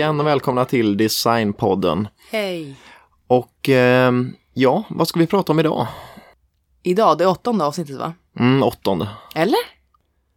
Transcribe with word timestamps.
igen 0.00 0.20
och 0.20 0.26
välkomna 0.26 0.64
till 0.64 0.96
Designpodden. 0.96 2.08
Hej! 2.30 2.74
Och 3.26 3.68
eh, 3.68 4.12
ja, 4.54 4.84
vad 4.90 5.08
ska 5.08 5.20
vi 5.20 5.26
prata 5.26 5.52
om 5.52 5.60
idag? 5.60 5.86
Idag, 6.82 7.18
det 7.18 7.24
är 7.24 7.28
åttonde 7.28 7.64
avsnittet 7.64 7.96
va? 7.98 8.12
Mm, 8.38 8.62
åttonde. 8.62 9.08
Eller? 9.34 9.58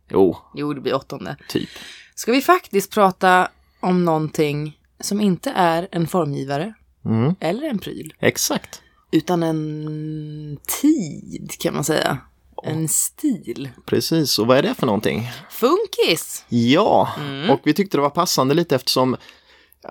Jo, 0.09 0.37
Jo, 0.53 0.73
det 0.73 0.81
blir 0.81 0.95
åttonde. 0.95 1.35
typ. 1.49 1.69
Ska 2.15 2.31
vi 2.31 2.41
faktiskt 2.41 2.91
prata 2.93 3.47
om 3.79 4.05
någonting 4.05 4.77
som 4.99 5.21
inte 5.21 5.51
är 5.55 5.87
en 5.91 6.07
formgivare 6.07 6.73
Mm, 7.05 7.35
eller 7.39 7.69
en 7.69 7.79
pryl, 7.79 8.13
exakt. 8.19 8.81
utan 9.11 9.43
en 9.43 10.57
tid 10.81 11.51
kan 11.59 11.73
man 11.73 11.83
säga. 11.83 12.17
En 12.63 12.87
stil. 12.87 13.69
Precis, 13.85 14.39
och 14.39 14.47
vad 14.47 14.57
är 14.57 14.61
det 14.61 14.73
för 14.75 14.85
någonting? 14.85 15.29
Funkis! 15.49 16.45
Ja, 16.49 17.09
Mm. 17.19 17.49
och 17.49 17.59
vi 17.63 17.73
tyckte 17.73 17.97
det 17.97 18.01
var 18.01 18.09
passande 18.09 18.53
lite 18.53 18.75
eftersom 18.75 19.15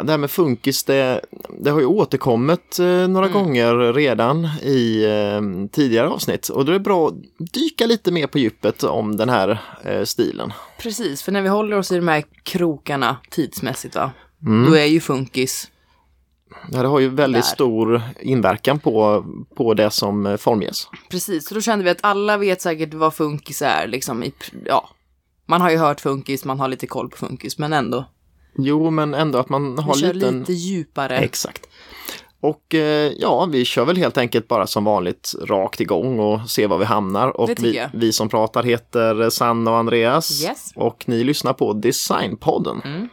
det 0.03 0.11
här 0.11 0.19
med 0.19 0.31
funkis, 0.31 0.85
det, 0.85 1.21
det 1.59 1.71
har 1.71 1.81
ju 1.81 1.87
återkommit 1.87 2.79
eh, 2.79 2.87
några 2.87 3.27
Mm. 3.27 3.33
gånger 3.33 3.93
redan 3.93 4.45
i 4.63 5.05
eh, 5.05 5.69
tidigare 5.73 6.09
avsnitt. 6.09 6.49
Och 6.49 6.65
då 6.65 6.71
är 6.73 6.75
det 6.75 6.81
bra 6.81 7.09
att 7.09 7.15
dyka 7.53 7.87
lite 7.87 8.13
mer 8.13 8.27
på 8.27 8.39
djupet 8.39 8.83
om 8.83 9.17
den 9.17 9.29
här 9.29 9.59
eh, 9.85 10.05
stilen. 10.05 10.53
Precis, 10.79 11.23
för 11.23 11.33
när 11.33 11.43
vi 11.43 11.49
håller 11.49 11.79
oss 11.79 11.93
i 11.93 11.97
de 11.97 12.09
här 12.09 12.25
krokarna 12.43 13.17
tidsmässigt 13.31 13.95
va? 13.95 14.11
Mm. 14.47 14.71
Då 14.71 14.77
är 14.77 14.85
ju 14.85 15.01
funkis. 15.01 15.69
Ja, 16.73 16.83
det 16.83 16.89
har 16.89 17.01
ju 17.01 17.09
väldigt 17.09 17.43
Där. 17.43 17.49
stor 17.49 18.03
inverkan 18.21 18.79
på, 18.79 19.25
på 19.57 19.75
det 19.75 19.91
som 19.91 20.37
formges. 20.41 20.89
Precis, 21.11 21.49
så 21.49 21.55
då 21.55 21.61
kände 21.61 21.85
vi 21.85 21.91
att 21.91 21.99
alla 22.05 22.37
vet 22.37 22.61
säkert 22.63 22.95
vad 22.95 23.15
funkis 23.15 23.63
är 23.63 23.87
liksom. 23.87 24.23
I, 24.25 24.33
ja, 24.67 24.89
man 25.47 25.61
har 25.61 25.71
ju 25.71 25.77
hört 25.77 26.01
funkis, 26.01 26.45
man 26.45 26.61
har 26.61 26.69
lite 26.69 26.87
koll 26.87 27.09
på 27.11 27.17
funkis, 27.17 27.59
men 27.59 27.73
ändå. 27.73 28.05
Jo, 28.55 28.91
men 28.91 29.15
ändå 29.15 29.39
att 29.39 29.49
man 29.49 29.79
har 29.79 29.95
Vi 29.95 30.01
kör 30.01 30.13
liten... 30.15 30.39
lite 30.39 30.53
djupare. 30.53 31.17
Exakt. 31.19 31.67
Och 32.41 32.75
eh, 32.75 33.13
ja, 33.19 33.45
vi 33.51 33.65
kör 33.65 33.85
väl 33.85 33.97
helt 33.97 34.19
enkelt 34.19 34.49
bara 34.49 34.67
som 34.67 34.85
vanligt 34.85 35.35
rakt 35.45 35.81
igång 35.81 36.19
och 36.19 36.51
ser 36.51 36.69
var 36.69 36.79
vi 36.79 36.85
hamnar. 36.85 37.41
Och 37.41 37.51
vi, 37.59 37.87
vi 37.93 38.13
som 38.13 38.29
pratar 38.29 38.63
heter 38.63 39.31
Sanna 39.31 39.71
och 39.71 39.77
Andreas. 39.77 40.45
Yes. 40.45 40.73
Och 40.77 41.05
ni 41.07 41.25
lyssnar 41.25 41.53
på 41.53 41.73
Designpodden. 41.73 42.81
Mm. 42.85 43.09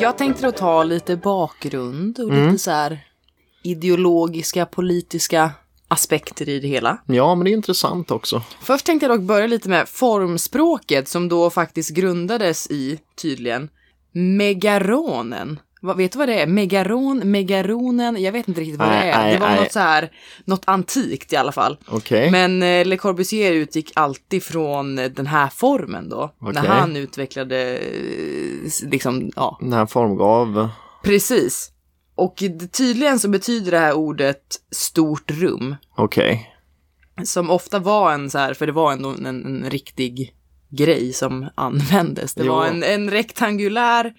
Jag 0.00 0.18
tänkte 0.18 0.46
då 0.46 0.52
ta 0.52 0.82
lite 0.84 1.16
bakgrund 1.16 2.18
och 2.18 2.28
Mm. 2.30 2.46
lite 2.46 2.58
så 2.58 2.70
här 2.70 2.98
ideologiska, 3.62 4.66
politiska 4.66 5.50
aspekter 5.90 6.48
i 6.48 6.60
det 6.60 6.68
hela. 6.68 6.98
Ja, 7.06 7.34
men 7.34 7.44
det 7.44 7.50
är 7.50 7.52
intressant 7.52 8.10
också. 8.10 8.42
Först 8.60 8.86
tänkte 8.86 9.06
jag 9.06 9.18
dock 9.18 9.26
börja 9.26 9.46
lite 9.46 9.68
med 9.68 9.88
formspråket 9.88 11.08
som 11.08 11.28
då 11.28 11.50
faktiskt 11.50 11.90
grundades 11.90 12.70
i, 12.70 12.98
tydligen, 13.22 13.68
megaronen. 14.12 15.60
Vad, 15.82 15.96
vet 15.96 16.12
du 16.12 16.18
vad 16.18 16.28
det 16.28 16.40
är? 16.40 16.46
Megaron, 16.46 17.30
megaronen, 17.30 18.22
jag 18.22 18.32
vet 18.32 18.48
inte 18.48 18.60
riktigt 18.60 18.78
vad 18.78 18.88
Nej, 18.88 19.06
det 19.06 19.12
är. 19.12 19.22
nej, 19.22 19.32
det 19.34 19.40
var 19.40 19.48
nej. 19.48 19.60
något 19.60 19.72
så 19.72 19.80
här, 19.80 20.10
något 20.44 20.62
antikt 20.64 21.32
i 21.32 21.36
alla 21.36 21.52
fall. 21.52 21.78
Okej. 21.88 22.30
Men 22.30 22.62
eh, 22.62 22.86
Le 22.86 22.96
Corbusier 22.96 23.52
utgick 23.52 23.92
alltid 23.94 24.42
från 24.42 24.98
eh, 24.98 25.10
den 25.10 25.26
här 25.26 25.48
formen 25.48 26.08
då. 26.08 26.34
När 26.38 26.50
Okej. 26.50 26.66
han 26.66 26.96
utvecklade, 26.96 27.78
eh, 27.78 28.88
liksom, 28.90 29.30
ja, 29.36 29.58
Den 29.60 29.72
här 29.72 29.86
formgav... 29.86 30.68
precis. 31.02 31.72
Och 32.20 32.42
tydligen 32.72 33.18
så 33.18 33.28
betyder 33.28 33.70
det 33.70 33.78
här 33.78 33.92
ordet 33.92 34.42
stort 34.70 35.30
rum. 35.30 35.76
Okej. 35.96 36.50
Som 37.24 37.50
ofta 37.50 37.78
var 37.78 38.12
en 38.12 38.30
så 38.30 38.38
här, 38.38 38.54
för 38.54 38.66
det 38.66 38.72
var 38.72 38.92
ändå 38.92 39.08
en, 39.08 39.26
en 39.26 39.70
riktig 39.70 40.34
grej 40.70 41.12
som 41.12 41.48
användes. 41.54 42.34
Det 42.34 42.44
Jo. 42.44 42.52
var 42.52 42.66
en, 42.66 42.82
en 42.82 43.10
rektangulär 43.10 44.12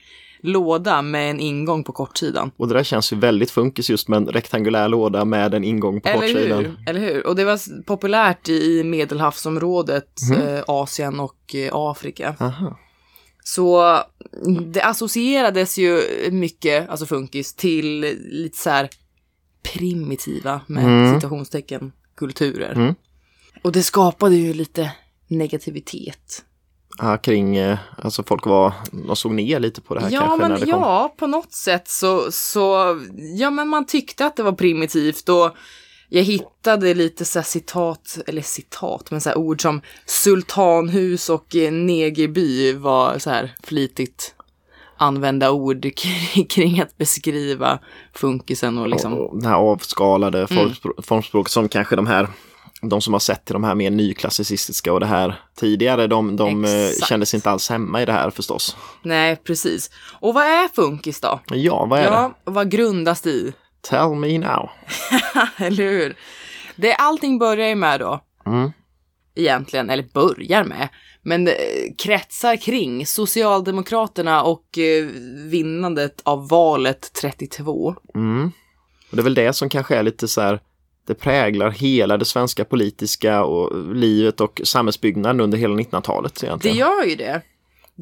låda 0.43 1.01
med 1.01 1.29
en 1.29 1.39
ingång 1.39 1.83
på 1.83 1.91
kortsidan. 1.91 2.51
Och 2.57 2.67
det 2.67 2.73
där 2.73 2.83
känns 2.83 3.13
ju 3.13 3.17
väldigt 3.17 3.51
funkis 3.51 3.89
just 3.89 4.07
med 4.07 4.17
en 4.17 4.27
rektangulär 4.27 4.87
låda 4.87 5.25
med 5.25 5.53
en 5.53 5.63
ingång 5.63 6.01
på 6.01 6.09
Eller 6.09 6.21
kortsidan. 6.21 6.59
hur? 6.65 6.75
Eller 6.87 6.99
hur? 6.99 7.27
Och 7.27 7.35
det 7.35 7.45
var 7.45 7.83
populärt 7.83 8.49
i 8.49 8.83
medelhavsområdet, 8.83 10.19
Mhm. 10.31 10.41
eh, 10.41 10.63
Asien 10.67 11.19
och 11.19 11.55
eh, 11.55 11.69
Afrika. 11.73 12.35
Aha. 12.39 12.77
Så 13.43 13.97
det 14.73 14.81
associerades 14.81 15.77
ju 15.77 16.01
mycket, 16.31 16.89
alltså 16.89 17.05
funkis, 17.05 17.53
till 17.53 17.99
lite 18.29 18.57
så 18.57 18.69
här 18.69 18.89
primitiva, 19.63 20.61
med 20.67 20.83
Mm. 20.83 21.15
citationstecken, 21.15 21.91
kulturer. 22.17 22.71
Mm. 22.71 22.95
Och 23.63 23.71
det 23.71 23.83
skapade 23.83 24.35
ju 24.35 24.53
lite 24.53 24.91
negativitet. 25.27 26.45
Ja, 26.97 27.17
kring, 27.17 27.55
eh, 27.57 27.77
alltså 27.97 28.23
folk 28.23 28.45
var, 28.45 28.73
de 29.07 29.15
såg 29.15 29.31
ner 29.31 29.59
lite 29.59 29.81
på 29.81 29.95
det 29.95 30.01
här 30.01 30.09
Ja, 30.11 30.19
kanske 30.19 30.37
när 30.37 30.49
men 30.49 30.59
det 30.59 30.71
kom. 30.71 30.81
ja, 30.81 31.13
på 31.17 31.27
något 31.27 31.53
sätt 31.53 31.87
så, 31.87 32.31
så, 32.31 32.95
ja 33.37 33.49
men 33.49 33.67
man 33.67 33.85
tyckte 33.85 34.25
att 34.25 34.35
det 34.35 34.43
var 34.43 34.51
primitivt 34.51 35.29
och 35.29 35.55
jag 36.13 36.23
hittade 36.23 36.93
lite 36.93 37.25
så 37.25 37.43
citat, 37.43 38.17
eller 38.27 38.41
citat, 38.41 39.11
men 39.11 39.21
så 39.21 39.33
ord 39.33 39.61
som 39.61 39.81
sultanhus 40.05 41.29
och 41.29 41.55
eh, 41.55 41.71
negerby 41.71 42.73
var 42.73 43.19
så 43.19 43.29
här 43.29 43.55
flitigt 43.63 44.35
använda 44.97 45.51
ord 45.51 45.85
kring, 46.49 46.81
att 46.81 46.97
beskriva 46.97 47.79
funkisen 48.13 48.77
och 48.77 48.89
liksom. 48.89 49.13
Och 49.13 49.41
det 49.41 49.47
här 49.47 49.55
avskalade 49.55 50.37
Mm. 50.37 50.47
formspråk, 50.47 51.05
formspråket 51.05 51.51
som 51.51 51.69
kanske 51.69 51.95
de 51.95 52.07
här 52.07 52.27
de 52.81 53.01
som 53.01 53.13
har 53.13 53.19
sett 53.19 53.45
till 53.45 53.53
de 53.53 53.63
här 53.63 53.75
mer 53.75 53.89
nyklassicistiska 53.91 54.93
och 54.93 54.99
det 54.99 55.05
här 55.05 55.39
tidigare, 55.59 56.07
de, 56.07 56.35
de 56.35 56.65
eh, 56.65 56.85
Exakt. 56.85 57.09
kände 57.09 57.25
sig 57.25 57.37
inte 57.37 57.49
alls 57.49 57.69
hemma 57.69 58.01
i 58.01 58.05
det 58.05 58.11
här 58.11 58.29
förstås. 58.29 58.77
Nej, 59.03 59.35
precis. 59.35 59.89
Och 60.19 60.33
vad 60.33 60.43
är 60.43 60.67
funkis 60.67 61.21
då? 61.21 61.39
Ja, 61.47 61.85
vad 61.85 61.99
är 61.99 62.03
det? 62.03 62.09
Ja, 62.09 62.33
vad 62.43 62.71
grundas 62.71 63.21
det 63.21 63.29
i? 63.29 63.53
Tell 63.81 64.15
me 64.15 64.37
now. 64.37 64.69
Eller 65.57 65.83
hur? 65.83 66.15
Det 66.75 66.93
allting 66.93 67.39
börjar 67.39 67.67
ju 67.67 67.75
med 67.75 67.99
då, 67.99 68.19
Mm. 68.45 68.71
egentligen, 69.35 69.89
eller 69.89 70.03
börjar 70.13 70.63
med, 70.63 70.87
men 71.21 71.47
eh, 71.47 71.53
kretsar 71.97 72.55
kring 72.55 73.05
Socialdemokraterna 73.05 74.43
och 74.43 74.77
eh, 74.77 75.05
vinnandet 75.49 76.21
av 76.23 76.49
valet 76.49 77.13
32. 77.21 77.95
Mm. 78.15 78.51
Och 79.09 79.15
det 79.15 79.21
är 79.21 79.23
väl 79.23 79.33
det 79.33 79.53
som 79.53 79.69
kanske 79.69 79.95
är 79.95 80.03
lite 80.03 80.27
så 80.27 80.41
här, 80.41 80.59
det 81.07 81.13
präglar 81.13 81.69
hela 81.69 82.17
det 82.17 82.25
svenska 82.25 82.65
politiska 82.65 83.43
och 83.43 83.95
livet 83.95 84.41
och 84.41 84.61
samhällsbyggnaden 84.63 85.39
under 85.41 85.57
hela 85.57 85.75
1900-talet 85.75 86.35
Det 86.41 86.47
egentligen. 86.47 86.77
gör 86.77 87.03
ju 87.05 87.15
det. 87.15 87.41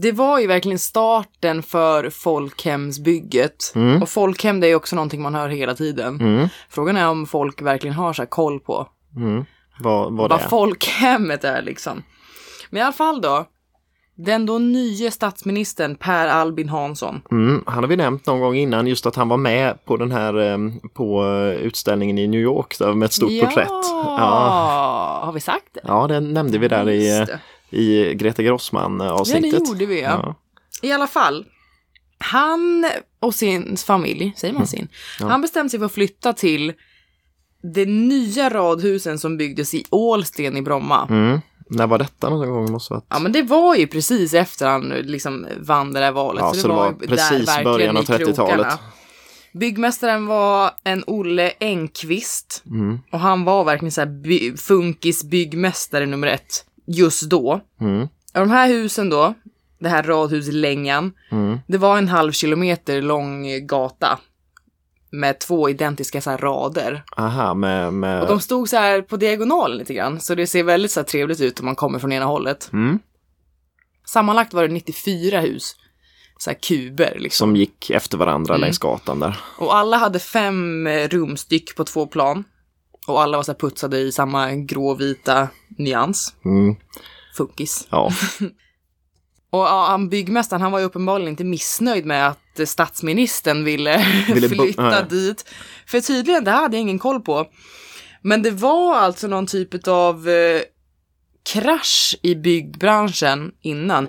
Det 0.01 0.11
var 0.11 0.39
ju 0.39 0.47
verkligen 0.47 0.79
starten 0.79 1.63
för 1.63 2.09
folkhemsbygget. 2.09 3.71
Mm. 3.75 4.01
Och 4.01 4.09
folkhem 4.09 4.59
det 4.59 4.67
är 4.67 4.75
också 4.75 4.95
någonting 4.95 5.21
man 5.21 5.35
hör 5.35 5.49
hela 5.49 5.75
tiden. 5.75 6.21
Mm. 6.21 6.47
Frågan 6.69 6.97
är 6.97 7.09
om 7.09 7.25
folk 7.25 7.61
verkligen 7.61 7.95
har 7.95 8.13
så 8.13 8.25
koll 8.25 8.59
på 8.59 8.87
Mm. 9.15 9.45
Vad, 9.79 10.13
vad 10.13 10.29
vad 10.29 10.41
är. 10.41 10.47
folkhemmet 10.47 11.43
är 11.43 11.61
liksom. 11.61 12.03
Men 12.69 12.79
i 12.79 12.83
alla 12.83 12.93
fall 12.93 13.21
då. 13.21 13.45
Den 14.15 14.45
då 14.45 14.57
nye 14.57 15.11
statsministern 15.11 15.95
Per 15.95 16.27
Albin 16.27 16.69
Hansson. 16.69 17.21
Mm, 17.31 17.63
han 17.67 17.83
har 17.83 17.87
vi 17.87 17.95
nämnt 17.95 18.25
någon 18.25 18.39
gång 18.39 18.55
innan 18.55 18.87
just 18.87 19.05
att 19.05 19.15
han 19.15 19.29
var 19.29 19.37
med 19.37 19.85
på 19.85 19.97
den 19.97 20.11
här 20.11 20.51
eh, 20.51 20.57
på 20.93 21.25
eh, 21.25 21.65
utställningen 21.65 22.17
i 22.17 22.27
New 22.27 22.41
York 22.41 22.79
där 22.79 22.93
med 22.93 23.05
ett 23.05 23.13
stort 23.13 23.31
ja, 23.31 23.45
porträtt. 23.45 23.67
Ja. 23.69 25.21
har 25.23 25.31
vi 25.31 25.39
sagt 25.39 25.67
det? 25.73 25.81
ja, 25.83 26.07
det 26.07 26.19
nämnde 26.19 26.57
vi 26.57 26.67
där 26.67 26.89
i, 26.89 27.19
eh. 27.19 27.27
I 27.69 28.13
Greta 28.13 28.43
Grossman 28.43 28.99
Ja, 28.99 29.11
avsnittet. 29.11 29.51
det 29.51 29.57
gjorde 29.69 29.85
vi 29.85 30.01
ja. 30.01 30.35
I 30.81 30.91
alla 30.91 31.07
fall. 31.07 31.45
Han 32.17 32.85
och 33.19 33.35
sin 33.35 33.77
familj, 33.77 34.33
säger 34.37 34.53
man 34.53 34.67
sin? 34.67 34.87
Han 35.19 35.41
bestämde 35.41 35.69
sig 35.69 35.79
för 35.79 35.85
att 35.85 35.91
flytta 35.91 36.33
till 36.33 36.73
det 37.73 37.85
nya 37.85 38.49
radhusen 38.49 39.19
som 39.19 39.37
byggdes 39.37 39.73
i 39.73 39.85
Ålsten 39.89 40.57
i 40.57 40.61
Bromma. 40.61 41.07
Mm. 41.09 41.39
När 41.69 41.87
var 41.87 41.97
detta 41.97 42.29
någon 42.29 42.49
gång? 42.49 42.71
Måste 42.71 42.93
varit... 42.93 43.05
Ja 43.09 43.19
men 43.19 43.31
det 43.31 43.41
var 43.43 43.75
ju 43.75 43.87
precis 43.87 44.33
efter 44.33 44.67
han 44.67 44.89
liksom 44.89 45.47
vann 45.59 45.93
det 45.93 45.99
där 45.99 46.11
valet. 46.11 46.41
Ja, 46.41 46.53
så 46.53 46.67
det 46.67 46.73
var 46.73 46.95
ju 47.01 47.07
precis 47.07 47.47
verkligen 47.47 47.63
början 47.63 47.97
av 47.97 48.03
i 48.03 48.05
krokarna. 48.05 48.33
30-talet. 48.33 48.79
Byggmästaren 49.53 50.25
var 50.25 50.71
en 50.83 51.03
Olle 51.07 51.51
Engqvist. 51.59 52.63
Mm. 52.65 52.99
Och 53.11 53.19
han 53.19 53.43
var 53.43 53.63
verkligen 53.63 53.91
så 53.91 54.01
här 54.01 54.07
by- 54.23 54.57
funkis 54.57 55.23
byggmästare 55.23 56.05
nummer 56.05 56.27
ett. 56.27 56.65
Just 56.91 57.29
då. 57.29 57.61
Mm. 57.81 58.07
De 58.33 58.49
här 58.51 58.67
husen 58.67 59.09
då, 59.09 59.33
det 59.79 59.89
här 59.89 60.03
radhuslängan, 60.03 61.11
Mm. 61.31 61.59
det 61.67 61.77
var 61.77 61.97
en 61.97 62.07
halv 62.07 62.31
kilometer 62.31 63.01
lång 63.01 63.67
gata. 63.67 64.19
Med 65.11 65.39
två 65.39 65.69
identiska 65.69 66.21
så 66.21 66.29
här 66.29 66.37
rader. 66.37 67.03
Aha, 67.17 67.53
med... 67.53 67.93
med... 67.93 68.21
Och 68.21 68.27
de 68.27 68.39
stod 68.39 68.69
så 68.69 68.77
här 68.77 69.01
på 69.01 69.17
diagonalen 69.17 69.77
lite 69.77 69.93
grann. 69.93 70.19
Så 70.19 70.35
det 70.35 70.47
ser 70.47 70.63
väldigt 70.63 70.91
så 70.91 70.99
här 70.99 71.05
trevligt 71.05 71.39
ut 71.41 71.59
om 71.59 71.65
man 71.65 71.75
kommer 71.75 71.99
från 71.99 72.11
ena 72.11 72.25
hållet. 72.25 72.69
mm. 72.73 72.99
Sammanlagt 74.05 74.53
var 74.53 74.67
det 74.67 74.73
94 74.73 75.39
hus. 75.39 75.75
Så 76.37 76.49
här 76.49 76.57
kuber 76.57 77.17
liksom. 77.19 77.47
Som 77.47 77.55
gick 77.55 77.89
efter 77.89 78.17
varandra 78.17 78.53
Mm. 78.53 78.61
längs 78.61 78.77
gatan 78.77 79.19
där. 79.19 79.39
Och 79.57 79.75
alla 79.75 79.97
hade 79.97 80.19
fem 80.19 80.87
rumstyck 80.87 81.75
på 81.75 81.83
två 81.83 82.07
plan. 82.07 82.43
Och 83.09 83.21
alla 83.21 83.37
var 83.37 83.43
så 83.43 83.51
här 83.51 83.59
putsade 83.59 83.99
i 83.99 84.11
samma 84.11 84.51
gråvita 84.55 85.47
nyans. 85.77 86.33
Mm. 86.45 86.75
Funkis. 87.37 87.87
Ja. 87.89 88.11
Och 89.51 89.59
ja, 89.59 89.85
han, 89.89 90.09
byggmästaren 90.09 90.61
han 90.61 90.71
var 90.71 90.79
ju 90.79 90.85
uppenbarligen 90.85 91.29
inte 91.29 91.43
missnöjd 91.43 92.05
med 92.05 92.27
att 92.27 92.59
eh, 92.59 92.65
statsministern 92.65 93.63
ville, 93.63 94.05
Ville 94.33 94.49
flytta 94.49 95.03
dit. 95.03 95.49
För 95.85 96.01
tydligen, 96.01 96.43
det 96.43 96.51
hade 96.51 96.77
jag 96.77 96.81
ingen 96.81 96.99
koll 96.99 97.21
på. 97.21 97.47
Men 98.21 98.41
det 98.41 98.51
var 98.51 98.95
alltså 98.95 99.27
någon 99.27 99.47
typ 99.47 99.87
av 99.87 100.29
eh, 100.29 100.61
krasch 101.53 102.15
i 102.21 102.35
byggbranschen 102.35 103.51
innan. 103.61 104.07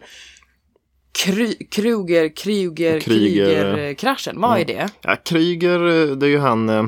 Kry, 1.25 1.55
Kruger, 1.55 2.37
Kruger, 2.37 3.01
Kryger, 3.01 3.01
Kryger-kraschen. 3.01 4.41
Vad 4.41 4.61
är 4.61 4.65
det? 4.65 4.89
ja, 5.03 5.17
Kryger, 5.17 6.11
eh, 6.11 6.17
det 6.17 6.27
är 6.27 6.31
ju 6.31 6.39
han 6.39 6.69
eh, 6.69 6.85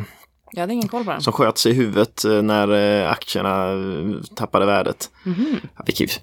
Jag 0.55 0.61
hade 0.61 0.73
ingen 0.73 0.89
koll 0.89 1.05
på 1.05 1.11
den. 1.11 1.21
som 1.21 1.33
sköt 1.33 1.59
sig 1.59 1.73
i 1.73 1.75
huvudet 1.75 2.25
eh, 2.25 2.43
när 2.43 3.03
eh, 3.03 3.11
aktierna 3.11 3.73
eh, 3.73 4.23
tappade 4.37 4.67
värdet. 4.67 5.11
Vilket, 5.87 6.21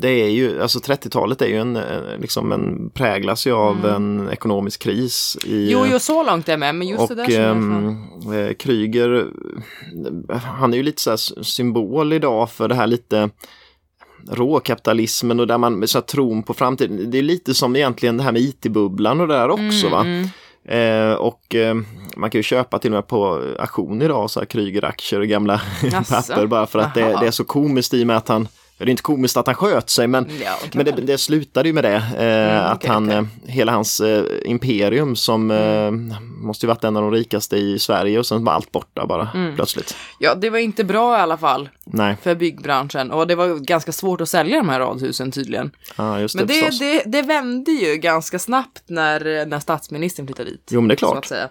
det, 0.00 0.08
är 0.08 0.28
ju, 0.28 0.62
alltså 0.62 0.78
30-talet 0.78 1.42
är 1.42 1.46
ju 1.46 1.56
en, 1.56 1.78
liksom 2.20 2.52
en, 2.52 2.90
präglas 2.90 3.46
ju 3.46 3.52
av 3.52 3.86
en 3.86 4.28
ekonomisk 4.32 4.82
kris 4.82 5.38
i 5.44 5.52
Mm. 5.56 5.68
Jo, 5.68 5.86
jo, 5.92 5.98
så 5.98 6.22
långt 6.24 6.48
är 6.48 6.52
jag 6.52 6.60
med, 6.60 6.74
men 6.74 6.88
just 6.88 7.00
och 7.00 7.08
det 7.08 7.14
där 7.14 7.52
fan. 7.52 7.86
ehm, 8.26 8.32
eh, 8.32 8.54
Kryger, 8.54 9.26
han 10.32 10.72
är 10.72 10.76
ju 10.76 10.82
lite 10.82 11.02
så 11.18 11.44
symbol 11.44 12.12
idag 12.12 12.50
för 12.50 12.68
det 12.68 12.74
här 12.74 12.86
lite 12.86 13.30
råkapitalismen 14.30 15.40
och 15.40 15.46
där 15.46 15.58
man 15.58 15.88
så 15.88 15.98
här, 15.98 16.02
tron 16.02 16.42
på 16.42 16.54
framtiden. 16.54 17.10
Det 17.10 17.18
är 17.18 17.22
lite 17.22 17.54
som 17.54 17.76
egentligen 17.76 18.16
det 18.16 18.22
här 18.22 18.32
med 18.32 18.42
IT-bubblan 18.42 19.20
och 19.20 19.28
det 19.28 19.34
där 19.34 19.48
också 19.48 19.88
va. 19.88 20.04
Eh, 20.68 21.12
och 21.12 21.54
eh, 21.54 21.74
man 22.16 22.30
kan 22.30 22.38
ju 22.38 22.42
köpa 22.42 22.78
till 22.78 22.90
och 22.90 22.94
med 22.94 23.06
på 23.06 23.42
auktion 23.58 24.02
idag 24.02 24.30
så 24.30 24.40
här 24.40 24.46
Kryger-aktier 24.46 25.20
och 25.20 25.26
gamla 25.26 25.60
papper 26.10 26.46
bara 26.46 26.66
för 26.66 26.78
att 26.78 26.94
det, 26.94 27.16
det 27.20 27.26
är 27.26 27.30
så 27.30 27.44
komiskt 27.44 27.94
i 27.94 28.02
och 28.02 28.06
med 28.06 28.16
att 28.16 28.28
han 28.28 28.48
det 28.78 28.84
är 28.84 28.88
inte 28.88 29.02
komiskt 29.02 29.36
att 29.36 29.46
han 29.46 29.54
sköt 29.54 29.90
sig 29.90 30.06
men, 30.06 30.30
Ja, 30.44 30.56
men 30.74 30.84
det, 30.84 30.92
det 30.92 31.18
slutade 31.18 31.68
ju 31.68 31.72
med 31.72 31.84
det. 31.84 31.94
Eh, 31.94 32.26
Mm, 32.56 32.72
att 32.72 32.84
han, 32.86 33.04
okej. 33.06 33.16
eh, 33.18 33.24
hela 33.50 33.72
hans 33.72 34.00
eh, 34.00 34.24
imperium 34.44 35.16
som 35.16 35.50
eh, 35.50 35.90
måste 36.20 36.66
ju 36.66 36.68
varit 36.68 36.84
en 36.84 36.96
av 36.96 37.02
de 37.02 37.12
rikaste 37.12 37.56
i 37.56 37.78
Sverige 37.78 38.18
och 38.18 38.26
sen 38.26 38.44
var 38.44 38.52
allt 38.52 38.72
borta 38.72 39.06
bara 39.06 39.28
Mm. 39.34 39.54
plötsligt. 39.56 39.96
Ja, 40.18 40.34
det 40.34 40.50
var 40.50 40.58
inte 40.58 40.84
bra 40.84 41.18
i 41.18 41.20
alla 41.20 41.36
fall 41.36 41.68
Nej, 41.84 42.16
för 42.22 42.34
byggbranschen. 42.34 43.10
Och 43.10 43.26
det 43.26 43.34
var 43.34 43.54
ganska 43.64 43.92
svårt 43.92 44.20
att 44.20 44.28
sälja 44.28 44.56
de 44.56 44.68
här 44.68 44.80
radhusen 44.80 45.30
tydligen. 45.30 45.70
ja 45.96 46.20
just 46.20 46.38
det 46.38 46.44
Men 46.44 46.46
det, 46.46 46.78
det, 46.78 47.02
det 47.06 47.22
vände 47.22 47.70
ju 47.70 47.96
ganska 47.96 48.38
snabbt 48.38 48.82
när, 48.86 49.46
när 49.46 49.60
statsministern 49.60 50.26
flyttade 50.26 50.50
dit. 50.50 50.68
Jo 50.70 50.80
men 50.80 50.88
det 50.88 50.94
är 50.94 50.96
klart. 50.96 51.24
säga. 51.26 51.48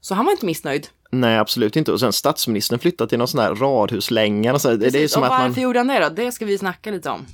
så 0.00 0.14
han 0.14 0.24
var 0.24 0.32
inte 0.32 0.46
missnöjd. 0.46 0.86
Nej 1.10 1.38
absolut 1.38 1.76
inte. 1.76 1.92
Och 1.92 2.00
sen 2.00 2.12
statsministern 2.12 2.78
flyttade 2.78 3.08
till 3.08 3.18
någon 3.18 3.28
sån 3.28 3.40
här 3.40 3.54
radhuslänga. 3.54 4.58
Så, 4.58 4.76
det 4.76 4.94
är 4.94 5.08
som 5.08 5.22
och 5.22 5.26
att 5.26 5.30
varför 5.30 5.48
man... 5.48 5.62
gjorde 5.62 5.78
han 5.78 5.86
det 5.86 6.00
då? 6.00 6.08
Det 6.08 6.32
ska 6.32 6.44
vi 6.44 6.58
snacka 6.58 6.90
lite 6.90 7.10
om. 7.10 7.26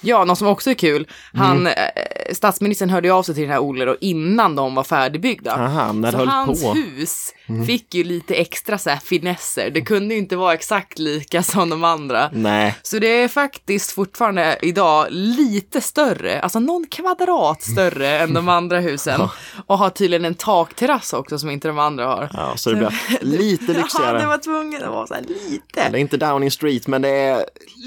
Ja, 0.00 0.24
något 0.24 0.38
som 0.38 0.46
också 0.48 0.70
är 0.70 0.74
kul. 0.74 1.08
Han, 1.34 1.56
Mm. 1.60 1.66
eh, 1.66 2.34
statsministern 2.34 2.90
hörde 2.90 3.08
ju 3.08 3.14
av 3.14 3.22
sig 3.22 3.34
till 3.34 3.42
den 3.42 3.52
här 3.52 3.58
Olle 3.62 3.84
då 3.84 3.96
innan 4.00 4.56
de 4.56 4.74
var 4.74 4.84
färdigbyggda. 4.84 5.52
Aha, 5.54 5.92
när 5.92 6.12
så 6.12 6.24
hans 6.26 6.62
på. 6.62 6.72
hus 6.72 7.34
fick 7.66 7.94
ju 7.94 8.04
lite 8.04 8.34
extra 8.34 8.78
så 8.78 8.90
här 8.90 8.96
finesser. 8.98 9.70
Det 9.70 9.80
kunde 9.80 10.14
ju 10.14 10.20
inte 10.20 10.36
vara 10.36 10.54
exakt 10.54 10.98
lika 10.98 11.42
som 11.42 11.70
de 11.70 11.84
andra. 11.84 12.30
Nej, 12.32 12.74
Så 12.82 12.98
det 12.98 13.06
är 13.22 13.28
faktiskt 13.28 13.92
fortfarande 13.92 14.58
idag 14.62 15.06
lite 15.10 15.80
större, 15.80 16.40
alltså 16.40 16.58
någon 16.60 16.86
kvadrat 16.86 17.62
större 17.62 18.18
än 18.18 18.34
de 18.34 18.48
andra 18.48 18.80
husen. 18.80 19.20
Och 19.66 19.78
har 19.78 19.90
tydligen 19.90 20.24
en 20.24 20.34
takterrass 20.34 21.12
också 21.12 21.38
som 21.38 21.50
inte 21.50 21.68
de 21.68 21.78
andra 21.78 22.06
har. 22.06 22.28
ja, 22.32 22.52
så 22.56 22.70
det 22.70 22.76
blir 22.76 22.92
lite 23.38 23.72
Ja, 23.72 23.78
lyxigare. 23.78 24.18
det 24.20 24.26
var 24.26 24.38
tvungen 24.38 24.82
att 24.82 24.90
vara 24.90 25.06
så 25.06 25.14
här 25.14 25.22
lite. 25.22 25.88
Det 25.90 25.96
är 25.98 26.00
inte 26.00 26.16
Downing 26.16 26.50
Street 26.50 26.86
men 26.86 27.02
det 27.02 27.08
är 27.08 27.44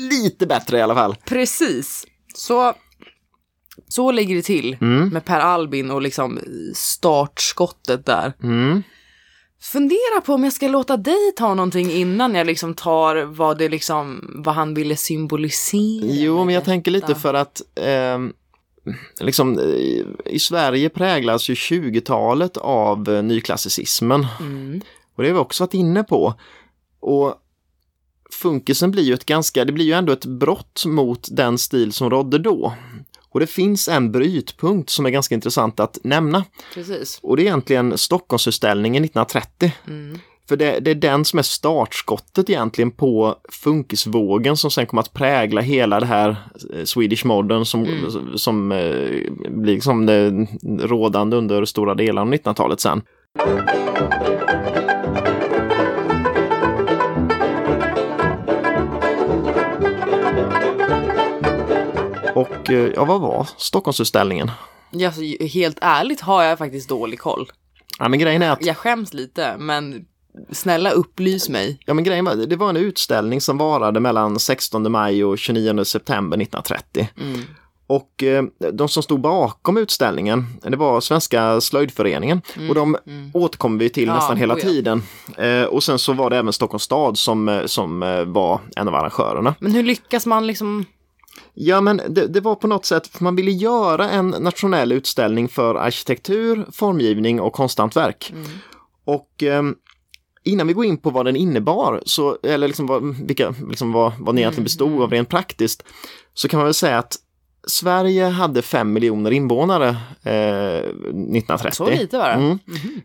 lite 0.10 0.46
bättre 0.48 0.78
i 0.78 0.82
alla 0.82 0.96
fall. 0.96 1.16
Precis. 1.26 2.01
Så, 2.42 2.74
så 3.88 4.12
ligger 4.12 4.36
det 4.36 4.42
till 4.42 4.78
Mm. 4.82 5.10
med 5.10 5.26
Per 5.26 5.40
Albin 5.40 5.92
och 5.92 6.02
liksom 6.02 6.40
startskottet 6.76 8.06
där. 8.06 8.34
Mm. 8.44 8.84
Fundera 9.62 10.22
på 10.26 10.34
om 10.34 10.44
jag 10.44 10.54
ska 10.54 10.68
låta 10.68 10.98
dig 10.98 11.32
ta 11.36 11.54
någonting 11.54 11.92
innan 11.92 12.36
jag 12.36 12.48
liksom 12.48 12.74
tar 12.74 13.16
vad 13.24 13.58
det 13.58 13.70
liksom, 13.70 14.32
vad 14.46 14.56
han 14.56 14.74
ville 14.74 14.96
symbolisera. 14.96 16.06
Jo, 16.06 16.46
men 16.46 16.56
jag 16.56 16.66
tänker 16.66 16.92
lite 16.92 17.16
för 17.16 17.34
att 17.34 17.62
ehm, 17.76 18.34
liksom, 19.20 19.60
i, 19.60 20.06
i 20.26 20.40
Sverige 20.40 20.90
präglas 20.90 21.50
ju 21.50 21.54
20-talet 21.54 22.58
av 22.58 23.10
eh, 23.10 23.24
nyklassicismen. 23.24 24.28
Mm. 24.40 24.82
Och 25.16 25.24
det 25.24 25.30
har 25.30 25.34
vi 25.34 25.40
också 25.40 25.64
varit 25.64 25.74
inne 25.74 26.04
på. 26.04 26.34
Och 27.00 27.36
funkisen 28.34 28.92
blir 28.92 29.04
ju 29.04 29.14
ett 29.14 29.26
ganska, 29.26 29.66
det 29.66 29.72
blir 29.72 29.86
ju 29.86 29.94
ändå 29.94 30.14
ett 30.14 30.26
brott 30.26 30.84
mot 30.86 31.28
den 31.32 31.58
stil 31.58 31.94
som 31.94 32.10
rådde 32.10 32.38
då. 32.38 32.74
Och 33.30 33.40
det 33.40 33.48
finns 33.48 33.88
en 33.88 34.12
brytpunkt 34.12 34.90
som 34.90 35.06
är 35.06 35.10
ganska 35.10 35.36
intressant 35.36 35.80
att 35.80 35.98
nämna. 36.04 36.46
Precis. 36.74 37.20
Och 37.24 37.38
det 37.38 37.44
är 37.44 37.46
egentligen 37.46 37.98
Stockholmsutställningen 37.98 39.04
1930. 39.04 39.72
Mm. 39.88 40.20
För 40.50 40.58
det, 40.58 40.80
det 40.80 40.92
är 40.92 40.96
den 40.96 41.26
som 41.26 41.40
är 41.40 41.44
startskottet 41.44 42.50
egentligen 42.50 42.92
på 42.92 43.36
funkisvågen 43.50 44.58
som 44.58 44.72
sen 44.72 44.86
kommer 44.86 45.02
att 45.02 45.14
prägla 45.14 45.62
hela 45.62 46.00
det 46.00 46.06
här 46.06 46.36
eh, 46.74 46.84
Swedish 46.84 47.26
Modern 47.26 47.66
som, 47.66 47.88
som 48.36 48.72
eh, 48.72 48.78
blir 49.50 49.74
liksom 49.74 50.06
det 50.06 50.48
rådande 50.88 51.38
under 51.38 51.66
stora 51.66 51.96
delar 51.96 52.22
av 52.22 52.34
1900-talet 52.34 52.80
sen. 52.80 53.02
Och 62.42 62.70
eh, 62.70 62.92
ja, 62.96 63.06
vad 63.06 63.22
var 63.22 63.48
Stockholmsutställningen? 63.58 64.52
Ja, 64.92 65.12
så 65.12 65.22
helt 65.46 65.78
ärligt 65.82 66.22
har 66.22 66.44
jag 66.44 66.58
faktiskt 66.58 66.90
dålig 66.90 67.20
koll. 67.20 67.52
Ja, 68.00 68.08
men 68.08 68.20
grejen 68.20 68.42
är 68.42 68.52
att 68.52 68.66
Jag 68.66 68.78
skäms 68.78 69.14
lite, 69.14 69.58
men 69.58 70.06
snälla 70.52 70.92
upplys 70.92 71.50
mig. 71.50 71.80
Ja 71.86 71.94
men 71.94 72.04
grejen 72.04 72.26
var, 72.26 72.36
det 72.36 72.56
var 72.56 72.70
en 72.70 72.78
utställning 72.78 73.42
som 73.42 73.58
varade 73.58 74.00
mellan 74.00 74.40
16 74.40 74.92
maj 74.92 75.24
och 75.26 75.38
29 75.38 75.84
september 75.84 76.38
1930. 76.38 77.10
Mm. 77.22 77.42
Och 77.88 78.24
eh, 78.24 78.44
de 78.74 78.90
som 78.90 79.04
stod 79.04 79.22
bakom 79.22 79.78
utställningen, 79.78 80.46
det 80.64 80.78
var 80.78 81.02
Svenska 81.02 81.62
slöjdföreningen 81.62 82.42
och 82.70 82.76
de 82.76 82.98
återkommer 83.34 83.80
vi 83.80 83.90
till 83.90 84.04
Mm, 84.04 84.14
Ja, 84.16 84.20
nästan 84.20 84.38
hela 84.38 84.58
ja. 84.58 84.62
tiden. 84.64 85.04
Eh, 85.38 85.64
och 85.64 85.84
sen 85.84 86.00
så 86.00 86.14
var 86.14 86.30
det 86.30 86.38
även 86.38 86.54
Stockholms 86.54 86.84
stad 86.84 87.18
som, 87.18 87.64
som 87.66 88.00
var 88.28 88.60
en 88.76 88.88
av 88.88 88.96
arrangörerna. 88.96 89.56
Men 89.60 89.72
hur 89.72 89.84
lyckas 89.84 90.26
man 90.26 90.48
liksom? 90.48 90.86
Ja 91.54 91.82
men 91.82 92.02
det, 92.10 92.28
det 92.28 92.42
var 92.42 92.56
på 92.56 92.68
något 92.68 92.86
sätt, 92.86 93.20
man 93.20 93.36
ville 93.36 93.52
göra 93.52 94.10
en 94.10 94.30
nationell 94.30 94.92
utställning 94.92 95.50
för 95.50 95.76
arkitektur, 95.76 96.66
formgivning 96.72 97.42
och 97.42 97.54
konsthantverk. 97.54 98.34
Och 99.06 99.44
ehm, 99.44 99.76
innan 100.44 100.68
vi 100.68 100.74
går 100.74 100.86
in 100.86 100.98
på 100.98 101.10
vad 101.10 101.26
den 101.26 101.36
innebar, 101.36 102.02
så, 102.06 102.38
eller 102.44 102.68
liksom 102.68 102.88
vad, 102.88 103.16
vilka, 103.28 103.56
liksom 103.70 103.92
vad, 103.92 104.14
vad 104.20 104.36
den 104.36 104.40
egentligen 104.40 104.64
bestod 104.64 105.02
av 105.02 105.12
rent 105.12 105.30
praktiskt, 105.30 105.84
så 106.34 106.48
kan 106.48 106.58
man 106.58 106.66
väl 106.66 106.74
säga 106.74 106.98
att 106.98 107.18
Sverige 107.68 108.26
hade 108.26 108.62
fem 108.62 108.94
miljoner 108.94 109.32
invånare 109.32 109.90
eh, 110.24 110.78
1930. 110.78 111.76
Så 111.76 111.90
lite 111.90 112.18
bara. 112.18 112.34
Mm. 112.34 112.60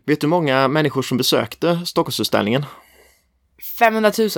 Vet 0.05 0.21
du 0.21 0.27
hur 0.27 0.29
många 0.29 0.67
människor 0.67 1.01
som 1.01 1.17
besökte 1.17 1.85
Stockholmsutställningen? 1.85 2.65
500 3.79 4.11
000. 4.17 4.29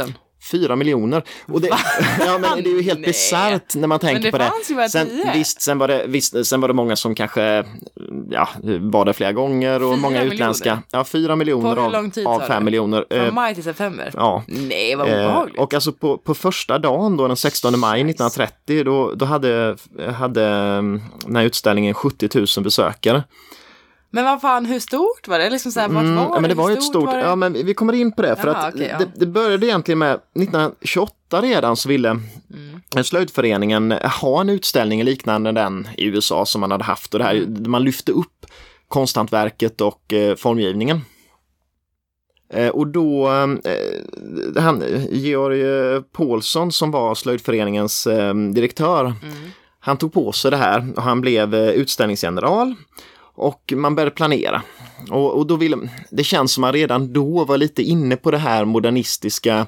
Fyra 0.51 0.75
miljoner. 0.75 1.23
Och 1.47 1.61
det, 1.61 1.67
ja, 2.19 2.37
men 2.37 2.63
det 2.63 2.69
är 2.69 2.75
ju 2.75 2.81
helt 2.81 3.05
bisarrt 3.05 3.75
när 3.75 3.87
man 3.87 3.99
tänker 3.99 4.21
det 4.23 4.31
på 4.31 4.37
det. 4.37 4.89
Sen, 4.89 5.07
visst, 5.33 5.61
sen 5.61 5.77
var, 5.77 5.87
det, 5.87 6.05
visst, 6.07 6.45
sen 6.45 6.61
var 6.61 6.67
det 6.67 6.73
många 6.73 6.95
som 6.95 7.15
kanske 7.15 7.65
ja, 8.29 8.49
var 8.79 9.05
där 9.05 9.13
flera 9.13 9.31
gånger 9.31 9.83
och 9.83 9.89
Fyra 9.93 10.01
många 10.01 10.09
miljoner? 10.17 10.33
utländska. 10.33 10.81
Ja, 10.91 11.03
fyra 11.03 11.35
miljoner 11.35 11.77
av, 11.97 12.09
tid, 12.09 12.27
av 12.27 12.39
fem 12.39 12.65
miljoner. 12.65 13.05
Från 13.11 13.19
Eh, 13.25 13.33
maj 13.33 13.55
till 13.55 13.63
september? 13.63 14.11
ja. 14.13 14.43
Nej, 14.47 14.95
vad 14.95 15.07
Eh, 15.07 15.13
obehagligt. 15.13 15.59
och 15.59 15.73
alltså 15.73 15.91
på, 15.91 16.17
på 16.17 16.35
första 16.35 16.79
dagen 16.79 17.17
då, 17.17 17.27
den 17.27 17.37
16 17.37 17.79
maj 17.79 18.01
1930, 18.01 18.83
då, 18.83 19.13
då 19.15 19.25
hade, 19.25 19.75
hade 20.17 20.45
mm, 20.47 21.01
den 21.25 21.35
här 21.35 21.43
utställningen 21.43 21.93
70 21.93 22.29
000 22.57 22.63
besökare. 22.63 23.23
Men 24.11 24.25
vad 24.25 24.41
fan, 24.41 24.65
hur 24.65 24.79
stort 24.79 25.27
var 25.27 25.39
det? 25.39 25.49
Liksom 25.49 25.71
så 25.71 25.79
här, 25.79 25.87
vart 25.87 26.03
Mm, 26.03 26.15
var 26.15 26.23
ja, 26.23 26.39
men 26.39 26.49
det 26.49 26.55
var 26.55 26.69
ju 26.69 26.75
ett 26.75 26.83
stort, 26.83 27.11
det? 27.11 27.19
ja 27.19 27.35
men 27.35 27.53
vi 27.53 27.73
kommer 27.73 27.93
in 27.93 28.11
på 28.11 28.21
det 28.21 28.35
för 28.35 28.47
Jaha, 28.47 28.57
att 28.57 28.73
okej, 28.73 28.87
ja. 28.91 28.97
det, 28.97 29.11
det 29.15 29.25
började 29.25 29.65
egentligen 29.65 29.99
med 29.99 30.11
1928 30.13 31.41
redan 31.41 31.75
så 31.77 31.89
ville 31.89 32.09
Mm. 32.09 33.03
slöjdföreningen 33.03 33.91
ha 34.21 34.41
en 34.41 34.49
utställning 34.49 35.03
liknande 35.03 35.51
den 35.51 35.87
i 35.97 36.05
USA 36.05 36.45
som 36.45 36.61
man 36.61 36.71
hade 36.71 36.83
haft 36.83 37.13
och 37.13 37.19
det 37.19 37.25
här, 37.25 37.35
Mm. 37.35 37.71
man 37.71 37.83
lyfte 37.83 38.11
upp 38.11 38.45
konsthantverket 38.87 39.81
och 39.81 40.13
eh, 40.13 40.35
formgivningen. 40.35 41.01
Eh, 42.53 42.67
och 42.69 42.87
då, 42.87 43.27
eh, 43.27 44.61
han, 44.61 44.83
Georg 45.11 45.61
eh, 45.61 46.01
Paulsson 46.01 46.71
som 46.71 46.91
var 46.91 47.15
slöjdföreningens 47.15 48.07
eh, 48.07 48.33
direktör, 48.33 49.05
Mm. 49.05 49.35
han 49.79 49.97
tog 49.97 50.13
på 50.13 50.31
sig 50.31 50.51
det 50.51 50.57
här 50.57 50.87
och 50.95 51.03
han 51.03 51.21
blev 51.21 51.55
eh, 51.55 51.69
utställningsgeneral 51.69 52.75
och 53.39 53.73
man 53.75 53.95
började 53.95 54.11
planera. 54.11 54.61
Och, 55.09 55.37
och 55.37 55.47
då 55.47 55.55
ville, 55.55 55.77
det 56.09 56.23
känns 56.23 56.53
som 56.53 56.63
att 56.63 56.67
man 56.67 56.73
redan 56.73 57.13
då 57.13 57.45
var 57.45 57.57
lite 57.57 57.83
inne 57.83 58.15
på 58.15 58.31
det 58.31 58.37
här 58.37 58.65
modernistiska 58.65 59.67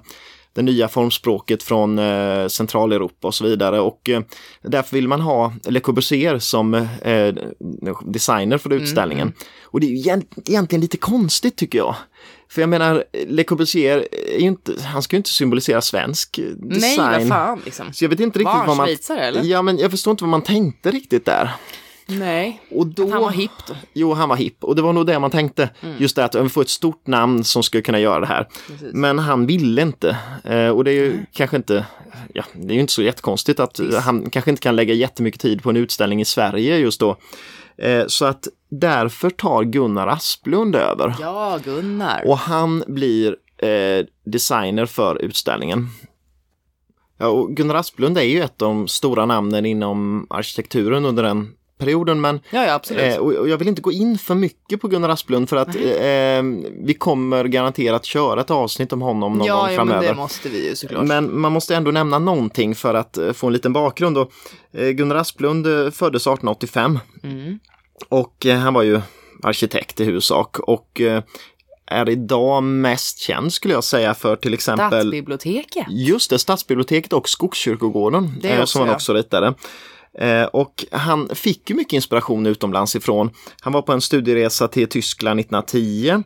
det 0.54 0.62
nya 0.62 0.88
formspråket 0.88 1.64
från 1.64 2.00
eh, 2.00 2.48
Centraleuropa 2.48 3.28
och 3.28 3.36
så 3.36 3.44
vidare 3.44 3.80
och 3.80 4.10
eh, 4.10 4.22
därför 4.62 4.96
vill 4.96 5.08
man 5.08 5.22
ha 5.22 5.54
Le 5.64 5.80
Corbusier 5.80 6.40
som 6.40 6.74
eh, 6.74 7.36
designer 8.06 8.58
för 8.58 8.74
utställningen. 8.74 9.28
Mm. 9.28 9.38
Och 9.64 9.80
det 9.80 9.88
är 9.88 9.90
ju 9.90 10.22
egentligen 10.46 10.82
lite 10.82 10.98
konstigt 10.98 11.56
tycker 11.56 11.78
jag. 11.78 11.96
För 12.50 12.62
jag 12.62 12.70
menar, 12.70 13.04
Le 13.28 13.44
Corbusier, 13.44 14.08
är 14.36 14.40
ju 14.40 14.48
inte, 14.48 14.82
han 14.82 15.02
ska 15.02 15.16
ju 15.16 15.18
inte 15.18 15.30
symbolisera 15.30 15.82
svensk 15.82 16.40
design. 16.56 16.98
Nej, 16.98 17.20
vad 17.20 17.28
fan 17.28 17.62
liksom. 17.66 17.94
Så 17.94 18.04
jag 18.06 18.10
vet 18.10 18.20
inte 18.20 18.40
riktigt 18.40 18.54
Var 18.54 18.68
vad 18.68 18.78
man... 18.78 18.86
Schweizare, 18.86 19.26
eller? 19.26 19.44
Ja, 19.44 19.62
men 19.62 19.78
jag 19.78 19.92
förstår 19.92 20.12
inte 20.12 20.24
vad 20.24 20.32
man 20.32 20.42
tänkte 20.42 20.92
riktigt 20.92 21.26
där. 21.26 21.52
Nej, 22.20 22.62
och 22.72 22.88
då, 22.88 23.10
han 23.10 23.22
var 23.22 23.32
hipp 23.32 23.52
då. 23.68 23.74
Jo, 23.94 24.14
han 24.14 24.30
var 24.30 24.36
hipp 24.36 24.64
och 24.64 24.76
det 24.76 24.82
var 24.82 24.94
nog 24.94 25.06
det 25.06 25.20
man 25.20 25.32
tänkte. 25.32 25.70
Mm. 25.82 25.96
Just 26.00 26.16
det 26.16 26.26
att 26.26 26.36
vi 26.36 26.50
får 26.50 26.62
ett 26.62 26.70
stort 26.70 27.08
namn 27.08 27.44
som 27.44 27.64
skulle 27.64 27.84
kunna 27.84 28.00
göra 28.00 28.20
det 28.20 28.26
här. 28.26 28.48
Precis. 28.68 28.94
Men 28.94 29.20
han 29.20 29.46
ville 29.46 29.82
inte. 29.82 30.18
Eh, 30.44 30.70
och 30.70 30.84
det 30.84 30.92
är 30.92 30.96
ju 30.96 31.12
mm. 31.12 31.26
kanske 31.34 31.58
inte, 31.58 31.86
ja, 32.34 32.44
det 32.54 32.74
är 32.74 32.76
ju 32.76 32.82
inte 32.82 32.94
så 32.94 33.02
jättekonstigt 33.02 33.60
att 33.60 33.78
Precis. 33.78 33.98
han 33.98 34.30
kanske 34.30 34.52
inte 34.52 34.62
kan 34.62 34.76
lägga 34.76 34.94
jättemycket 34.94 35.42
tid 35.42 35.64
på 35.64 35.70
en 35.70 35.78
utställning 35.78 36.22
i 36.22 36.26
Sverige 36.26 36.78
just 36.78 37.00
då. 37.00 37.18
Eh, 37.78 38.04
så 38.08 38.26
att 38.26 38.48
därför 38.70 39.30
tar 39.30 39.64
Gunnar 39.64 40.08
Asplund 40.08 40.76
över. 40.76 41.16
Ja, 41.20 41.60
Gunnar. 41.64 42.24
Och 42.28 42.38
han 42.38 42.84
blir 42.88 43.36
eh, 43.58 44.06
designer 44.26 44.86
för 44.86 45.22
utställningen. 45.22 45.88
Ja, 47.18 47.28
och 47.28 47.56
Gunnar 47.56 47.76
Asplund 47.76 48.18
är 48.18 48.22
ju 48.22 48.42
ett 48.42 48.62
av 48.62 48.68
de 48.68 48.88
stora 48.88 49.26
namnen 49.26 49.66
inom 49.66 50.28
arkitekturen 50.30 51.06
under 51.06 51.24
den 51.24 51.54
perioden. 51.82 52.22
Men, 52.22 52.40
ja, 52.50 52.66
ja, 52.66 52.74
absolut. 52.74 53.16
Eh, 53.16 53.18
och, 53.18 53.50
jag 53.50 53.58
vill 53.58 53.68
inte 53.68 53.82
gå 53.82 53.92
in 53.92 54.18
för 54.18 54.36
mycket 54.36 54.82
på 54.82 54.88
Gunnar 54.88 55.10
Asplund 55.10 55.50
för 55.50 55.58
att 55.58 55.76
eh, 55.76 56.44
vi 56.84 56.96
kommer 56.98 57.44
garanterat 57.46 58.06
köra 58.06 58.42
ett 58.42 58.52
avsnitt 58.52 58.94
om 58.94 59.02
honom 59.02 59.38
någon 59.38 59.48
ja, 59.48 59.62
gång 59.62 59.76
framöver. 59.76 60.04
Ja, 60.04 60.08
men 60.08 60.16
det 60.16 60.22
måste 60.22 60.50
vi 60.50 60.70
ju 60.70 60.76
såklart. 60.76 61.08
Men 61.08 61.40
man 61.40 61.52
måste 61.52 61.76
ändå 61.76 61.92
nämna 61.92 62.20
någonting 62.20 62.76
för 62.76 62.94
att 62.94 63.18
eh, 63.18 63.32
få 63.32 63.48
en 63.48 63.54
liten 63.54 63.74
bakgrund. 63.74 64.18
Och, 64.18 64.32
eh, 64.74 64.90
Gunnar 64.90 65.16
Asplund 65.16 65.68
eh, 65.68 65.92
föddes 65.92 66.22
1885 66.22 67.00
mm. 67.24 67.60
och 68.10 68.46
han 68.46 68.74
var 68.74 68.84
ju 68.84 69.02
arkitekt 69.44 70.00
i 70.00 70.04
huvudsak 70.04 70.60
och 70.60 71.02
är 71.86 72.10
idag 72.10 72.64
mest 72.64 73.20
känd 73.20 73.54
skulle 73.54 73.74
jag 73.74 73.84
säga 73.84 74.14
för 74.14 74.36
till 74.36 74.54
exempel 74.54 74.88
Stadsbiblioteket. 74.88 75.86
Just 75.90 76.30
det, 76.30 76.40
Stadsbiblioteket 76.40 77.14
och 77.14 77.30
Skogskyrkogården 77.30 78.40
det 78.42 78.54
också, 78.54 78.68
som 78.68 78.82
han 78.82 78.96
också 78.96 79.14
ritade. 79.14 79.54
Eh, 80.20 80.44
och 80.44 80.86
han 80.92 81.30
fick 81.36 81.70
ju 81.70 81.76
mycket 81.76 81.94
inspiration 81.94 82.46
utomlands 82.46 82.96
ifrån. 82.96 83.30
Han 83.62 83.74
var 83.74 83.82
på 83.82 83.94
en 83.94 84.02
studieresa 84.02 84.68
till 84.68 84.88
Tyskland 84.88 85.40
1910 85.40 86.24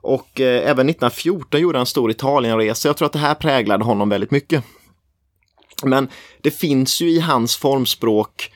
och 0.00 0.40
eh, 0.40 0.70
även 0.70 0.88
1914 0.88 1.60
gjorde 1.60 1.78
han 1.78 1.82
en 1.82 1.86
stor 1.86 2.10
Italienresa. 2.10 2.88
Jag 2.88 2.96
tror 2.96 3.06
att 3.06 3.12
det 3.12 3.18
här 3.18 3.34
präglade 3.34 3.84
honom 3.84 4.08
väldigt 4.08 4.30
mycket. 4.30 4.64
Men 5.82 6.08
det 6.40 6.50
finns 6.50 7.00
ju 7.00 7.10
i 7.10 7.20
hans 7.20 7.56
formspråk 7.56 8.52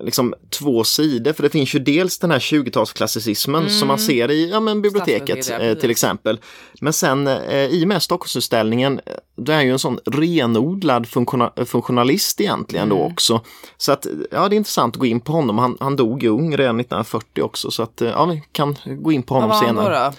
liksom 0.00 0.34
två 0.50 0.84
sidor, 0.84 1.32
för 1.32 1.42
det 1.42 1.50
finns 1.50 1.74
ju 1.74 1.78
dels 1.78 2.18
den 2.18 2.30
här 2.30 2.38
20-talsklassicismen 2.38 3.58
mm. 3.58 3.70
som 3.70 3.88
man 3.88 3.98
ser 3.98 4.30
i 4.30 4.50
ja, 4.50 4.60
men 4.60 4.82
biblioteket 4.82 5.50
eh, 5.50 5.74
till 5.74 5.90
exempel. 5.90 6.40
Men 6.80 6.92
sen 6.92 7.26
eh, 7.26 7.66
i 7.66 7.84
och 7.84 7.88
med 7.88 8.02
Stockholmsutställningen, 8.02 9.00
det 9.36 9.54
är 9.54 9.62
ju 9.62 9.72
en 9.72 9.78
sån 9.78 9.98
renodlad 10.06 11.08
funktiona 11.08 11.52
funktionalist 11.66 12.40
egentligen 12.40 12.86
mm. 12.86 12.98
då 12.98 13.04
också. 13.04 13.40
Så 13.76 13.92
att 13.92 14.06
ja, 14.30 14.48
det 14.48 14.54
är 14.54 14.56
intressant 14.56 14.94
att 14.94 15.00
gå 15.00 15.06
in 15.06 15.20
på 15.20 15.32
honom. 15.32 15.58
Han, 15.58 15.76
han 15.80 15.96
dog 15.96 16.24
ung 16.24 16.56
redan 16.56 16.80
1940 16.80 17.42
också 17.42 17.70
så 17.70 17.82
att 17.82 18.00
ja, 18.00 18.24
vi 18.24 18.42
kan 18.52 18.76
gå 18.84 19.12
in 19.12 19.22
på 19.22 19.34
honom 19.34 19.60
senare. 19.60 20.12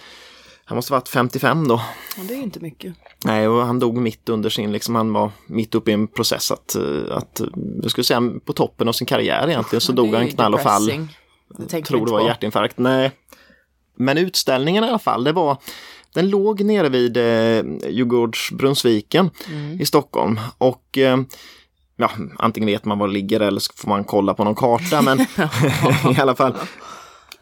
Han, 0.73 0.77
måste 0.77 0.93
varit 0.93 1.09
55 1.09 1.67
då. 1.67 1.81
Ja, 2.17 2.23
det 2.27 2.33
är 2.33 2.41
inte 2.41 2.59
mycket. 2.59 2.93
Nej, 3.25 3.47
och 3.47 3.65
han 3.65 3.79
dog 3.79 3.97
mitt 3.97 4.29
under 4.29 4.49
sin, 4.49 4.71
liksom, 4.71 4.95
han 4.95 5.13
var 5.13 5.31
mitt 5.47 5.75
uppe 5.75 5.91
i 5.91 5.93
en 5.93 6.07
process 6.07 6.51
att, 6.51 6.75
att 7.11 7.41
jag 7.81 7.91
skulle 7.91 8.05
säga 8.05 8.21
på 8.45 8.53
toppen 8.53 8.87
av 8.87 8.93
sin 8.93 9.07
karriär 9.07 9.47
egentligen 9.49 9.81
så 9.81 9.91
dog 9.91 10.13
han 10.13 10.27
knall 10.27 10.53
och 10.53 10.61
fall. 10.61 11.07
Jag 11.69 11.85
tror 11.85 12.05
det 12.05 12.11
var 12.11 12.19
på. 12.19 12.27
hjärtinfarkt. 12.27 12.77
Nej. 12.77 13.11
Men 13.95 14.17
utställningen 14.17 14.83
i 14.83 14.87
alla 14.87 14.99
fall, 14.99 15.23
det 15.23 15.31
var 15.31 15.57
den 16.13 16.29
låg 16.29 16.63
nere 16.63 16.89
vid 16.89 17.17
eh, 17.17 17.89
Djurgårdsbrunnsviken 17.89 19.29
mm. 19.47 19.81
i 19.81 19.85
Stockholm 19.85 20.39
och 20.57 20.97
eh, 20.97 21.17
ja, 21.95 22.11
antingen 22.37 22.67
vet 22.67 22.85
man 22.85 22.99
var 22.99 23.07
det 23.07 23.13
ligger 23.13 23.39
eller 23.39 23.59
så 23.59 23.73
får 23.75 23.89
man 23.89 24.03
kolla 24.03 24.33
på 24.33 24.43
någon 24.43 24.55
karta 24.55 25.01
men 25.01 25.19
i 26.17 26.21
alla 26.21 26.35
fall. 26.35 26.55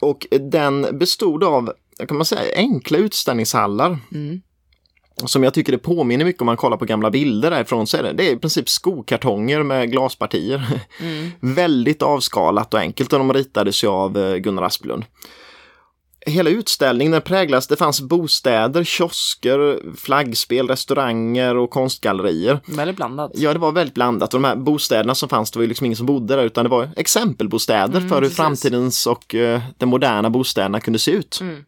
Och 0.02 0.28
den 0.52 0.98
bestod 0.98 1.44
av, 1.44 1.74
kan 2.08 2.18
man 2.18 2.26
säga, 2.26 2.56
enkla 2.56 2.98
utställningshallar. 2.98 3.98
Mm 4.12 4.42
som 5.28 5.44
jag 5.44 5.54
tycker 5.54 5.72
det 5.72 5.78
påminner 5.78 6.26
mycket 6.26 6.42
om 6.42 6.46
man 6.46 6.58
kollar 6.58 6.78
på 6.78 6.86
gamla 6.86 7.12
bilder 7.12 7.52
därifrån 7.52 7.88
så 7.88 7.98
är 7.98 8.04
det, 8.04 8.14
det 8.14 8.28
är 8.30 8.34
i 8.34 8.38
princip 8.38 8.70
skokartonger 8.70 9.64
med 9.64 9.92
glaspartier. 9.92 10.80
Mm. 11.00 11.32
Väldigt 11.56 12.02
avskalat 12.02 12.74
och 12.74 12.80
enkelt 12.80 13.14
och 13.14 13.20
de 13.20 13.34
ritades 13.34 13.84
ju 13.84 13.88
av 13.88 14.18
eh, 14.18 14.36
Gunnar 14.36 14.64
Asplund. 14.64 15.06
Hela 16.26 16.50
utställningen 16.50 17.22
präglas, 17.22 17.68
det 17.68 17.76
fanns 17.76 18.02
bostäder, 18.02 18.84
kiosker, 18.84 19.80
flaggspel, 19.96 20.68
restauranger 20.68 21.58
och 21.58 21.70
konstgallerier. 21.70 22.60
Väldigt 22.66 22.96
blandat. 22.96 23.32
Ja, 23.34 23.54
det 23.54 23.60
var 23.60 23.72
väldigt 23.72 23.94
blandat. 23.94 24.34
Och 24.34 24.42
de 24.42 24.48
här 24.48 24.56
bostäderna 24.56 25.16
som 25.16 25.30
fanns, 25.30 25.52
det 25.52 25.60
var 25.60 25.62
ju 25.62 25.68
liksom 25.68 25.86
ingen 25.86 25.98
som 25.98 26.06
bodde 26.06 26.36
där 26.36 26.44
utan 26.44 26.66
det 26.66 26.70
var 26.70 26.90
exempelbostäder 26.96 27.98
mm, 27.98 28.10
för 28.10 28.16
hur 28.16 28.22
precis. 28.22 28.38
framtidens 28.38 29.08
och 29.08 29.34
uh, 29.34 29.60
de 29.78 29.86
moderna 29.86 30.30
bostäderna 30.30 30.80
kunde 30.80 31.00
se 31.00 31.12
ut. 31.12 31.38
Mm. 31.42 31.64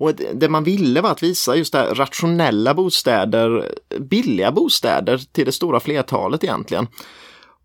Och 0.00 0.14
det 0.34 0.48
man 0.48 0.64
ville 0.64 1.00
var 1.00 1.10
att 1.10 1.22
visa 1.22 1.56
just 1.56 1.72
det 1.72 1.78
här 1.78 1.94
rationella 1.94 2.74
bostäder, 2.74 3.74
billiga 3.98 4.52
bostäder 4.52 5.20
till 5.32 5.46
det 5.46 5.52
stora 5.52 5.80
flertalet 5.80 6.44
egentligen. 6.44 6.86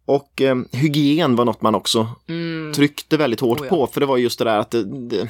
Och 0.06 0.42
eh, 0.42 0.56
hygien 0.72 1.36
var 1.36 1.46
något 1.46 1.62
man 1.62 1.76
också 1.76 2.08
mm. 2.28 2.74
tryckte 2.74 3.18
väldigt 3.18 3.40
hårt 3.40 3.60
oh, 3.60 3.66
ja. 3.66 3.70
på 3.70 3.88
för 3.88 4.00
det 4.00 4.06
var 4.06 4.18
just 4.18 4.40
det 4.40 4.46
där 4.46 4.60
att 4.60 4.72
det, 4.72 4.84
det, 4.84 5.30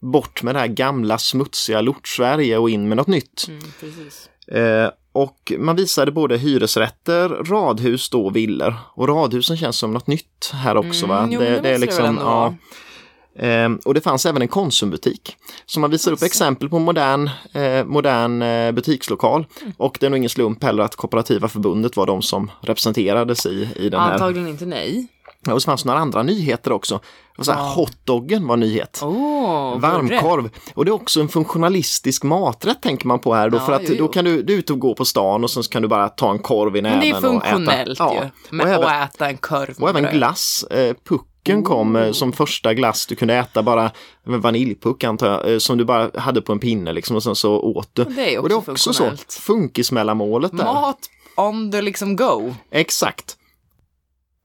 bort 0.00 0.42
med 0.42 0.54
det 0.54 0.58
här 0.58 0.66
gamla 0.66 1.18
smutsiga 1.18 1.80
lort-Sverige 1.80 2.58
och 2.58 2.70
in 2.70 2.88
med 2.88 2.96
något 2.96 3.06
nytt. 3.06 3.48
Mm, 3.48 4.84
eh, 4.84 4.90
och 5.12 5.52
man 5.58 5.76
visade 5.76 6.12
både 6.12 6.36
hyresrätter, 6.36 7.28
radhus 7.28 8.10
då 8.10 8.30
villor. 8.30 8.74
Och 8.94 9.08
radhusen 9.08 9.56
känns 9.56 9.78
som 9.78 9.92
något 9.92 10.06
nytt 10.06 10.50
här 10.52 10.76
också. 10.76 11.04
Mm, 11.04 11.16
va? 11.16 11.28
Jo, 11.30 11.40
det, 11.40 11.60
det, 11.60 11.68
är 11.68 11.78
liksom, 11.78 12.18
ja, 12.20 12.54
Eh, 13.38 13.68
och 13.84 13.94
det 13.94 14.00
fanns 14.00 14.26
även 14.26 14.42
en 14.42 14.48
Konsumbutik. 14.48 15.36
Så 15.66 15.80
man 15.80 15.90
visar 15.90 16.12
upp 16.12 16.22
exempel 16.22 16.68
på 16.68 16.78
modern, 16.78 17.30
eh, 17.52 17.84
modern 17.84 18.42
eh, 18.42 18.72
butikslokal. 18.72 19.46
Mm. 19.60 19.72
Och 19.76 19.96
det 20.00 20.06
är 20.06 20.10
nog 20.10 20.16
ingen 20.18 20.30
slump 20.30 20.64
heller 20.64 20.82
att 20.82 20.96
Kooperativa 20.96 21.48
förbundet 21.48 21.96
var 21.96 22.06
de 22.06 22.22
som 22.22 22.50
representerades 22.60 23.46
i, 23.46 23.68
i 23.76 23.88
den 23.88 24.00
här. 24.00 24.12
Antagligen 24.12 24.48
inte 24.48 24.66
nej. 24.66 25.06
Ja, 25.44 25.54
och 25.54 25.62
så 25.62 25.66
fanns 25.66 25.84
några 25.84 25.98
andra 25.98 26.22
nyheter 26.22 26.72
också. 26.72 27.00
Och 27.38 27.44
så 27.44 27.52
här, 27.52 27.60
oh. 27.60 27.74
Hotdoggen 27.74 28.46
var 28.46 28.56
nyhet. 28.56 29.00
Oh, 29.02 29.80
Varmkorv. 29.80 30.50
Och 30.74 30.84
det 30.84 30.90
är 30.90 30.92
också 30.92 31.20
en 31.20 31.28
funktionalistisk 31.28 32.24
maträtt 32.24 32.82
tänker 32.82 33.06
man 33.06 33.18
på 33.18 33.34
här 33.34 33.50
då. 33.50 33.56
Ja, 33.56 33.66
för 33.66 33.72
att 33.72 33.82
jo, 33.84 33.94
jo. 33.98 34.06
då 34.06 34.12
kan 34.12 34.24
du, 34.24 34.42
du 34.42 34.54
är 34.54 34.58
ute 34.58 34.72
och 34.72 34.78
gå 34.78 34.94
på 34.94 35.04
stan 35.04 35.44
och 35.44 35.50
sen 35.50 35.62
kan 35.62 35.82
du 35.82 35.88
bara 35.88 36.08
ta 36.08 36.30
en 36.30 36.38
korv 36.38 36.76
i 36.76 36.82
näven. 36.82 36.98
Men 36.98 37.08
det 37.08 37.16
är 37.16 37.20
funktionellt 37.20 38.00
och 38.00 38.06
äta. 38.06 38.14
ju. 38.14 38.20
Ja, 38.20 38.30
Men, 38.50 38.66
och, 38.66 38.72
även, 38.72 39.02
äta 39.02 39.28
en 39.28 39.36
korv. 39.36 39.74
Och 39.80 39.88
även 39.88 40.12
glass. 40.12 40.64
Eh, 40.70 40.94
puck 41.08 41.22
pucken 41.44 41.64
kom 41.64 41.96
oh. 41.96 42.12
som 42.12 42.32
första 42.32 42.74
glass 42.74 43.06
du 43.06 43.14
kunde 43.14 43.34
äta 43.34 43.62
bara, 43.62 43.90
vaniljpuck 44.24 45.04
antar 45.04 45.26
jag, 45.26 45.52
eh, 45.52 45.58
som 45.58 45.78
du 45.78 45.84
bara 45.84 46.10
hade 46.20 46.42
på 46.42 46.52
en 46.52 46.58
pinne 46.58 46.92
liksom 46.92 47.16
och 47.16 47.22
sen 47.22 47.34
så 47.34 47.60
åt 47.60 47.90
du. 47.92 48.02
Och 48.02 48.12
det 48.12 48.34
är 48.34 48.38
också, 48.38 48.42
och 48.42 48.48
det 48.48 48.54
är 48.54 48.72
också 48.72 48.92
så, 48.92 49.10
funkismellanmålet 49.28 50.56
där. 50.56 50.64
Mat 50.64 50.98
on 51.36 51.72
the 51.72 51.82
liksom 51.82 52.16
go. 52.16 52.54
Exakt. 52.70 53.36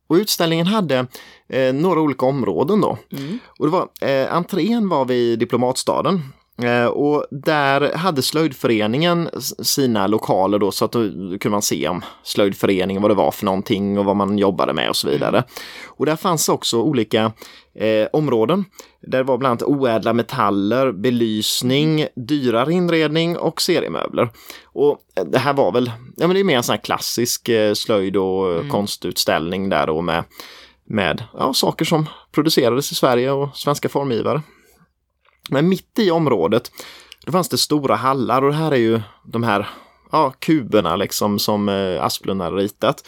Och 0.07 0.15
utställningen 0.15 0.67
hade 0.67 1.07
eh, 1.49 1.73
några 1.73 2.01
olika 2.01 2.25
områden 2.25 2.81
då. 2.81 2.97
Mm. 3.11 3.39
Och 3.59 3.65
det 3.65 3.71
var, 3.71 3.87
eh, 4.01 4.33
entrén 4.33 4.89
var 4.89 5.05
vid 5.05 5.39
Diplomatstaden 5.39 6.21
Eh, 6.61 6.85
och 6.85 7.25
där 7.31 7.95
hade 7.97 8.21
slöjdföreningen 8.21 9.29
sina 9.63 10.07
lokaler 10.07 10.59
då 10.59 10.71
så 10.71 10.85
att 10.85 10.91
då 10.91 10.99
kunde 11.09 11.49
man 11.49 11.61
se 11.61 11.87
om 11.87 12.01
slöjdföreningen 12.23 13.01
vad 13.01 13.11
det 13.11 13.15
var 13.15 13.31
för 13.31 13.45
någonting 13.45 13.99
och 13.99 14.05
vad 14.05 14.15
man 14.15 14.37
jobbade 14.37 14.73
med 14.73 14.89
och 14.89 14.95
så 14.95 15.09
vidare. 15.09 15.37
Mm. 15.37 15.49
Och 15.87 16.05
där 16.05 16.15
fanns 16.15 16.49
också 16.49 16.81
olika 16.81 17.31
eh, 17.77 18.07
områden. 18.13 18.65
Där 19.01 19.23
var 19.23 19.37
bland 19.37 19.51
annat 19.51 19.63
oädla 19.63 20.13
metaller, 20.13 20.91
belysning, 20.91 22.07
dyrare 22.15 22.73
inredning 22.73 23.37
och 23.37 23.61
seriemöbler. 23.61 24.29
Och 24.65 24.97
det 25.25 25.37
här 25.37 25.53
var 25.53 25.71
väl, 25.71 25.91
ja 26.17 26.27
men 26.27 26.33
det 26.33 26.39
är 26.39 26.43
mer 26.43 26.57
en 26.57 26.63
sån 26.63 26.73
här 26.73 26.83
klassisk 26.83 27.49
eh, 27.49 27.73
slöjd 27.73 28.17
och 28.17 28.53
mm. 28.53 28.69
konstutställning 28.69 29.69
där 29.69 29.87
då 29.87 30.01
med, 30.01 30.23
med 30.85 31.23
ja, 31.33 31.53
saker 31.53 31.85
som 31.85 32.05
producerades 32.31 32.91
i 32.91 32.95
Sverige 32.95 33.31
och 33.31 33.57
svenska 33.57 33.89
formgivare. 33.89 34.41
Men 35.49 35.69
mitt 35.69 35.99
i 35.99 36.11
området 36.11 36.71
då 37.25 37.31
fanns 37.31 37.49
det 37.49 37.57
stora 37.57 37.95
hallar 37.95 38.41
och 38.41 38.51
det 38.51 38.57
här 38.57 38.71
är 38.71 38.75
ju 38.75 39.01
de 39.25 39.43
här 39.43 39.69
ja, 40.11 40.33
kuberna 40.39 40.95
liksom 40.95 41.39
som 41.39 41.69
eh, 41.69 42.03
Asplund 42.03 42.41
har 42.41 42.51
ritat. 42.51 43.03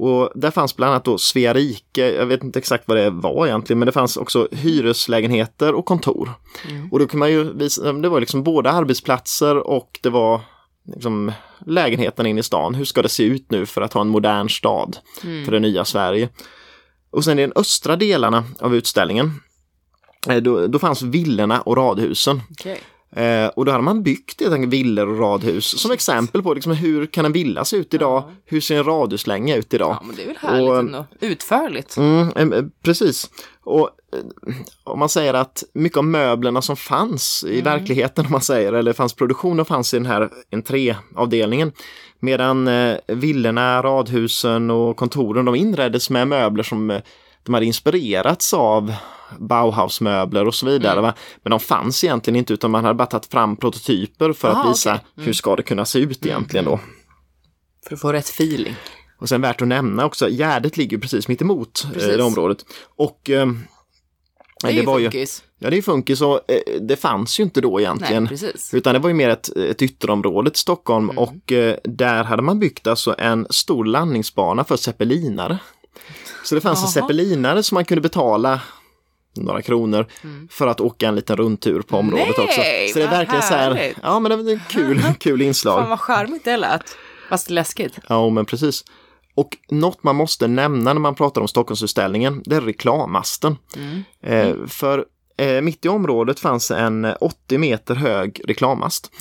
Och 0.00 0.30
där 0.34 0.50
fanns 0.50 0.76
bland 0.76 0.90
annat 0.90 1.04
då 1.04 1.18
Svea 1.18 1.54
rike, 1.54 2.12
jag 2.12 2.26
vet 2.26 2.42
inte 2.44 2.58
exakt 2.58 2.88
vad 2.88 2.96
det 2.96 3.10
var 3.10 3.46
egentligen, 3.46 3.78
men 3.78 3.86
det 3.86 3.92
fanns 3.92 4.16
också 4.16 4.48
hyreslägenheter 4.52 5.74
och 5.74 5.84
kontor. 5.84 6.30
Mm. 6.68 6.88
Och 6.92 6.98
då 6.98 7.06
kan 7.06 7.18
man 7.18 7.30
ju 7.30 7.52
visa, 7.52 7.92
det 7.92 8.08
var 8.08 8.20
liksom 8.20 8.42
både 8.42 8.70
arbetsplatser 8.70 9.56
och 9.56 9.98
det 10.02 10.10
var 10.10 10.40
liksom 10.94 11.32
lägenheten 11.66 12.26
in 12.26 12.38
i 12.38 12.42
stan. 12.42 12.74
Hur 12.74 12.84
ska 12.84 13.02
det 13.02 13.08
se 13.08 13.22
ut 13.22 13.50
nu 13.50 13.66
för 13.66 13.82
att 13.82 13.92
ha 13.92 14.00
en 14.00 14.08
modern 14.08 14.48
stad 14.48 14.96
Mm. 15.24 15.44
för 15.44 15.52
det 15.52 15.60
nya 15.60 15.84
Sverige? 15.84 16.28
Och 17.10 17.24
sen 17.24 17.38
i 17.38 17.42
den 17.42 17.52
östra 17.56 17.96
delarna 17.96 18.44
av 18.60 18.74
utställningen, 18.74 19.40
eh, 20.28 20.36
då, 20.36 20.66
då 20.66 20.78
fanns 20.78 21.02
villorna 21.02 21.60
och 21.60 21.76
radhusen. 21.76 22.40
Okej. 22.50 22.80
Eh, 23.16 23.46
och 23.46 23.64
då 23.64 23.72
hade 23.72 23.84
man 23.84 24.02
byggt 24.02 24.40
helt 24.40 24.52
enkelt 24.52 24.72
villor 24.72 25.08
och 25.08 25.18
radhus 25.18 25.80
som 25.80 25.90
exempel 25.92 26.42
på 26.42 26.54
liksom, 26.54 26.72
hur 26.72 27.06
kan 27.06 27.24
en 27.24 27.32
villa 27.32 27.64
se 27.64 27.76
ut 27.76 27.94
idag? 27.94 28.22
Ja. 28.22 28.30
Hur 28.44 28.60
ser 28.60 28.76
en 28.78 28.84
radhuslänga 28.84 29.56
ut 29.56 29.74
idag? 29.74 29.90
Ja, 30.00 30.06
men 30.06 30.16
det 30.16 30.22
är 30.22 30.26
väl 30.26 30.36
härligt 30.40 30.68
Och- 30.70 30.78
ändå. 30.78 31.06
Utförligt. 31.20 31.96
Mm, 31.96 32.52
eh, 32.52 32.62
precis. 32.82 33.30
Och 33.62 33.90
eh, 34.16 34.54
om 34.84 34.98
man 34.98 35.08
säger 35.08 35.34
att 35.34 35.64
mycket 35.72 35.98
av 35.98 36.04
möblerna 36.04 36.62
som 36.62 36.76
fanns 36.76 37.44
i 37.48 37.60
verkligheten, 37.60 38.26
om 38.26 38.32
man 38.32 38.40
säger, 38.40 38.72
eller 38.72 38.92
fanns 38.92 39.14
produktion, 39.14 39.60
och 39.60 39.68
fanns 39.68 39.94
i 39.94 39.96
den 39.96 40.06
här 40.06 40.28
entréavdelningen. 40.52 41.72
Medan 42.20 42.68
eh, 42.68 42.96
villorna, 43.06 43.82
radhusen 43.82 44.70
och 44.70 44.96
kontoren, 44.96 45.44
de 45.44 45.54
inreddes 45.54 46.10
med 46.10 46.28
möbler 46.28 46.62
som 46.62 46.90
eh, 46.90 47.00
de 47.42 47.54
hade 47.54 47.66
inspirerats 47.66 48.54
av 48.54 48.92
Bauhausmöbler 49.38 50.46
och 50.46 50.54
så 50.54 50.66
vidare. 50.66 51.00
Va? 51.00 51.14
Men 51.42 51.50
de 51.50 51.60
fanns 51.60 52.04
egentligen 52.04 52.36
inte 52.36 52.52
utan 52.54 52.70
man 52.70 52.84
hade 52.84 52.94
bara 52.94 53.06
tagit 53.06 53.26
fram 53.26 53.56
prototyper 53.56 54.32
för 54.32 54.48
Aha, 54.48 54.62
att 54.62 54.70
visa 54.70 54.90
okej. 54.94 55.04
Mm. 55.16 55.26
hur 55.26 55.32
ska 55.32 55.56
det 55.56 55.62
kunna 55.62 55.84
se 55.84 55.98
ut 55.98 56.26
egentligen 56.26 56.64
då. 56.64 56.80
För 57.88 57.94
att 57.94 58.00
få 58.00 58.12
rätt 58.12 58.28
feeling. 58.28 58.74
Och 59.18 59.28
sen 59.28 59.40
värt 59.40 59.62
att 59.62 59.68
nämna 59.68 60.04
också, 60.06 60.28
Gärdet 60.28 60.76
ligger 60.76 60.96
ju 60.96 61.00
precis 61.00 61.28
mitt 61.28 61.42
emot 61.42 61.82
eh, 61.84 61.90
Precis. 61.92 62.16
det 62.16 62.22
området. 62.22 62.64
Och 62.96 63.30
eh, 63.30 63.46
Det 64.62 64.68
är 64.68 64.72
ju 64.72 64.84
var 64.84 64.98
ju, 64.98 65.04
funkis. 65.04 65.42
ja 65.58 65.70
det 65.70 65.76
är 65.76 65.82
funkis 65.82 66.20
och 66.20 66.40
eh, 66.50 66.80
det 66.80 66.96
fanns 66.96 67.40
ju 67.40 67.44
inte 67.44 67.60
då 67.60 67.80
egentligen. 67.80 68.22
Nej, 68.22 68.28
precis. 68.28 68.74
Utan 68.74 68.92
det 68.94 68.98
var 68.98 69.08
ju 69.08 69.14
mer 69.14 69.28
ett, 69.28 69.56
ett 69.56 69.82
ytterområde 69.82 70.50
till 70.50 70.60
Stockholm 70.60 71.04
Mm. 71.10 71.18
och 71.18 71.52
eh, 71.52 71.76
där 71.84 72.24
hade 72.24 72.42
man 72.42 72.58
byggt 72.58 72.86
alltså 72.86 73.14
en 73.18 73.46
stor 73.50 73.84
landningsbana 73.84 74.64
för 74.64 74.76
zeppelinare. 74.76 75.58
Så 76.44 76.54
det 76.54 76.60
fanns 76.60 76.78
en 76.78 76.82
Jaha. 76.82 76.92
zeppelinare 76.92 77.62
som 77.62 77.74
man 77.74 77.84
kunde 77.84 78.00
betala 78.02 78.60
några 79.36 79.62
kronor 79.62 80.06
för 80.50 80.66
att 80.66 80.80
åka 80.80 81.08
en 81.08 81.14
liten 81.14 81.36
rundtur 81.36 81.82
på 81.82 81.96
området 81.96 82.24
Mm. 82.26 82.34
Nej, 82.38 82.46
också. 82.46 82.60
Så 82.92 82.98
det 82.98 83.04
är 83.04 83.10
verkligen 83.10 83.42
så 83.42 83.54
här, 83.54 83.94
ja 84.02 84.20
men 84.20 84.44
det 84.46 84.52
ett 84.52 84.68
kul, 84.68 85.02
kul 85.18 85.42
inslag. 85.42 85.80
Fan 85.80 85.90
vad 85.90 86.00
charmigt 86.00 86.44
det 86.44 86.56
lät. 86.56 86.96
Fast 87.28 87.50
läskigt. 87.50 87.98
Ja, 88.08 88.30
men 88.30 88.46
precis. 88.46 88.84
Och 89.34 89.56
något 89.70 90.02
man 90.02 90.16
måste 90.16 90.46
nämna 90.46 90.92
när 90.92 91.00
man 91.00 91.14
pratar 91.14 91.40
om 91.40 91.48
Stockholmsutställningen, 91.48 92.42
det 92.44 92.56
är 92.56 92.60
reklammasten. 92.60 93.56
Eh, 94.22 94.54
för 94.66 95.04
eh, 95.36 95.60
mitt 95.60 95.84
i 95.84 95.88
området 95.88 96.40
fanns 96.40 96.70
en 96.70 97.06
80 97.20 97.58
meter 97.58 97.94
hög 97.94 98.40
reklammast 98.44 99.12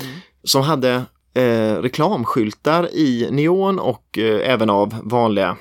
som 0.43 0.61
hade 0.61 1.03
eh, 1.33 1.73
reklamskyltar 1.81 2.89
i 2.93 3.27
neon 3.31 3.79
och 3.79 4.17
eh, 4.17 4.51
även 4.53 4.69
av 4.69 4.95
vanliga 5.03 5.57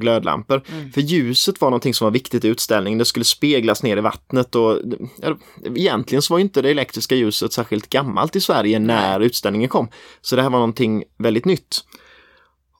glödlampor. 0.00 0.62
För 0.94 1.00
ljuset 1.00 1.60
var 1.60 1.70
någonting 1.70 1.94
som 1.94 2.04
var 2.04 2.12
viktigt 2.12 2.44
i 2.44 2.48
utställningen. 2.48 2.98
Det 2.98 3.04
skulle 3.04 3.24
speglas 3.24 3.82
ner 3.82 3.96
i 3.96 4.00
vattnet 4.00 4.54
och 4.54 4.78
ja, 5.22 5.36
egentligen 5.64 6.22
så 6.22 6.34
var 6.34 6.38
inte 6.38 6.62
det 6.62 6.70
elektriska 6.70 7.14
ljuset 7.14 7.52
särskilt 7.52 7.90
gammalt 7.90 8.36
i 8.36 8.40
Sverige 8.40 8.78
när 8.78 9.20
utställningen 9.20 9.68
kom. 9.68 9.88
Så 10.20 10.36
det 10.36 10.42
här 10.42 10.50
var 10.50 10.58
någonting 10.58 11.04
väldigt 11.18 11.44
nytt. 11.44 11.84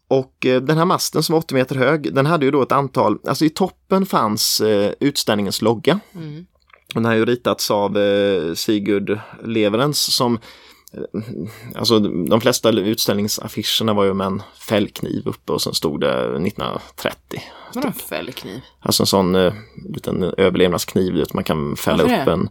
Och 0.09 0.47
eh, 0.47 0.63
den 0.63 0.79
här 0.79 0.85
masten 0.85 1.23
som 1.23 1.33
var 1.33 1.39
80 1.39 1.55
meter 1.55 1.77
hög, 1.77 2.15
den 2.15 2.27
hade 2.27 2.45
ju 2.45 2.51
då 2.51 2.63
ett 2.63 2.73
antal, 2.73 3.19
alltså 3.27 3.45
i 3.45 3.51
toppen 3.51 4.07
fanns 4.07 4.61
eh, 4.61 4.93
utställningens 5.01 5.63
logga. 5.63 6.01
Mm. 6.15 6.47
Den 6.95 7.05
har 7.05 7.15
ju 7.15 7.25
ritats 7.25 7.71
av 7.71 7.99
eh, 7.99 8.55
Sigurd 8.55 9.21
Leverens 9.45 10.15
som 10.15 10.39
Alltså 11.75 11.99
de 12.01 12.41
flesta 12.41 12.71
utställningsaffischerna 12.71 13.95
var 13.95 14.05
ju 14.05 14.15
med 14.15 14.27
en 14.27 14.43
fällkniv 14.69 15.27
uppe 15.29 15.53
och 15.53 15.63
sen 15.63 15.75
stod 15.75 16.01
det 16.01 16.23
1930. 16.23 17.43
Vadå 17.75 17.93
fällkniv? 17.93 18.61
Alltså 18.81 19.03
en 19.03 19.07
sån 19.07 19.35
eh, 19.35 19.55
liten 19.95 20.23
överlevnadskniv, 20.23 21.25
man 21.35 21.45
kan 21.45 21.77
fälla 21.77 22.03
Varför 22.03 22.19
upp 22.19 22.25
det? 22.25 22.33
en 22.33 22.49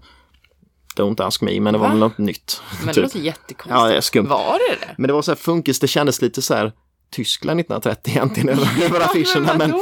Don't 0.96 1.22
ask 1.22 1.42
me, 1.42 1.60
men 1.60 1.74
det 1.74 1.80
var 1.80 1.88
Va? 1.88 1.92
väl 1.92 2.00
något 2.00 2.18
nytt. 2.18 2.62
Men 2.78 2.88
det 2.88 2.94
typ. 2.94 3.04
låter 3.04 3.20
jättekonstigt. 3.20 3.70
Ja, 3.70 3.88
det 3.88 3.98
är 3.98 4.02
skumt. 4.02 4.28
Var 4.28 4.60
det 4.70 4.86
det? 4.86 4.96
Men 4.98 5.08
det 5.08 5.14
var 5.14 5.22
så 5.22 5.32
här 5.32 5.36
funkis, 5.36 5.80
det 5.80 5.88
kändes 5.88 6.22
lite 6.22 6.42
så 6.42 6.54
här 6.54 6.72
Tyskland 7.12 7.60
1930 7.60 8.12
egentligen 8.12 8.50
över, 8.50 8.86
över 8.86 9.00
affischerna. 9.00 9.54
men 9.58 9.74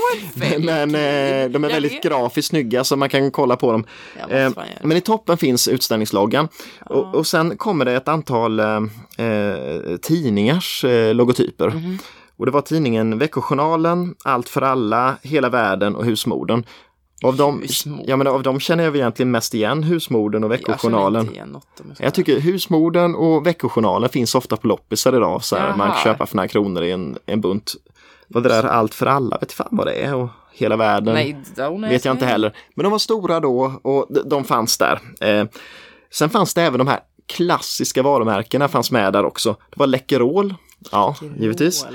Men, 0.66 0.90
eh, 0.90 1.52
de 1.52 1.64
är 1.64 1.70
väldigt 1.70 2.04
grafiskt 2.04 2.50
snygga 2.50 2.84
så 2.84 2.96
man 2.96 3.10
kan 3.10 3.32
kolla 3.32 3.56
på 3.56 3.72
dem. 3.72 3.86
Eh, 4.30 4.52
men 4.82 4.98
i 4.98 5.02
toppen 5.02 5.38
finns 5.38 5.68
utställningsloggan 5.68 6.48
och, 6.86 7.16
och 7.16 7.28
sen 7.28 7.58
kommer 7.58 7.86
det 7.86 7.94
ett 7.94 8.08
antal 8.08 8.60
eh, 8.60 8.66
eh, 9.18 9.98
tidningars 10.02 10.84
eh, 10.84 11.14
logotyper. 11.14 11.70
Mhm. 11.70 11.98
Och 12.38 12.46
det 12.46 12.52
var 12.52 12.62
tidningen 12.62 13.20
Veckojournalen, 13.20 14.16
Allt 14.24 14.50
för 14.50 14.62
alla, 14.62 15.16
Hela 15.22 15.50
världen 15.50 15.96
och 15.96 16.06
Husmodern. 16.06 16.64
Av 17.24 17.36
dem, 17.36 17.64
ja, 18.06 18.16
men 18.16 18.28
av 18.28 18.44
dem 18.44 18.60
känner 18.60 18.84
jag 18.84 18.96
egentligen 18.96 19.32
mest 19.32 19.54
igen 19.54 19.84
Husmodern 19.84 20.44
och 20.44 20.48
Jag 20.54 20.58
Veckojournalen. 20.58 21.32
igen 21.32 21.48
något 21.50 21.68
jag 21.98 22.06
Jag 22.06 22.14
tycker 22.14 22.40
Husmodern 22.40 23.16
och 23.16 23.48
Veckojournalen 23.48 24.10
finns 24.10 24.36
ofta 24.36 24.58
på 24.58 24.68
loppisar 24.68 25.16
idag. 25.16 25.44
Så 25.44 25.56
här, 25.56 25.76
man 25.76 25.92
kan 25.92 26.00
köpa 26.04 26.26
för 26.26 26.36
några 26.36 26.48
kronor 26.48 26.84
i 26.84 26.92
en, 26.92 27.18
en 27.26 27.42
bunt. 27.42 27.74
Vad 28.28 28.44
det 28.44 28.50
där 28.50 28.64
Allt 28.64 28.94
för 28.94 29.06
alla, 29.06 29.38
vet 29.38 29.52
fan 29.52 29.68
vad 29.72 29.88
det 29.88 29.94
är 29.94 30.16
och 30.16 30.30
hela 30.54 30.76
världen. 30.76 31.14
Nej, 31.14 31.38
vet 31.90 32.06
jag 32.06 32.14
inte 32.14 32.26
heller. 32.26 32.56
Men 32.76 32.84
de 32.84 32.92
var 32.92 33.00
stora 33.00 33.40
då 33.40 33.80
och 33.82 34.08
de, 34.10 34.30
de 34.30 34.44
fanns 34.44 34.78
där. 34.78 35.00
Eh, 35.22 35.46
sen 36.12 36.30
fanns 36.30 36.54
det 36.54 36.62
även 36.62 36.78
de 36.78 36.88
här 36.88 37.00
klassiska 37.28 38.02
varumärkena 38.02 38.68
fanns 38.68 38.92
med 38.92 39.14
där 39.14 39.26
också. 39.26 39.56
Det 39.70 39.80
var 39.80 39.88
Läkerol, 39.88 40.56
ja 40.92 41.16
givetvis. 41.40 41.86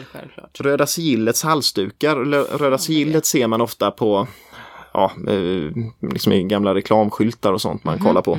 Röda 0.59 0.87
sigillets 0.87 1.43
halsdukar. 1.43 2.17
Röda 2.59 2.79
sigillet 2.79 3.27
ser 3.27 3.47
man 3.47 3.61
ofta 3.61 3.91
på 3.91 4.27
ja, 4.93 5.13
eh, 5.29 5.73
liksom 6.13 6.33
i 6.33 6.43
gamla 6.43 6.75
reklamskyltar 6.75 7.53
och 7.53 7.61
sånt 7.61 7.85
man 7.85 7.95
Mhm, 7.95 8.05
kollar 8.05 8.23
på. 8.23 8.39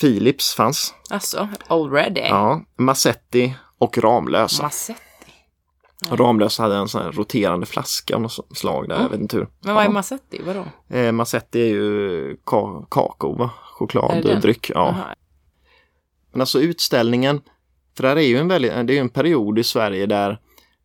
Philips 0.00 0.54
fanns. 0.54 0.94
Alltså, 1.10 1.48
already. 1.66 2.20
Ja, 2.20 2.62
Massetti 2.78 3.54
och 3.78 3.98
Ramlösa. 3.98 4.62
Massetti. 4.62 5.02
Ramlösa 6.10 6.62
hade 6.62 6.76
en 6.76 6.88
sån 6.88 7.02
här 7.02 7.12
roterande 7.12 7.66
flaska 7.66 8.14
av 8.14 8.20
något 8.22 8.56
slag 8.56 8.88
där, 8.88 9.00
jag 9.02 9.08
vet 9.08 9.20
inte 9.20 9.36
hur. 9.36 9.48
Men 9.60 9.74
vad 9.74 9.84
är 9.84 9.88
ja. 9.88 9.92
Massetti? 9.92 10.40
Vadå? 10.46 10.64
eh, 10.98 11.12
Massetti 11.12 11.60
är 11.62 11.66
ju 11.66 12.36
ka- 12.46 12.86
kakao, 12.90 13.34
va? 13.38 13.50
Chokladdryck. 13.62 14.70
Ja. 14.74 14.94
Men 16.32 16.40
alltså 16.40 16.60
utställningen, 16.60 17.40
för 17.96 18.02
det 18.02 18.08
här 18.08 18.16
är 18.16 18.20
ju 18.26 18.38
en, 18.38 18.48
väldigt, 18.48 18.72
det 18.86 18.96
är 18.96 19.00
en 19.00 19.08
period 19.08 19.58
i 19.58 19.64
Sverige 19.64 20.06
där, 20.06 20.40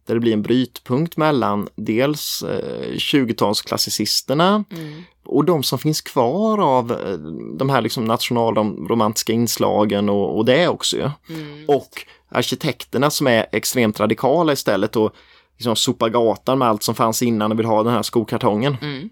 där 0.05 0.13
det 0.13 0.19
blir 0.19 0.33
en 0.33 0.41
brytpunkt 0.41 1.17
mellan 1.17 1.67
dels 1.75 2.43
eh, 2.43 2.91
20-talsklassicisterna 2.91 4.63
Mm. 4.71 5.03
och 5.25 5.45
de 5.45 5.63
som 5.63 5.79
finns 5.79 6.01
kvar 6.01 6.57
av 6.57 6.91
eh, 6.91 7.17
de 7.57 7.69
här 7.69 7.81
liksom 7.81 8.05
nationalromantiska 8.05 9.33
inslagen 9.33 10.09
och, 10.09 10.37
och 10.37 10.45
det 10.45 10.67
också. 10.67 11.11
Mm. 11.29 11.65
Och 11.67 11.89
arkitekterna 12.29 13.09
som 13.09 13.27
är 13.27 13.45
extremt 13.51 13.99
radikala 13.99 14.53
istället 14.53 14.95
och 14.95 15.13
liksom 15.57 15.75
sopar 15.75 16.09
gatan 16.09 16.57
med 16.59 16.67
allt 16.67 16.83
som 16.83 16.95
fanns 16.95 17.23
innan 17.23 17.51
och 17.51 17.59
vill 17.59 17.65
ha 17.65 17.83
den 17.83 17.93
här 17.93 18.03
skokartongen. 18.03 18.77
Mm. 18.81 19.09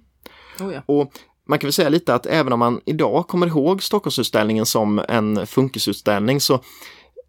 Oh, 0.60 0.74
ja. 0.74 0.82
Och 0.86 1.12
man 1.48 1.60
kan 1.60 1.68
väl 1.68 1.74
säga 1.74 1.90
lite 1.90 2.14
att 2.16 2.26
även 2.26 2.54
om 2.54 2.60
man 2.60 2.82
idag 2.86 3.28
kommer 3.28 3.48
ihåg 3.48 3.84
Stockholmsutställningen 3.84 4.66
som 4.66 5.02
en 5.08 5.48
funkisutställning 5.48 6.42
så 6.42 6.60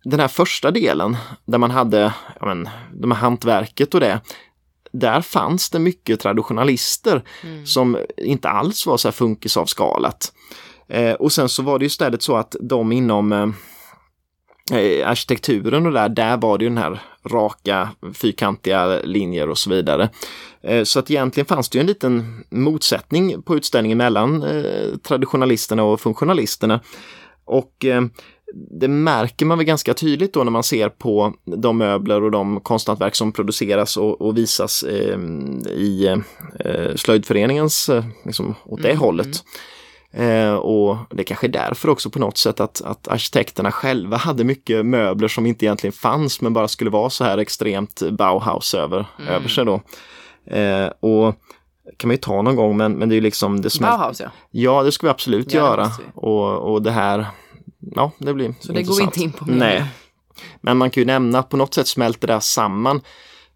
den 0.04 0.20
här 0.20 0.28
första 0.28 0.70
delen 0.70 1.16
där 1.44 1.58
man 1.58 1.70
hade 1.70 2.12
ja 2.40 2.46
men, 2.46 2.68
de 2.92 3.10
här 3.10 3.18
hantverket 3.18 3.94
och 3.94 4.00
det, 4.00 4.20
där 4.92 5.20
fanns 5.20 5.70
det 5.70 5.78
mycket 5.78 6.20
traditionalister 6.20 7.22
som 7.64 7.98
inte 8.16 8.48
alls 8.48 8.86
var 8.86 8.96
så 8.96 9.08
här 9.08 9.12
funkisavskalat. 9.12 10.32
Eh, 10.88 11.12
och 11.12 11.32
sen 11.32 11.48
så 11.48 11.62
var 11.62 11.78
det 11.78 11.82
ju 11.82 11.86
istället 11.86 12.22
så 12.22 12.36
att 12.36 12.56
de 12.60 12.92
inom 12.92 13.32
eh, 13.32 13.48
eh, 14.78 15.08
arkitekturen 15.08 15.86
och 15.86 15.92
där, 15.92 16.08
där 16.08 16.36
var 16.36 16.58
det 16.58 16.64
ju 16.64 16.68
den 16.68 16.78
här 16.78 17.00
raka 17.26 17.88
fyrkantiga 18.14 19.00
linjer 19.04 19.48
och 19.48 19.58
så 19.58 19.70
vidare. 19.70 20.10
Eh, 20.62 20.84
så 20.84 20.98
att 20.98 21.10
egentligen 21.10 21.46
fanns 21.46 21.68
det 21.68 21.78
ju 21.78 21.80
en 21.80 21.86
liten 21.86 22.44
motsättning 22.50 23.42
på 23.42 23.56
utställningen 23.56 23.98
mellan 23.98 24.42
eh, 24.42 24.96
traditionalisterna 25.02 25.82
och 25.82 26.00
funktionalisterna. 26.00 26.80
Och 27.44 27.84
det 28.54 28.88
märker 28.88 29.46
man 29.46 29.58
väl 29.58 29.66
ganska 29.66 29.94
tydligt 29.94 30.34
då 30.34 30.44
när 30.44 30.50
man 30.50 30.62
ser 30.62 30.88
på 30.88 31.34
de 31.44 31.78
möbler 31.78 32.22
och 32.22 32.30
de 32.30 32.60
konsthantverk 32.60 33.14
som 33.14 33.32
produceras 33.32 33.96
och, 33.96 34.20
och 34.20 34.38
visas 34.38 34.82
eh, 34.82 35.18
i 35.70 36.22
eh, 36.60 36.94
slöjdföreningens, 36.96 37.88
eh, 37.88 38.04
liksom 38.24 38.54
åt 38.64 38.82
det 38.82 38.96
hållet. 38.96 39.44
Eh, 40.12 40.54
och 40.54 40.96
det 41.10 41.24
kanske 41.24 41.46
är 41.46 41.52
därför 41.52 41.88
också 41.88 42.10
på 42.10 42.18
något 42.18 42.38
sätt 42.38 42.60
att, 42.60 42.82
att 42.82 43.08
arkitekterna 43.08 43.72
själva 43.72 44.16
hade 44.16 44.44
mycket 44.44 44.86
möbler 44.86 45.28
som 45.28 45.46
inte 45.46 45.64
egentligen 45.64 45.92
fanns 45.92 46.40
men 46.40 46.52
bara 46.52 46.68
skulle 46.68 46.90
vara 46.90 47.10
så 47.10 47.24
här 47.24 47.38
extremt 47.38 48.02
Bauhaus 48.10 48.74
över, 48.74 49.06
över 49.28 49.48
sig 49.48 49.64
då. 49.64 49.80
Eh, 50.56 50.86
och 51.00 51.34
kan 51.96 52.08
man 52.08 52.14
ju 52.14 52.18
ta 52.20 52.42
någon 52.42 52.56
gång 52.56 52.76
men, 52.76 52.92
men 52.92 53.08
det 53.08 53.12
är 53.12 53.16
ju 53.16 53.20
liksom 53.20 53.60
det 53.60 53.70
smält... 53.70 53.92
Bauhaus 53.92 54.20
ja. 54.20 54.30
Ja, 54.50 54.82
det 54.82 54.92
ska 54.92 55.06
vi 55.06 55.10
absolut 55.10 55.52
Ja, 55.52 55.60
göra. 55.60 55.84
vi. 55.98 56.04
Och, 56.14 56.72
och 56.72 56.82
det 56.82 56.90
här, 56.90 57.26
ja 57.94 58.12
det 58.18 58.34
blir 58.34 58.54
Så 58.60 58.72
det 58.72 58.82
går 58.82 58.96
vi 58.96 59.02
inte 59.02 59.20
in 59.22 59.32
på. 59.32 59.44
Nej. 59.44 59.84
Men 60.60 60.76
man 60.76 60.90
kan 60.90 61.00
ju 61.00 61.04
nämna 61.04 61.38
att 61.38 61.48
på 61.48 61.56
något 61.56 61.74
sätt 61.74 61.88
smälter 61.88 62.26
det 62.26 62.32
här 62.32 62.40
samman. 62.40 63.00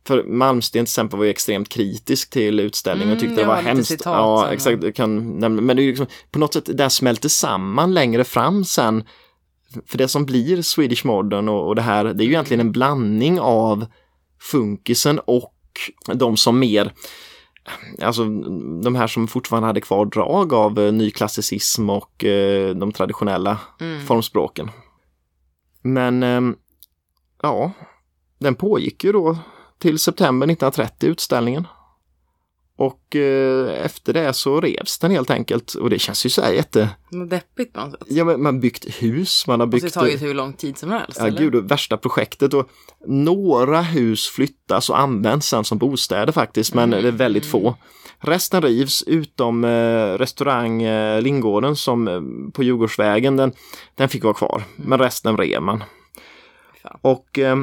För 0.07 0.25
Malmsten 0.25 0.73
till 0.73 0.83
exempel 0.83 1.19
var 1.19 1.25
ju 1.25 1.31
extremt 1.31 1.69
kritisk 1.69 2.31
till 2.31 2.61
utställningen 2.61 3.13
och 3.17 3.19
Mm, 3.23 3.29
tyckte 3.29 3.43
det 3.43 3.49
var 3.49 3.63
hemskt. 3.63 3.89
citat 3.89 4.05
Ja, 4.17 4.51
exakt. 4.53 4.83
Jag 4.83 4.95
Kan, 4.95 5.39
nämna- 5.39 5.63
men 5.63 5.77
det 5.77 5.83
är 5.83 5.87
liksom, 5.87 6.07
på 6.31 6.39
något 6.39 6.53
sätt, 6.55 6.69
det 6.77 6.83
här 6.83 6.89
smälter 6.89 7.29
samman 7.29 7.95
längre 7.95 8.25
fram 8.25 8.65
sen. 8.65 9.05
För 9.87 9.99
det 9.99 10.09
som 10.09 10.27
blir 10.27 10.63
Swedish 10.63 11.07
Modern 11.07 11.49
och, 11.49 11.67
och 11.69 11.75
det 11.75 11.83
här, 11.83 12.05
det 12.05 12.23
är 12.25 12.27
ju 12.27 12.31
egentligen 12.33 12.61
en 12.61 12.73
blandning 12.73 13.41
av 13.41 13.87
funkisen 14.41 15.19
och 15.19 15.53
de 16.15 16.37
som 16.37 16.59
mer 16.59 16.93
Alltså 18.03 18.25
de 18.83 18.95
här 18.95 19.07
som 19.07 19.29
fortfarande 19.29 19.67
hade 19.67 19.81
kvar 19.81 20.07
drag 20.07 20.53
av 20.53 20.79
eh, 20.79 20.93
nyklassicism 20.93 21.91
och 21.91 22.25
eh, 22.25 22.75
de 22.75 22.93
traditionella 22.93 23.59
Mm. 23.81 24.07
formspråken. 24.07 24.71
Men 25.83 26.23
ehm, 26.23 26.57
ja, 27.43 27.73
den 28.39 28.55
pågick 28.55 29.05
ju 29.05 29.13
då 29.13 29.39
till 29.79 29.99
september 29.99 30.47
1930 30.47 31.09
utställningen. 31.11 31.67
Och 32.79 33.17
eh, 33.17 33.85
efter 33.85 34.13
det 34.13 34.33
så 34.33 34.61
revs 34.61 34.99
den 34.99 35.11
helt 35.11 35.31
enkelt 35.31 35.75
och 35.75 35.91
det 35.91 35.99
känns 35.99 36.27
ju 36.27 36.31
så 36.31 36.43
här 36.43 36.53
jätte... 36.53 36.89
Deppigt 37.31 37.73
på 37.73 37.81
något 37.81 37.91
sätt. 37.91 38.01
Ja, 38.09 38.25
men 38.25 38.43
man 38.43 38.55
har 38.55 38.61
byggt 38.61 39.03
hus, 39.03 39.47
man 39.47 39.61
har 39.61 39.67
Och 39.67 39.73
så 39.73 39.85
byggt... 39.85 39.95
tar 39.95 40.07
ju 40.07 40.17
hur 40.17 40.35
lång 40.35 40.53
tid 40.53 40.79
som 40.79 40.91
helst. 40.91 41.19
Ja, 41.21 41.27
eller? 41.27 41.39
gud, 41.39 41.53
det 41.53 41.61
värsta 41.61 41.97
projektet 41.97 42.55
och 42.55 42.69
några 43.07 43.83
hus 43.83 44.27
flyttas 44.29 44.91
och 44.91 44.99
används 45.01 45.49
sen 45.49 45.65
som 45.65 45.79
bostäder 45.79 46.33
faktiskt, 46.33 46.75
men 46.75 46.93
Mm. 46.93 47.03
det 47.03 47.09
är 47.09 47.13
väldigt 47.13 47.47
få. 47.47 47.75
Resten 48.19 48.63
rivs 48.63 49.03
utom 49.03 49.65
eh, 49.65 49.69
restaurang 50.19 50.83
eh, 50.83 51.23
Lingården 51.23 51.77
som 51.77 52.09
eh, 52.09 52.21
på 52.53 52.63
Djurgårdsvägen, 52.63 53.37
den, 53.37 53.53
den 53.95 54.09
fick 54.09 54.25
vara 54.25 54.35
kvar, 54.35 54.63
men 54.77 54.99
resten 54.99 55.37
rev 55.39 55.63
man. 55.63 55.85
Fan. 56.83 56.99
Och 57.03 57.39
eh, 57.39 57.57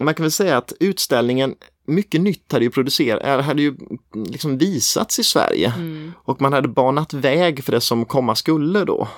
man 0.00 0.14
kan 0.14 0.24
väl 0.24 0.30
säga 0.30 0.56
att 0.56 0.72
utställningen, 0.80 1.54
mycket 1.86 2.20
nytt 2.20 2.52
hade 2.52 2.64
ju 2.64 2.70
producerat, 2.70 3.44
hade 3.44 3.62
ju 3.62 3.76
liksom 4.14 4.58
visats 4.58 5.18
i 5.18 5.24
Sverige 5.24 5.72
Mm. 5.76 6.12
och 6.24 6.40
man 6.40 6.52
hade 6.52 6.68
banat 6.68 7.14
väg 7.14 7.64
för 7.64 7.72
det 7.72 7.80
som 7.80 8.04
komma 8.04 8.34
skulle 8.34 8.84
då. 8.84 9.08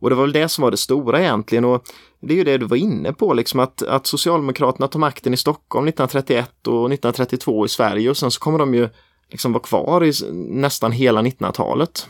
Och 0.00 0.10
det 0.10 0.16
var 0.16 0.22
väl 0.22 0.32
det 0.32 0.48
som 0.48 0.62
var 0.62 0.70
det 0.70 0.76
stora 0.76 1.20
egentligen 1.20 1.64
och 1.64 1.84
det 2.20 2.34
är 2.34 2.38
ju 2.38 2.44
det 2.44 2.58
du 2.58 2.66
var 2.66 2.76
inne 2.76 3.12
på 3.12 3.34
liksom 3.34 3.60
att, 3.60 3.82
att 3.82 4.06
Socialdemokraterna 4.06 4.88
tar 4.88 5.00
makten 5.00 5.34
i 5.34 5.36
Stockholm 5.36 5.88
1931 5.88 6.66
och 6.66 6.92
1932 6.92 7.64
i 7.64 7.68
Sverige 7.68 8.10
och 8.10 8.16
sen 8.16 8.30
så 8.30 8.40
kommer 8.40 8.58
de 8.58 8.74
ju 8.74 8.88
liksom 9.30 9.52
vara 9.52 9.62
kvar 9.62 10.04
i 10.04 10.12
nästan 10.32 10.92
hela 10.92 11.22
1900-talet. 11.22 12.08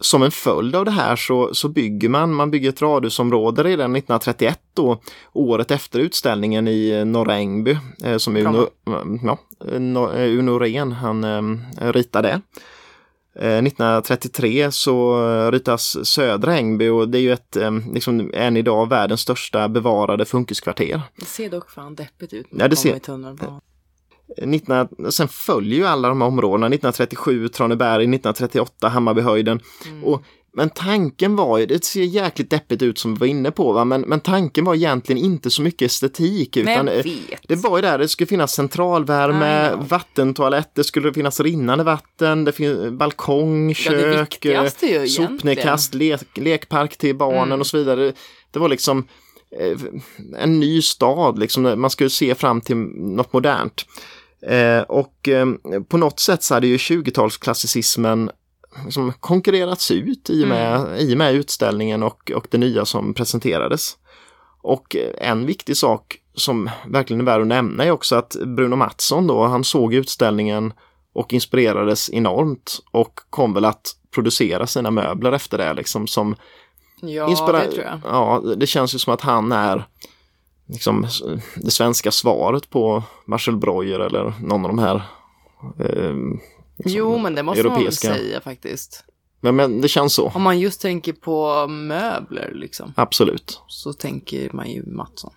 Som 0.00 0.22
en 0.22 0.30
följd 0.30 0.76
av 0.76 0.84
det 0.84 0.90
här 0.90 1.16
så, 1.16 1.54
så 1.54 1.68
bygger 1.68 2.08
man, 2.08 2.34
man 2.34 2.50
bygger 2.50 2.68
ett 2.68 2.82
radhusområde 2.82 3.62
redan 3.62 3.96
1931 3.96 4.60
då, 4.74 5.00
året 5.32 5.70
efter 5.70 5.98
utställningen 5.98 6.68
i 6.68 6.90
eh, 6.90 7.04
Norra 7.04 7.34
Ängby, 7.36 7.78
eh, 8.04 8.16
som 8.16 8.36
Uno, 8.36 8.66
ja, 8.84 9.38
eh, 9.64 9.78
No- 9.80 10.14
eh, 10.16 10.38
Uno 10.38 10.58
Ren, 10.58 10.92
han 10.92 11.24
eh, 11.24 11.92
ritade. 11.92 12.40
Eh, 13.38 13.62
1933 13.62 14.70
så 14.72 15.16
ritas 15.50 16.06
Södra 16.08 16.56
Ängby 16.56 16.88
och 16.88 17.08
det 17.08 17.18
är 17.18 17.22
ju 17.22 17.32
ett, 17.32 17.56
eh, 17.56 17.70
liksom, 17.92 18.30
än 18.34 18.56
idag 18.56 18.88
världens 18.88 19.20
största 19.20 19.68
bevarade 19.68 20.24
funkiskvarter. 20.24 21.00
Det 21.16 21.24
ser 21.26 21.50
dock 21.50 21.70
fan 21.70 21.94
deppigt 21.94 22.32
ut 22.32 22.46
när 22.50 22.64
Ja, 22.64 22.68
det 22.68 22.76
ser- 22.76 22.96
i 22.96 23.00
tunnelbanan. 23.00 23.60
19, 24.42 24.88
sen 25.10 25.28
följer 25.28 25.78
ju 25.78 25.86
alla 25.86 26.08
de 26.08 26.20
här 26.20 26.28
områdena, 26.28 26.66
1937 26.66 27.48
Traneberg, 27.48 28.02
1938 28.02 28.88
Hammarbyhöjden. 28.88 29.60
Mm. 29.86 30.04
Och, 30.04 30.22
men 30.54 30.70
tanken 30.70 31.36
var 31.36 31.58
ju, 31.58 31.66
det 31.66 31.84
ser 31.84 32.02
jäkligt 32.02 32.50
deppigt 32.50 32.82
ut 32.82 32.98
som 32.98 33.14
vi 33.14 33.18
var 33.20 33.26
inne 33.26 33.50
på, 33.50 33.72
va? 33.72 33.84
Men, 33.84 34.00
men 34.00 34.20
tanken 34.20 34.64
var 34.64 34.74
egentligen 34.74 35.24
inte 35.24 35.50
så 35.50 35.62
mycket 35.62 35.86
estetik. 35.86 36.56
Utan, 36.56 36.88
eh, 36.88 37.04
det 37.48 37.56
var 37.56 37.78
ju 37.78 37.82
där, 37.82 37.98
det 37.98 38.08
skulle 38.08 38.26
finnas 38.26 38.52
centralvärme, 38.52 39.72
vattentoalett, 39.88 40.70
det 40.74 40.84
skulle 40.84 41.12
finnas 41.12 41.40
rinnande 41.40 41.84
vatten, 41.84 42.44
det 42.44 42.52
finns 42.52 42.90
balkong, 42.90 43.68
Ja, 43.68 43.74
kök, 43.74 44.44
eh, 44.44 45.04
sopnedkast, 45.04 45.94
lek, 45.94 46.20
lekpark 46.34 46.96
till 46.96 47.16
barnen 47.16 47.42
Mm. 47.42 47.60
och 47.60 47.66
så 47.66 47.76
vidare. 47.78 48.12
Det 48.50 48.58
var 48.58 48.68
liksom 48.68 49.06
eh, 49.60 49.78
en 50.38 50.60
ny 50.60 50.82
stad, 50.82 51.38
liksom, 51.38 51.80
man 51.80 51.90
skulle 51.90 52.10
se 52.10 52.34
fram 52.34 52.60
till 52.60 52.76
något 52.76 53.32
modernt. 53.32 53.86
Eh, 54.48 54.82
och 54.82 55.28
eh, 55.28 55.46
på 55.88 55.96
något 55.96 56.20
sätt 56.20 56.42
så 56.42 56.54
hade 56.54 56.66
ju 56.66 56.76
20-talsklassicismen 56.76 58.30
liksom 58.84 59.12
konkurrerats 59.20 59.90
ut 59.90 60.30
i 60.30 60.44
och 60.44 60.48
med, 60.48 61.00
i 61.00 61.14
och 61.14 61.18
med 61.18 61.34
utställningen 61.34 62.02
och, 62.02 62.30
och 62.30 62.46
det 62.50 62.58
nya 62.58 62.84
som 62.84 63.14
presenterades. 63.14 63.96
Och 64.62 64.96
eh, 64.96 65.28
en 65.30 65.46
viktig 65.46 65.76
sak 65.76 66.18
som 66.34 66.70
verkligen 66.86 67.20
är 67.20 67.24
värd 67.24 67.40
att 67.40 67.46
nämna 67.46 67.84
är 67.84 67.90
också 67.90 68.16
att 68.16 68.36
Bruno 68.46 68.76
Mattsson 68.76 69.26
då, 69.26 69.44
han 69.44 69.64
såg 69.64 69.94
utställningen 69.94 70.72
och 71.14 71.32
inspirerades 71.32 72.10
enormt 72.10 72.80
och 72.92 73.20
kom 73.30 73.54
väl 73.54 73.64
att 73.64 73.96
producera 74.14 74.66
sina 74.66 74.90
möbler 74.90 75.32
efter 75.32 75.58
det 75.58 75.74
liksom 75.74 76.06
som 76.06 76.36
Ja, 77.00 77.26
det 77.28 77.70
tror 77.70 77.84
jag. 77.84 78.00
Ja, 78.04 78.42
det 78.56 78.66
känns 78.66 78.94
ju 78.94 78.98
som 78.98 79.14
att 79.14 79.20
han 79.20 79.52
är 79.52 79.86
liksom 80.66 81.06
det 81.56 81.70
svenska 81.70 82.10
svaret 82.10 82.70
på 82.70 83.02
Marcel 83.26 83.56
Breuer 83.56 84.00
eller 84.00 84.32
någon 84.42 84.64
av 84.64 84.68
de 84.68 84.78
här 84.78 84.94
eh, 85.78 86.14
liksom, 86.76 86.96
Jo, 86.96 87.18
men 87.18 87.34
det 87.34 87.42
måste 87.42 87.62
man 87.62 87.72
väl 87.72 87.76
europeiska. 87.82 88.14
säga 88.14 88.40
faktiskt. 88.40 89.04
Men, 89.40 89.56
men 89.56 89.80
det 89.80 89.88
känns 89.88 90.14
så, 90.14 90.28
Om 90.28 90.42
man 90.42 90.60
just 90.60 90.80
tänker 90.80 91.12
på 91.12 91.66
möbler 91.66 92.52
liksom, 92.54 92.92
absolut. 92.96 93.60
så 93.68 93.92
tänker 93.92 94.50
man 94.52 94.70
ju 94.70 94.82
Mattsson. 94.86 95.32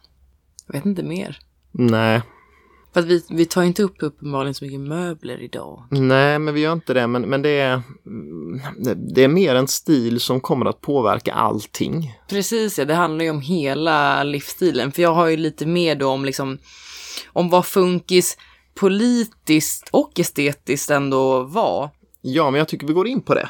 Jag 0.67 0.73
vet 0.73 0.85
inte 0.85 1.03
mer. 1.03 1.39
Nej, 1.71 2.21
För 2.93 2.99
att 2.99 3.05
vi, 3.05 3.25
vi 3.29 3.45
tar 3.45 3.63
inte 3.63 3.83
upp 3.83 3.95
uppenbarligen 3.99 4.53
så 4.53 4.65
mycket 4.65 4.79
möbler 4.79 5.41
idag. 5.41 5.83
nej, 5.89 6.39
men 6.39 6.53
vi 6.53 6.59
gör 6.61 6.73
inte 6.73 6.93
det. 6.93 7.07
Men, 7.07 7.21
men 7.21 7.41
det, 7.41 7.49
är, 7.49 7.81
mm, 8.05 8.61
det- 8.77 9.13
det 9.15 9.23
är 9.23 9.27
mer 9.27 9.55
en 9.55 9.67
stil 9.67 10.19
som 10.19 10.39
kommer 10.41 10.65
att 10.65 10.81
påverka 10.81 11.33
allting. 11.33 12.13
Precis 12.29 12.79
ja, 12.79 12.85
det 12.85 12.93
handlar 12.95 13.23
ju 13.25 13.31
om 13.31 13.41
hela 13.41 14.23
livsstilen. 14.23 14.91
För 14.91 15.01
jag 15.01 15.13
har 15.13 15.27
ju 15.27 15.37
lite 15.37 15.65
mer 15.65 15.95
då 15.95 16.09
om 16.09 16.25
liksom, 16.25 16.57
om 17.33 17.49
vad 17.49 17.65
funkis 17.65 18.37
politiskt 18.75 19.89
och 19.91 20.19
estetiskt 20.19 20.89
ändå 20.89 21.43
var. 21.43 21.89
Ja, 22.21 22.51
men 22.51 22.57
jag 22.59 22.67
tycker 22.67 22.87
vi 22.87 22.93
går 22.93 23.07
in 23.07 23.21
på 23.21 23.33
det. 23.33 23.49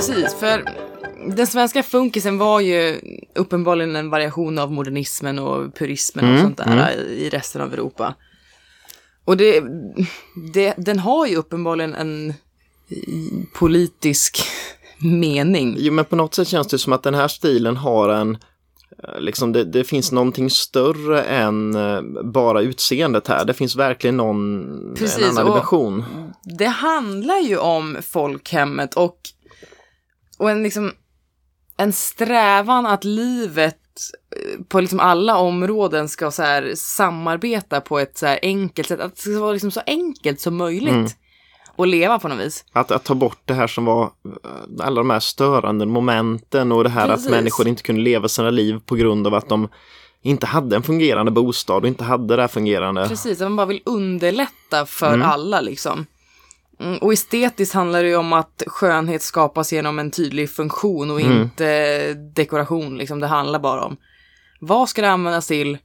Precis, 0.00 0.34
för 0.34 0.64
den 1.36 1.46
svenska 1.46 1.82
funkisen 1.82 2.38
var 2.38 2.60
ju 2.60 3.00
uppenbarligen 3.34 3.96
en 3.96 4.10
variation 4.10 4.58
av 4.58 4.72
modernismen 4.72 5.38
och 5.38 5.74
purismen 5.74 6.24
och 6.24 6.30
Mm, 6.30 6.42
sånt 6.42 6.56
där 6.56 7.00
i 7.00 7.28
resten 7.28 7.62
av 7.62 7.72
Europa. 7.72 8.14
Och 9.24 9.36
det, 9.36 9.62
det, 10.54 10.74
den 10.76 10.98
har 10.98 11.26
ju 11.26 11.36
uppenbarligen 11.36 11.94
en 11.94 12.34
politisk 13.54 14.42
mening. 14.98 15.76
Jo, 15.78 15.92
men 15.92 16.04
på 16.04 16.16
något 16.16 16.34
sätt 16.34 16.48
känns 16.48 16.66
det 16.68 16.78
som 16.78 16.92
att 16.92 17.02
den 17.02 17.14
här 17.14 17.28
stilen 17.28 17.76
har 17.76 18.08
en 18.08 18.38
eh, 19.02 19.20
Liksom 19.20 19.52
det, 19.52 19.64
det 19.64 19.84
finns 19.84 20.12
någonting 20.12 20.50
större 20.50 21.22
än 21.22 21.74
eh, 21.74 22.02
bara 22.24 22.60
utseendet 22.60 23.28
här. 23.28 23.44
Det 23.44 23.54
finns 23.54 23.76
verkligen 23.76 24.16
någon 24.16 24.94
Precis, 24.98 25.18
en 25.18 25.30
annan 25.30 25.46
dimension. 25.46 26.04
Det 26.58 26.66
handlar 26.66 27.38
ju 27.38 27.58
om 27.58 27.96
folkhemmet 28.02 28.94
och, 28.94 29.16
och 30.40 30.50
en, 30.50 30.62
liksom, 30.62 30.92
en 31.76 31.92
strävan 31.92 32.86
att 32.86 33.04
livet 33.04 33.76
eh, 34.36 34.62
på 34.68 34.80
liksom 34.80 35.00
alla 35.00 35.36
områden 35.36 36.08
ska 36.08 36.30
så 36.30 36.42
här 36.42 36.72
samarbeta 36.76 37.80
på 37.80 37.98
ett 37.98 38.18
så 38.18 38.26
här 38.26 38.38
enkelt 38.42 38.88
sätt. 38.88 39.00
Att 39.00 39.14
det 39.16 39.20
ska 39.20 39.40
vara 39.40 39.52
liksom 39.52 39.70
så 39.70 39.80
enkelt 39.86 40.40
som 40.40 40.56
möjligt 40.56 40.92
Mm. 40.94 41.06
att 41.76 41.88
leva 41.88 42.18
på 42.18 42.28
något 42.28 42.38
vis. 42.38 42.64
Att, 42.72 42.90
att 42.90 43.04
ta 43.04 43.14
bort 43.14 43.40
det 43.44 43.54
här 43.54 43.66
som 43.66 43.84
var 43.84 44.02
eh, 44.04 44.86
alla 44.86 45.00
de 45.00 45.10
här 45.10 45.20
störande 45.20 45.86
momenten 45.86 46.72
och 46.72 46.84
det 46.84 46.90
här 46.90 47.08
Precis. 47.08 47.26
att 47.26 47.32
människor 47.32 47.68
inte 47.68 47.82
kunde 47.82 48.02
leva 48.02 48.28
sina 48.28 48.50
liv 48.50 48.80
på 48.86 48.94
grund 48.94 49.26
av 49.26 49.34
att 49.34 49.48
de 49.48 49.68
inte 50.22 50.46
hade 50.46 50.76
en 50.76 50.82
fungerande 50.82 51.30
bostad 51.30 51.82
och 51.82 51.88
inte 51.88 52.04
hade 52.04 52.36
det 52.36 52.42
här 52.42 52.48
fungerande. 52.48 53.08
Precis, 53.08 53.40
att 53.40 53.46
man 53.46 53.56
bara 53.56 53.66
vill 53.66 53.82
underlätta 53.84 54.86
för 54.86 55.14
Mm. 55.14 55.22
alla 55.28 55.60
liksom. 55.60 56.06
Mm, 56.80 56.98
och 56.98 57.12
estetiskt 57.12 57.74
handlar 57.74 58.02
det 58.02 58.08
ju 58.08 58.16
om 58.16 58.32
att 58.32 58.62
skönhet 58.66 59.22
skapas 59.22 59.72
genom 59.72 59.98
en 59.98 60.10
tydlig 60.10 60.50
funktion 60.50 61.10
och 61.10 61.20
Mm. 61.20 61.42
inte 61.42 62.14
dekoration. 62.14 62.98
Liksom. 62.98 63.20
Det 63.20 63.26
handlar 63.26 63.58
bara 63.58 63.84
om 63.84 63.96
vad 64.60 64.88
ska 64.88 65.02
det 65.02 65.10
användas 65.10 65.46
till 65.46 65.78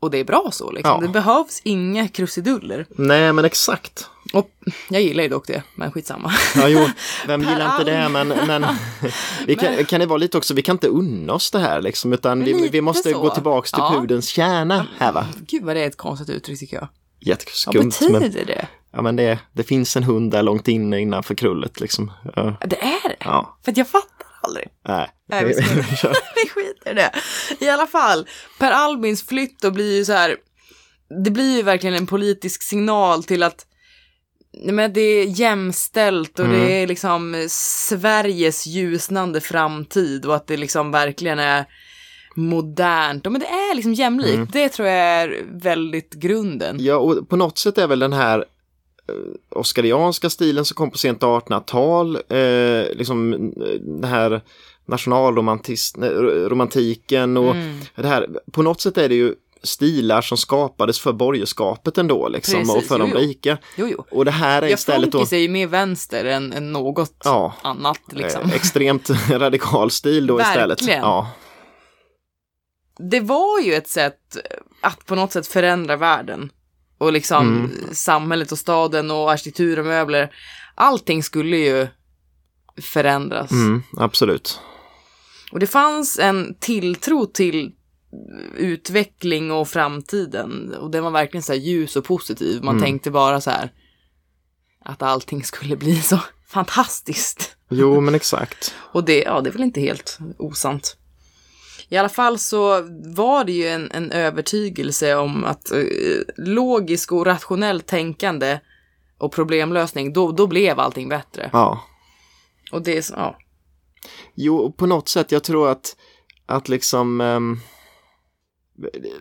och 0.00 0.10
det 0.10 0.18
är 0.18 0.24
bra 0.24 0.48
så. 0.52 0.70
Liksom. 0.70 0.90
Ja. 1.00 1.06
Det 1.06 1.12
behövs 1.12 1.60
inga 1.64 2.08
krusiduller. 2.08 2.86
Nej 2.90 3.32
men 3.32 3.44
exakt. 3.44 4.08
Och 4.32 4.50
jag 4.88 5.02
gillar 5.02 5.22
ju 5.22 5.28
dock 5.28 5.46
det, 5.46 5.62
men 5.74 5.92
skitsamma. 5.92 6.32
Ja, 6.56 6.68
jo, 6.68 6.88
vem 7.26 7.40
gillar 7.40 7.78
inte 7.78 7.90
det, 7.90 8.08
men, 8.08 8.28
men, 8.28 8.66
vi 9.46 9.54
kan, 9.54 9.84
kan 9.84 10.00
det 10.00 10.06
vara 10.06 10.18
lite 10.18 10.38
också, 10.38 10.54
vi 10.54 10.62
kan 10.62 10.74
inte 10.74 10.88
unna 10.88 11.32
oss 11.32 11.50
det 11.50 11.58
här 11.58 11.80
liksom, 11.82 12.12
utan 12.12 12.44
vi, 12.44 12.68
vi 12.68 12.80
måste 12.80 13.10
så. 13.12 13.18
gå 13.22 13.30
tillbaks 13.30 13.72
till 13.72 13.80
Ja. 13.82 13.94
pudelns 14.00 14.26
kärna 14.28 14.86
här 14.98 15.12
va? 15.12 15.26
Gud 15.46 15.64
vad 15.64 15.76
det 15.76 15.80
är 15.82 15.86
ett 15.86 15.96
konstigt 15.96 16.30
uttryck 16.30 16.58
tycker 16.60 16.76
jag. 16.76 16.82
Vad 16.82 16.88
Jätteskumt, 17.28 17.74
betyder 17.84 18.20
men, 18.20 18.32
det? 18.46 18.66
Ja, 18.92 19.02
men 19.02 19.16
det, 19.16 19.38
det 19.52 19.62
finns 19.62 19.96
en 19.96 20.02
hund 20.02 20.30
där 20.32 20.42
långt 20.42 20.68
inne 20.68 21.00
innanför 21.00 21.34
krullet 21.34 21.80
liksom. 21.80 22.12
Ja, 22.36 22.56
Det 22.60 22.76
är 22.82 23.08
det? 23.08 23.16
ja 23.20 23.58
För 23.64 23.70
att 23.72 23.76
jag 23.76 23.88
fattar 23.88 24.26
aldrig. 24.42 24.68
nej. 24.88 25.08
Nej, 25.28 25.44
vi. 25.44 25.52
Vi 26.34 26.48
skiter 26.48 26.90
i 26.90 26.94
det. 26.94 27.10
I 27.60 27.68
alla 27.68 27.86
fall, 27.86 28.26
Per 28.58 28.70
Albins 28.70 29.26
flytt 29.26 29.60
då 29.62 29.70
blir 29.70 29.96
ju 29.96 30.04
så 30.04 30.12
här, 30.12 30.36
det 31.24 31.30
blir 31.30 31.56
ju 31.56 31.62
verkligen 31.62 31.96
en 31.96 32.06
politisk 32.06 32.62
signal 32.62 33.24
till 33.24 33.42
att 33.42 33.66
men 34.64 34.92
det 34.92 35.00
är 35.00 35.24
jämställt 35.24 36.38
och 36.38 36.48
det 36.48 36.82
är 36.82 36.86
liksom 36.86 37.46
Sveriges 37.48 38.66
ljusnande 38.66 39.40
framtid 39.40 40.26
och 40.26 40.36
att 40.36 40.46
det 40.46 40.56
liksom 40.56 40.90
verkligen 40.90 41.38
är 41.38 41.64
modernt. 42.34 43.24
Men 43.24 43.40
det 43.40 43.46
är 43.46 43.74
liksom 43.74 43.94
jämlikt. 43.94 44.52
Det 44.52 44.68
tror 44.68 44.88
jag 44.88 44.96
är 44.98 45.44
väldigt 45.52 46.12
grunden. 46.14 46.76
Ja, 46.80 46.96
och 46.96 47.28
på 47.28 47.36
något 47.36 47.58
sätt 47.58 47.78
är 47.78 47.86
väl 47.86 47.98
den 47.98 48.12
här 48.12 48.44
oskarianska 49.48 50.30
stilen 50.30 50.64
som 50.64 50.74
kom 50.74 50.90
på 50.90 50.98
sent 50.98 51.20
1800-tal, 51.22 52.16
eh, 52.16 52.96
liksom 52.96 53.32
eh, 53.34 53.40
den 53.80 54.04
här 54.04 54.40
nationalromantiken 54.86 57.36
och 57.36 57.54
Mm. 57.54 57.80
det 57.94 58.08
här, 58.08 58.26
på 58.52 58.62
något 58.62 58.80
sätt 58.80 58.98
är 58.98 59.08
det 59.08 59.14
ju 59.14 59.34
stilar 59.64 60.20
som 60.22 60.38
skapades 60.38 61.00
för 61.00 61.12
borgerskapet 61.12 61.98
ändå 61.98 62.28
liksom 62.28 62.60
och 62.60 62.66
Precis, 62.66 62.88
för 62.88 62.98
de 62.98 63.10
jo, 63.10 63.16
jo. 63.18 63.22
rika. 63.26 63.58
Jo, 63.76 63.88
jo. 63.90 64.04
Och 64.10 64.24
det 64.24 64.30
här 64.30 64.62
är 64.62 64.66
Ja, 64.68 64.74
istället 64.74 65.12
då 65.12 65.18
funkis 65.18 65.32
är 65.32 65.38
ju 65.38 65.48
mer 65.48 65.66
vänster 65.66 66.24
än, 66.24 66.52
än 66.52 66.72
något 66.72 67.14
Ja. 67.24 67.54
annat 67.62 68.00
liksom. 68.10 68.42
eh, 68.42 68.54
extremt 68.54 69.10
radikal 69.30 69.90
stil 69.90 70.26
då 70.26 70.40
istället. 70.40 70.80
Verkligen. 70.82 71.00
Ja, 71.00 71.30
det 72.98 73.20
var 73.20 73.60
ju 73.60 73.74
ett 73.74 73.88
sätt 73.88 74.36
att 74.80 75.06
på 75.06 75.14
något 75.14 75.32
sätt 75.32 75.46
förändra 75.46 75.96
världen. 75.96 76.50
Och 77.02 77.12
liksom 77.12 77.46
Mm. 77.48 77.70
samhället 77.94 78.52
och 78.52 78.58
staden 78.58 79.10
och 79.10 79.32
arkitektur 79.32 79.78
och 79.78 79.84
möbler. 79.86 80.34
Allting 80.74 81.22
skulle 81.22 81.56
ju 81.56 81.88
förändras. 82.82 83.50
mm, 83.50 83.82
absolut. 83.96 84.60
Och 85.52 85.58
det 85.60 85.66
fanns 85.66 86.18
en 86.18 86.54
tilltro 86.60 87.26
till 87.26 87.72
utveckling 88.56 89.50
och 89.52 89.68
framtiden. 89.68 90.74
Och 90.74 90.90
den 90.90 91.04
var 91.04 91.10
verkligen 91.10 91.42
så 91.42 91.54
ljus 91.54 91.96
och 91.96 92.04
positiv. 92.04 92.62
Man 92.64 92.74
Mm. 92.74 92.82
tänkte 92.84 93.10
bara 93.10 93.40
så 93.40 93.50
här 93.50 93.72
att 94.84 95.02
allting 95.02 95.44
skulle 95.44 95.76
bli 95.76 96.00
så 96.02 96.18
fantastiskt. 96.48 97.56
Jo, 97.70 98.00
men 98.00 98.14
exakt. 98.14 98.74
Och 98.78 99.04
det, 99.04 99.22
ja, 99.22 99.40
det 99.40 99.50
är 99.50 99.52
väl 99.52 99.62
inte 99.62 99.80
helt 99.80 100.18
osant. 100.38 100.96
I 101.92 101.96
alla 101.96 102.08
fall 102.08 102.38
så 102.38 102.82
var 103.14 103.44
det 103.44 103.52
ju 103.52 103.68
en, 103.68 103.90
en 103.90 104.12
övertygelse 104.12 105.14
om 105.14 105.44
att 105.44 105.70
eh, 105.70 105.78
logisk 106.36 107.12
och 107.12 107.26
rationellt 107.26 107.86
tänkande 107.86 108.58
och 109.18 109.32
problemlösning, 109.32 110.12
då, 110.12 110.32
då 110.32 110.46
blev 110.46 110.80
allting 110.80 111.08
bättre. 111.08 111.50
Ja. 111.52 111.82
Och 112.72 112.82
det 112.82 113.10
ja. 113.16 113.38
Jo, 114.34 114.72
på 114.72 114.86
något 114.86 115.08
sätt, 115.08 115.32
jag 115.32 115.44
tror 115.44 115.68
att, 115.68 115.96
att 116.46 116.68
liksom 116.68 117.20
ehm, 117.20 117.60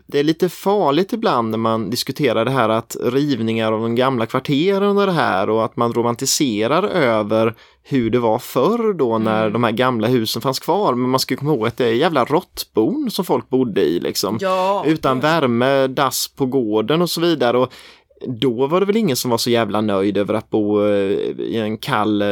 det 0.08 0.20
är 0.20 0.24
lite 0.24 0.50
farligt 0.50 1.14
ibland 1.14 1.50
när 1.52 1.58
man 1.58 1.90
diskuterar 1.90 2.46
det 2.46 2.52
här 2.52 2.70
att 2.70 2.98
rivningar 3.04 3.72
av 3.72 3.82
de 3.82 3.96
gamla 3.96 4.26
kvarteren 4.26 4.98
och 4.98 5.06
det 5.06 5.12
här 5.12 5.50
och 5.50 5.66
att 5.66 5.76
man 5.78 5.94
romantiserar 5.94 6.84
över 6.84 7.56
hur 7.84 8.10
det 8.10 8.20
var 8.20 8.40
förr 8.40 8.94
då 8.94 9.18
när 9.18 9.42
Mm. 9.42 9.54
de 9.54 9.64
här 9.64 9.72
gamla 9.72 10.08
husen 10.08 10.42
fanns 10.42 10.60
kvar. 10.60 10.96
Men 10.96 11.10
man 11.10 11.20
ska 11.20 11.36
komma 11.36 11.54
ihåg 11.54 11.68
att 11.68 11.78
det 11.78 11.86
är 11.86 11.94
jävla 11.94 12.26
råttbon 12.26 13.12
som 13.12 13.26
folk 13.26 13.50
bodde 13.50 13.82
i 13.82 14.00
liksom. 14.00 14.38
Ja, 14.42 14.84
Utan 14.88 15.20
värme, 15.20 15.88
dass 15.88 16.28
på 16.36 16.46
gården 16.46 17.02
och 17.02 17.10
så 17.10 17.22
vidare. 17.22 17.58
Och 17.58 17.74
då 18.28 18.68
var 18.68 18.80
det 18.80 18.86
väl 18.86 18.98
ingen 18.98 19.16
som 19.16 19.32
var 19.32 19.38
så 19.38 19.50
jävla 19.50 19.82
nöjd 19.82 20.18
över 20.18 20.34
att 20.34 20.50
bo 20.50 20.86
eh, 20.86 20.92
i 21.40 21.58
en 21.58 21.78
kall 21.78 22.22
eh, 22.22 22.28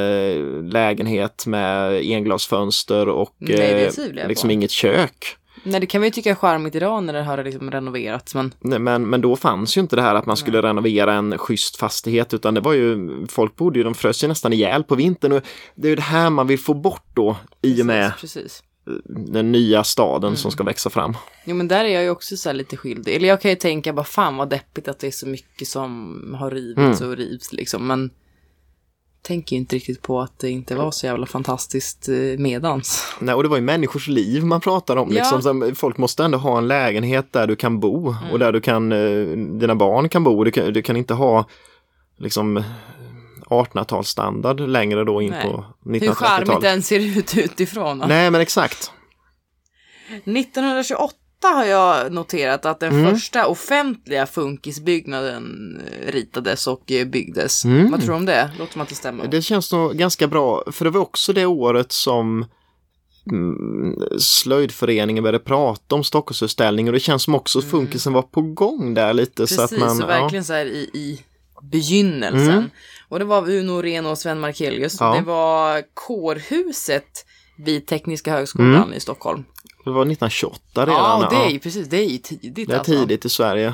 lägenhet 0.71 1.45
med 1.47 1.91
englasfönster 1.93 3.07
och 3.09 3.35
Nej, 3.37 3.85
eh, 4.21 4.27
liksom 4.27 4.47
på. 4.47 4.53
inget 4.53 4.71
kök. 4.71 5.35
Nej, 5.63 5.79
det 5.79 5.85
kan 5.85 6.01
vi 6.01 6.07
ju 6.07 6.11
tycka 6.11 6.29
är 6.31 6.35
charmigt 6.35 6.75
idag 6.75 7.03
när 7.03 7.13
det 7.13 7.23
har 7.23 7.43
liksom 7.43 7.71
renoverats, 7.71 8.35
men 8.35 8.53
Nej, 8.59 8.79
Men, 8.79 9.09
men 9.09 9.21
då 9.21 9.35
fanns 9.35 9.77
ju 9.77 9.81
inte 9.81 9.95
det 9.95 10.01
här 10.01 10.15
att 10.15 10.25
man 10.25 10.37
skulle 10.37 10.61
renovera 10.61 11.13
en 11.13 11.37
schysst 11.37 11.75
fastighet 11.75 12.33
utan 12.33 12.53
det 12.53 12.61
var 12.61 12.73
ju, 12.73 13.09
folk 13.27 13.55
bodde 13.55 13.79
ju, 13.79 13.83
de 13.83 13.93
frös 13.95 14.23
ju 14.23 14.27
nästan 14.27 14.53
ihjäl 14.53 14.83
på 14.83 14.95
vintern 14.95 15.31
och 15.31 15.41
det 15.75 15.87
är 15.87 15.89
ju 15.89 15.95
det 15.95 16.01
här 16.01 16.29
man 16.29 16.47
vill 16.47 16.59
få 16.59 16.73
bort 16.73 17.05
då 17.13 17.37
i 17.61 17.81
och 17.81 17.85
med 17.85 18.11
precis, 18.19 18.33
precis. 18.33 18.63
den 19.05 19.51
nya 19.51 19.83
staden 19.83 20.27
Mm. 20.27 20.37
som 20.37 20.51
ska 20.51 20.63
växa 20.63 20.89
fram. 20.89 21.13
Jo, 21.45 21.55
men 21.55 21.67
där 21.67 21.85
är 21.85 21.89
jag 21.89 22.03
ju 22.03 22.09
också 22.09 22.37
så 22.37 22.49
här 22.49 22.53
lite 22.53 22.77
skyldig. 22.77 23.15
Eller 23.15 23.27
jag 23.27 23.41
kan 23.41 23.51
ju 23.51 23.55
tänka 23.55 23.93
bara 23.93 24.05
fan 24.05 24.37
vad 24.37 24.49
deppigt 24.49 24.87
att 24.87 24.99
det 24.99 25.07
är 25.07 25.11
så 25.11 25.27
mycket 25.27 25.67
som 25.67 26.35
har 26.39 26.51
rivits 26.51 27.01
Mm. 27.01 27.11
och 27.11 27.17
rivs 27.17 27.53
liksom, 27.53 27.87
men 27.87 28.09
tänker 29.21 29.55
ju 29.55 29.59
inte 29.59 29.75
riktigt 29.75 30.01
på 30.01 30.21
att 30.21 30.39
det 30.39 30.49
inte 30.49 30.75
var 30.75 30.91
så 30.91 31.05
jävla 31.05 31.25
fantastiskt 31.25 32.09
eh, 32.09 32.15
medans. 32.37 33.03
Nej, 33.19 33.35
och 33.35 33.43
det 33.43 33.49
var 33.49 33.57
ju 33.57 33.63
människors 33.63 34.07
liv 34.07 34.43
man 34.45 34.61
pratar 34.61 34.95
om. 34.97 35.09
Ja. 35.11 35.31
Liksom. 35.33 35.71
Folk 35.75 35.97
måste 35.97 36.23
ändå 36.23 36.37
ha 36.37 36.57
en 36.57 36.67
lägenhet 36.67 37.33
där 37.33 37.47
du 37.47 37.55
kan 37.55 37.79
bo 37.79 38.09
Mm. 38.09 38.31
och 38.31 38.39
där 38.39 38.51
du 38.51 38.61
kan, 38.61 38.91
eh, 38.91 39.27
dina 39.59 39.75
barn 39.75 40.09
kan 40.09 40.23
bo. 40.23 40.43
Du 40.43 40.51
kan, 40.51 40.73
du 40.73 40.81
kan 40.81 40.95
inte 40.97 41.13
ha 41.13 41.45
liksom 42.17 42.63
1800-talsstandard 43.49 44.59
längre 44.67 45.03
då 45.03 45.21
in 45.21 45.29
Nej. 45.31 45.43
på 45.43 45.49
Hur 45.85 45.99
charmigt 45.99 46.03
1930-talet. 46.03 46.61
den 46.61 46.81
ser 46.81 46.99
ut 47.17 47.37
utifrån. 47.37 47.99
va? 47.99 48.05
Nej, 48.07 48.31
men 48.31 48.41
exakt. 48.41 48.91
1928 50.25 51.13
har 51.47 51.65
jag 51.65 52.11
noterat 52.13 52.65
att 52.65 52.79
den 52.79 52.93
Mm. 52.99 53.11
första 53.15 53.47
offentliga 53.47 54.25
funkisbyggnaden 54.25 55.77
eh, 55.87 56.11
ritades 56.11 56.67
och 56.67 56.91
eh, 56.91 57.07
byggdes. 57.07 57.65
Mm. 57.65 57.91
Vad 57.91 57.99
tror 57.99 58.09
du 58.09 58.15
om 58.17 58.25
det? 58.25 58.49
Låter 58.59 58.81
att 58.81 58.89
det 58.89 58.95
stämmer. 58.95 59.27
Det 59.27 59.41
känns 59.41 59.71
nog 59.71 59.95
ganska 59.95 60.27
bra, 60.27 60.63
för 60.71 60.85
det 60.85 60.91
var 60.91 61.01
också 61.01 61.33
det 61.33 61.45
året 61.45 61.91
som 61.91 62.45
mm, 63.31 63.95
slöjdföreningen 64.19 65.23
började 65.23 65.39
prata 65.39 65.95
om 65.95 66.03
Stockholmsutställningen 66.03 66.89
och 66.89 66.93
det 66.93 66.99
känns 66.99 67.23
som 67.23 67.35
också 67.35 67.59
att 67.59 67.65
funkisen 67.65 68.13
var 68.13 68.21
på 68.21 68.41
gång 68.41 68.93
där 68.93 69.13
lite. 69.13 69.41
Mm. 69.41 69.47
Precis, 69.47 69.55
så 69.57 69.63
att 69.63 69.79
man, 69.79 69.97
så 69.97 70.05
verkligen 70.05 70.45
så 70.45 70.53
här 70.53 70.65
i, 70.65 70.89
i 70.93 71.21
begynnelsen. 71.71 72.49
Mm. 72.49 72.69
Och 73.09 73.19
det 73.19 73.25
var 73.25 73.49
Uno 73.49 73.81
Reno 73.81 74.09
och 74.09 74.17
Sven 74.17 74.39
Markelius. 74.39 74.97
Ja. 74.99 75.15
Det 75.15 75.21
var 75.21 75.83
kårhuset 75.93 77.25
vid 77.57 77.87
Tekniska 77.87 78.31
högskolan 78.31 78.75
Mm. 78.75 78.93
i 78.93 78.99
Stockholm. 78.99 79.43
Det 79.83 79.89
var 79.89 80.01
1928 80.01 80.85
redan. 80.85 81.21
Ja, 81.21 81.27
det 81.29 81.35
är 81.35 81.49
ja. 81.49 81.59
precis, 81.63 81.87
det 81.87 81.97
är 81.97 82.09
ju 82.09 82.17
tidigt 82.17 82.55
Det 82.67 82.73
är 82.73 82.77
alltså. 82.77 82.91
tidigt 82.91 83.25
i 83.25 83.29
Sverige. 83.29 83.73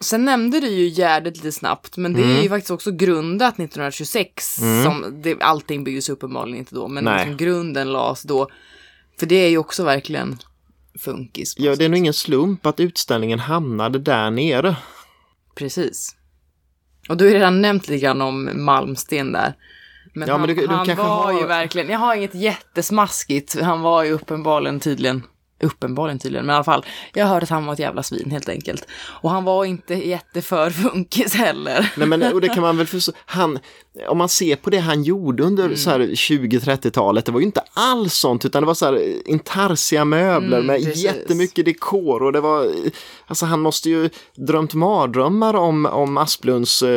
Sen 0.00 0.24
nämnde 0.24 0.60
du 0.60 0.68
ju 0.68 0.88
Gärdet 0.88 1.36
lite 1.36 1.52
snabbt, 1.52 1.96
men 1.96 2.12
det 2.12 2.20
är 2.20 2.24
Mm. 2.24 2.42
ju 2.42 2.48
faktiskt 2.48 2.70
också 2.70 2.92
grundat 2.92 3.54
1926. 3.54 4.58
Mm. 4.60 4.84
Som 4.84 5.22
det, 5.22 5.42
allting 5.42 5.84
byggdes 5.84 6.08
uppenbarligen 6.08 6.58
inte 6.58 6.74
då, 6.74 6.88
men 6.88 7.04
liksom 7.04 7.36
grunden 7.36 7.92
lades 7.92 8.22
då. 8.22 8.48
För 9.18 9.26
det 9.26 9.34
är 9.34 9.48
ju 9.48 9.58
också 9.58 9.84
verkligen 9.84 10.38
funkis. 10.98 11.54
Ja, 11.58 11.76
det 11.76 11.84
är 11.84 11.88
nog 11.88 11.98
ingen 11.98 12.14
slump 12.14 12.66
att 12.66 12.80
utställningen 12.80 13.38
hamnade 13.38 13.98
där 13.98 14.30
nere. 14.30 14.76
Precis. 15.54 16.16
Och 17.08 17.16
du 17.16 17.24
har 17.24 17.32
redan 17.32 17.60
nämnt 17.62 17.88
lite 17.88 18.02
grann 18.02 18.20
om 18.20 18.50
Malmsten 18.64 19.32
där. 19.32 19.54
Men 20.12 20.28
Ja, 20.28 20.34
han, 20.34 20.40
men 20.40 20.56
du- 20.56 20.66
du 20.66 20.74
han 20.74 20.86
var 20.96 21.04
har- 21.04 21.32
ju 21.40 21.46
verkligen, 21.46 21.88
jag 21.88 21.98
har 21.98 22.14
inget 22.14 22.34
jättesmaskigt, 22.34 23.60
han 23.62 23.80
var 23.80 24.02
ju 24.04 24.12
uppenbarligen 24.12 24.80
tydligen, 24.80 25.22
uppenbarligen 25.60 26.18
tydligen, 26.18 26.46
men 26.46 26.52
i 26.52 26.56
alla 26.56 26.64
fall, 26.64 26.84
jag 27.14 27.26
hörde 27.26 27.42
att 27.44 27.50
han 27.50 27.66
var 27.66 27.72
ett 27.72 27.78
jävla 27.78 28.02
svin 28.02 28.30
helt 28.30 28.48
enkelt. 28.48 28.86
Och 29.02 29.30
han 29.30 29.44
var 29.44 29.64
inte 29.64 29.94
jätteför 29.94 30.70
funkis 30.70 31.34
heller. 31.34 31.92
Nej, 31.96 32.06
men 32.08 32.22
och 32.32 32.40
det 32.40 32.48
kan 32.48 32.60
man 32.62 32.76
väl 32.76 32.86
förstå. 32.86 33.12
Han, 33.26 33.58
om 34.08 34.18
man 34.18 34.28
ser 34.28 34.56
på 34.56 34.70
det 34.70 34.78
han 34.78 35.02
gjorde 35.02 35.42
under 35.42 35.64
Mm. 35.64 35.76
så 35.76 35.90
här 35.90 35.98
20-30-talet, 36.00 37.24
det 37.24 37.32
var 37.32 37.40
ju 37.40 37.46
inte 37.46 37.62
alls 37.74 38.14
sånt, 38.14 38.44
utan 38.44 38.62
det 38.62 38.66
var 38.66 38.74
så 38.74 38.84
här 38.86 39.28
intarsia 39.28 40.04
möbler 40.04 40.56
Mm, 40.58 40.66
med 40.66 40.84
precis. 40.84 41.04
jättemycket 41.04 41.64
dekor 41.64 42.22
och 42.22 42.32
det 42.32 42.40
var, 42.40 42.66
alltså 43.26 43.46
han 43.46 43.60
måste 43.60 43.90
ju 43.90 44.10
drömt 44.36 44.74
mardrömmar 44.74 45.54
om, 45.54 45.86
om 45.86 46.18
Asplunds, 46.18 46.82
eh, 46.82 46.88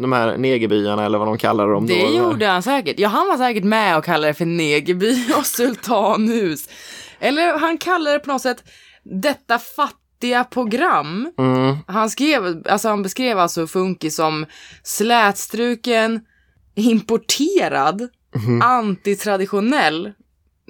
de 0.00 0.12
här 0.12 0.36
negerbyarna 0.36 1.04
eller 1.04 1.18
vad 1.18 1.28
de 1.28 1.38
kallar 1.38 1.68
dem 1.68 1.86
Det 1.86 2.02
då. 2.06 2.16
gjorde 2.16 2.46
han 2.46 2.62
säkert. 2.62 2.98
Ja, 2.98 3.08
han 3.08 3.28
var 3.28 3.36
säkert 3.36 3.64
med 3.64 3.96
och 3.98 4.04
kallade 4.04 4.26
det 4.26 4.34
för 4.34 4.44
negerby 4.46 5.24
och 5.38 5.46
sultanhus. 5.46 6.68
Eller 7.20 7.58
han 7.58 7.78
kallade 7.78 8.16
det 8.16 8.20
på 8.20 8.32
något 8.32 8.42
sätt 8.42 8.64
detta 9.02 9.58
fattiga 9.58 10.44
program. 10.44 11.32
Mm, 11.38 11.76
Han 11.86 12.10
skrev, 12.10 12.62
alltså 12.68 12.88
han 12.88 13.02
beskrev 13.02 13.38
alltså 13.38 13.66
Funky 13.66 14.10
som 14.10 14.46
slätstruken, 14.82 16.20
importerad, 16.74 18.08
Mhm. 18.34 18.62
antitraditionell, 18.62 20.12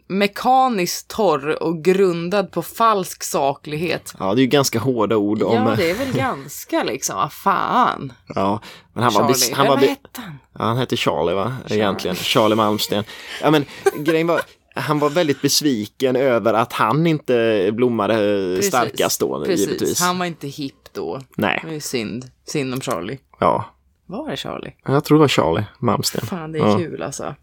mekaniskt 0.09 1.09
torr 1.09 1.63
och 1.63 1.85
grundad 1.85 2.53
på 2.53 2.63
falsk 2.63 3.23
saklighet. 3.25 4.15
Ja, 4.19 4.35
det 4.35 4.41
är 4.41 4.43
ju 4.43 4.47
ganska 4.49 4.79
hårda 4.79 5.17
ord 5.17 5.43
om... 5.43 5.55
Ja, 5.55 5.75
det 5.77 5.91
är 5.91 5.95
väl 5.95 6.13
ganska 6.13 6.83
liksom, 6.85 7.17
vad 7.17 7.33
fan. 7.33 8.13
Ja, 8.35 8.61
men 8.93 9.05
han 9.05 9.13
var... 9.13 9.21
Charlie, 9.21 9.33
bes- 9.35 9.55
Han, 9.55 9.67
var 9.67 9.77
vad 9.77 9.85
hette 9.85 10.21
han? 10.21 10.39
ja, 10.59 10.65
han 10.65 10.77
hette 10.77 10.97
Charlie 10.97 11.35
va? 11.35 11.57
Egentligen. 11.69 12.17
Charlie 12.17 12.55
Malmsten. 12.57 13.05
Ja, 13.43 13.51
men 13.51 13.65
grejen 14.05 14.27
var... 14.27 14.41
Han 14.74 14.98
var 14.98 15.11
väldigt 15.11 15.42
besviken 15.42 16.16
över 16.16 16.54
att 16.54 16.72
han 16.72 17.06
inte 17.06 17.70
blommade 17.72 18.14
Precis. 18.56 18.66
starkast 18.66 19.20
då, 19.20 19.44
Precis, 19.44 19.66
givetvis. 19.66 20.00
han 20.00 20.18
var 20.18 20.26
inte 20.26 20.48
hipp 20.48 20.92
då. 20.92 21.20
Nej, 21.37 21.64
Det 21.68 21.74
är 21.74 21.80
synd. 21.80 22.24
Synd 22.46 22.74
om 22.74 22.80
Charlie. 22.80 23.18
ja. 23.38 23.64
Var 24.06 24.30
det 24.30 24.37
Charlie? 24.37 24.72
Jag 24.85 25.04
tror 25.04 25.18
det 25.18 25.20
var 25.20 25.28
Charlie 25.28 25.64
Malmsten. 25.78 26.26
Fan, 26.26 26.52
det 26.52 26.59
är 26.59 26.62
Ja. 26.66 26.78
kul 26.78 27.02
alltså. 27.02 27.35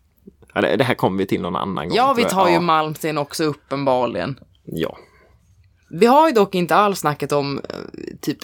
Ja, 0.54 0.62
det, 0.62 0.76
det 0.76 0.84
här 0.84 0.94
kommer 0.96 1.18
vi 1.18 1.26
till 1.26 1.42
någon 1.42 1.56
annan 1.56 1.88
gång. 1.88 1.98
Ja, 1.98 2.14
vi 2.18 2.24
tar 2.24 2.48
ju 2.48 2.54
ja. 2.54 2.60
Malmsten 2.60 3.18
också 3.18 3.44
uppenbarligen. 3.44 4.40
Ja. 4.64 4.98
Vi 5.90 6.06
har 6.06 6.28
ju 6.28 6.34
dock 6.34 6.56
inte 6.56 6.76
alls 6.76 7.00
snackat 7.00 7.32
om 7.32 7.58
eh, 7.58 7.64
typ 8.22 8.38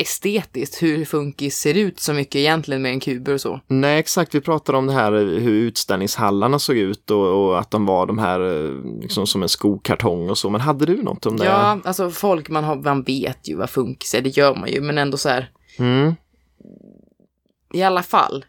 estetiskt 0.00 0.82
hur 0.82 1.04
funkis 1.04 1.56
ser 1.56 1.74
ut 1.74 2.00
så 2.00 2.12
mycket 2.12 2.36
egentligen 2.36 2.82
med 2.82 2.92
en 2.92 3.00
kuber 3.00 3.34
och 3.34 3.40
så. 3.40 3.60
Nej, 3.66 3.98
exakt. 3.98 4.34
Vi 4.34 4.40
pratade 4.40 4.78
om 4.78 4.86
det 4.86 4.92
här 4.92 5.12
hur 5.12 5.52
utställningshallarna 5.52 6.58
såg 6.58 6.76
ut 6.76 7.10
och, 7.10 7.48
och 7.48 7.58
att 7.58 7.70
de 7.70 7.86
var 7.86 8.06
de 8.06 8.18
här 8.18 8.40
eh, 8.40 9.00
liksom 9.00 9.26
som 9.26 9.42
en 9.42 9.48
skokartong 9.48 10.30
och 10.30 10.38
så. 10.38 10.50
Men 10.50 10.60
hade 10.60 10.86
du 10.86 11.02
något 11.02 11.26
om 11.26 11.36
det? 11.36 11.44
Ja, 11.44 11.78
alltså 11.84 12.10
folk 12.10 12.48
man, 12.48 12.64
har, 12.64 12.76
man 12.76 13.02
vet 13.02 13.48
ju 13.48 13.56
vad 13.56 13.70
funkis 13.70 14.14
är, 14.14 14.20
det 14.20 14.36
gör 14.36 14.54
man 14.54 14.68
ju, 14.72 14.80
men 14.80 14.98
ändå 14.98 15.16
så 15.16 15.28
här. 15.28 15.50
Mm. 15.78 16.14
I 17.72 17.82
alla 17.82 18.02
fall. 18.02 18.44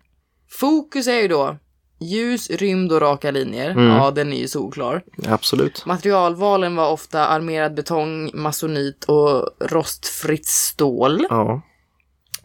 Fokus 0.49 1.07
är 1.07 1.21
ju 1.21 1.27
då 1.27 1.57
ljus, 2.01 2.49
rymd 2.49 2.91
och 2.91 3.01
raka 3.01 3.31
linjer. 3.31 3.69
Mm. 3.69 3.87
Ja, 3.87 4.11
den 4.11 4.33
är 4.33 4.37
ju 4.37 4.47
solklar. 4.47 5.03
Absolut. 5.27 5.85
Materialvalen 5.85 6.75
var 6.75 6.91
ofta 6.91 7.27
armerad 7.27 7.73
betong, 7.73 8.31
masonit 8.33 9.03
och 9.03 9.49
rostfritt 9.59 10.47
stål. 10.47 11.25
Ja. 11.29 11.61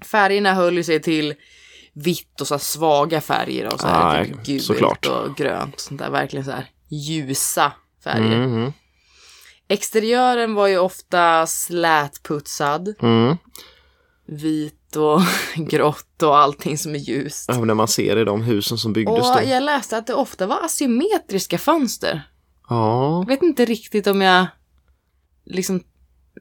Färgerna 0.05 0.55
höll 0.55 0.85
sig 0.85 1.03
till 1.03 1.35
vitt 1.93 2.41
och 2.41 2.47
så 2.47 2.59
svaga 2.59 3.21
färger 3.21 3.75
och 3.75 3.81
så 3.81 3.87
här 3.87 4.19
Ja, 4.19 4.25
typ 4.25 4.45
gult 4.45 4.63
såklart. 4.63 5.07
och 5.07 5.37
grönt. 5.37 5.81
Sånt 5.81 6.01
där 6.01 6.11
verkligen 6.11 6.45
så 6.45 6.51
här 6.51 6.71
ljusa 6.89 7.73
färger. 8.05 8.37
Mm, 8.37 8.73
Exteriören 9.69 10.55
var 10.55 10.67
ju 10.67 10.79
ofta 10.79 11.47
slätputsad, 11.47 12.95
mm. 13.03 13.37
vit 14.27 14.76
och 14.97 15.21
grått 15.57 16.23
och 16.23 16.39
allting 16.39 16.79
som 16.79 16.95
är 16.95 16.99
ljust. 16.99 17.45
Ja, 17.49 17.65
när 17.65 17.75
man 17.75 17.89
ser 17.89 18.17
i 18.17 18.25
de 18.25 18.43
husen 18.43 18.79
som 18.79 18.93
byggdes 18.93 19.15
Och 19.29 19.37
då. 19.43 19.49
jag 19.49 19.63
läste 19.63 19.97
att 19.97 20.07
det 20.07 20.15
ofta 20.15 20.47
var 20.47 20.65
asymmetriska 20.65 21.59
fönster. 21.59 22.23
Ja. 22.69 23.19
Jag 23.19 23.27
vet 23.27 23.43
inte 23.43 23.65
riktigt 23.65 24.07
om 24.07 24.21
jag 24.21 24.47
liksom... 25.45 25.83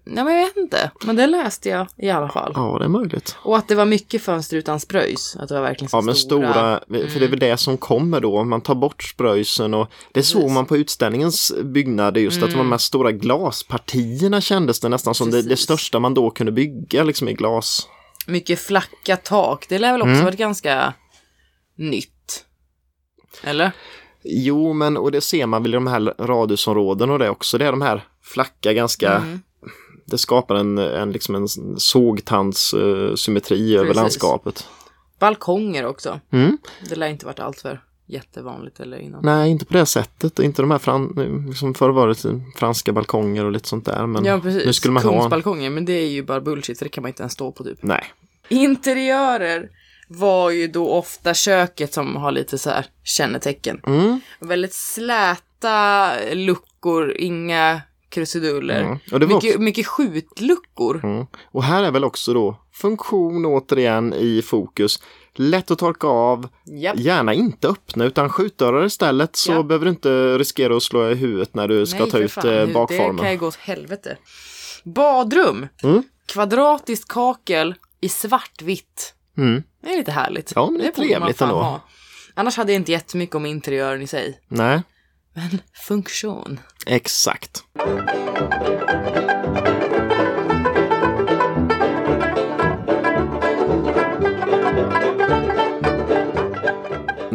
Nej 0.06 0.24
men 0.24 0.34
jag 0.34 0.46
vet 0.46 0.58
inte. 0.58 0.92
Men 1.06 1.16
det 1.16 1.28
läste 1.28 1.70
jag 1.70 1.88
i 1.98 2.10
alla 2.10 2.30
fall. 2.30 2.52
ja, 2.56 2.76
det 2.80 2.86
är 2.86 2.90
möjligt. 2.90 3.36
Och 3.44 3.58
att 3.58 3.68
det 3.68 3.76
var 3.76 3.86
mycket 3.86 4.22
fönster 4.22 4.58
utan 4.58 4.80
spröjs. 4.80 5.36
Att 5.40 5.48
det 5.50 5.54
var 5.56 5.62
verkligen 5.62 5.90
så 5.90 5.98
Ja, 5.98 6.02
men 6.02 6.16
stora, 6.16 6.78
Mm. 6.90 7.10
för 7.10 7.20
det 7.20 7.26
är 7.26 7.30
väl 7.30 7.40
det 7.40 7.58
som 7.58 7.78
kommer 7.78 8.20
då. 8.20 8.44
Man 8.44 8.62
tar 8.62 8.76
bort 8.76 9.04
spröjsen 9.04 9.74
och 9.74 9.88
det 10.14 10.24
såg 10.24 10.42
Precis. 10.42 10.54
man 10.54 10.66
på 10.66 10.78
utställningens 10.78 11.54
byggnader 11.64 12.22
just 12.22 12.44
att 12.44 12.50
det 12.50 12.56
var 12.56 12.64
de 12.64 12.72
här 12.72 12.78
stora 12.78 13.12
glaspartierna 13.12 14.42
kändes 14.42 14.80
det 14.80 14.90
nästan 14.90 15.16
som 15.16 15.32
det, 15.32 15.42
det 15.42 15.58
största 15.58 16.00
man 16.00 16.14
då 16.14 16.30
kunde 16.32 16.52
bygga 16.52 17.04
liksom 17.04 17.30
i 17.30 17.34
glas. 17.34 17.88
Mycket 18.28 18.60
flacka 18.60 19.18
tak. 19.18 19.66
Det 19.70 19.80
lär 19.80 19.92
väl 19.92 20.02
också 20.02 20.12
Mm. 20.12 20.26
varit 20.26 20.38
ganska 20.38 20.94
nytt. 21.78 22.46
Eller? 23.44 23.72
Jo, 24.24 24.74
men 24.74 24.98
och 24.98 25.12
det 25.12 25.22
ser 25.22 25.46
man 25.46 25.64
väl 25.64 25.72
i 25.74 25.76
de 25.76 25.88
här 25.88 26.14
radhusområden 26.20 27.10
och 27.10 27.20
det 27.20 27.30
också. 27.30 27.58
Det 27.58 27.66
är 27.66 27.72
de 27.72 27.82
här 27.82 28.08
flacka 28.24 28.74
ganska 28.74 29.12
Mm. 29.18 29.42
Det 30.08 30.18
skapar 30.18 30.56
en, 30.56 30.78
en, 30.78 31.12
liksom 31.12 31.36
en 31.36 31.48
sågtandssymmetri 31.78 33.76
över 33.76 33.86
Precis. 33.86 34.02
landskapet. 34.02 34.68
Balkonger 35.20 35.86
också. 35.86 36.20
Mm. 36.32 36.58
Det 36.90 36.96
lär 36.96 37.08
inte 37.08 37.26
varit 37.26 37.40
allt 37.40 37.62
för 37.62 37.84
jättevanligt 38.06 38.80
eller 38.80 38.98
innan. 38.98 39.26
Nej, 39.26 39.52
inte 39.52 39.66
på 39.66 39.74
det 39.74 39.86
sättet. 39.86 40.40
Inte 40.40 40.62
de 40.62 40.72
här 40.72 40.78
fran, 40.78 41.46
liksom 41.48 41.74
förr 41.74 41.90
var 41.90 42.08
det 42.08 42.42
franska 42.56 42.94
balkonger 42.94 43.46
och 43.46 43.52
lite 43.52 43.68
sånt 43.68 43.86
där. 43.86 44.08
Men 44.08 44.26
ja, 44.26 44.40
precis. 44.40 44.66
nu 44.66 44.74
skulle 44.74 44.92
man 44.92 45.04
ha. 45.04 45.12
Kungsbalkonger, 45.12 45.70
men 45.70 45.86
det 45.86 45.94
är 45.94 46.08
ju 46.08 46.24
bara 46.24 46.42
bullshit, 46.42 46.78
för 46.78 46.86
det 46.86 46.90
kan 46.90 47.02
man 47.02 47.10
inte 47.10 47.24
ens 47.24 47.34
stå 47.34 47.52
på 47.52 47.64
typ. 47.64 47.78
Nej. 47.82 48.04
Interiörer 48.50 49.70
var 50.08 50.50
ju 50.50 50.68
då 50.68 50.90
ofta 50.90 51.34
köket 51.34 51.94
som 51.94 52.16
har 52.16 52.32
lite 52.32 52.58
så 52.58 52.70
här 52.70 52.86
kännetecken. 53.04 53.82
Mm. 53.88 54.20
Väldigt 54.40 54.74
släta 54.74 56.12
luckor, 56.34 57.14
inga 57.18 57.82
krusiduller. 58.10 58.82
Mm. 58.82 58.98
Och 59.12 59.20
det 59.20 59.26
var 59.26 59.36
mycket, 59.36 59.50
också- 59.52 59.62
mycket 59.62 59.88
skjutluckor. 59.88 61.02
Mm. 61.04 61.26
Och 61.52 61.64
här 61.64 61.84
är 61.84 61.92
väl 61.92 62.04
också 62.04 62.34
då 62.34 62.58
funktion 62.74 63.46
återigen 63.46 64.14
i 64.14 64.42
fokus. 64.42 65.00
Lätt 65.38 65.72
att 65.72 65.80
torka 65.80 66.08
av, 66.08 66.48
Japp. 66.66 66.96
gärna 67.00 67.34
inte 67.34 67.68
öppna 67.68 68.06
utan 68.06 68.30
skjutdörrar 68.30 68.86
istället 68.86 69.36
så 69.36 69.52
Ja. 69.52 69.64
behöver 69.64 69.86
du 69.86 69.90
inte 69.92 70.38
riskera 70.38 70.78
att 70.78 70.84
slå 70.84 71.10
i 71.10 71.16
huvudet 71.16 71.56
när 71.56 71.68
du 71.68 71.86
ska 71.86 72.00
Nej, 72.00 72.12
ta 72.12 72.18
ut 72.18 72.32
fan, 72.32 72.48
eh, 72.48 72.54
hur- 72.54 72.68
Det 72.68 72.74
bakformen. 72.74 73.18
kan 73.18 73.32
ju 73.32 73.38
gå 73.38 73.48
åt 73.48 73.56
helvete. 73.56 74.18
Badrum. 74.84 75.68
Mm. 75.84 76.04
Kvadratiskt 76.26 77.08
kakel 77.08 77.76
i 78.02 78.10
svartvitt. 78.10 79.14
Mm. 79.38 79.64
Det 79.84 79.94
är 79.94 79.98
lite 79.98 80.12
härligt. 80.12 80.52
Ja, 80.56 80.70
men 80.72 80.82
det 80.82 80.88
är 80.88 81.00
man 81.00 81.08
trevligt 81.08 81.42
ändå. 81.42 81.56
ha. 81.56 81.82
Annars 82.34 82.58
hade 82.58 82.72
jag 82.72 82.80
inte 82.80 82.92
jättemycket 82.92 83.36
om 83.36 83.46
interiören 83.46 84.02
i 84.02 84.08
sig. 84.08 84.40
Nej, 84.48 84.82
Men 85.34 85.60
funktion. 85.88 86.60
exakt. 86.86 87.64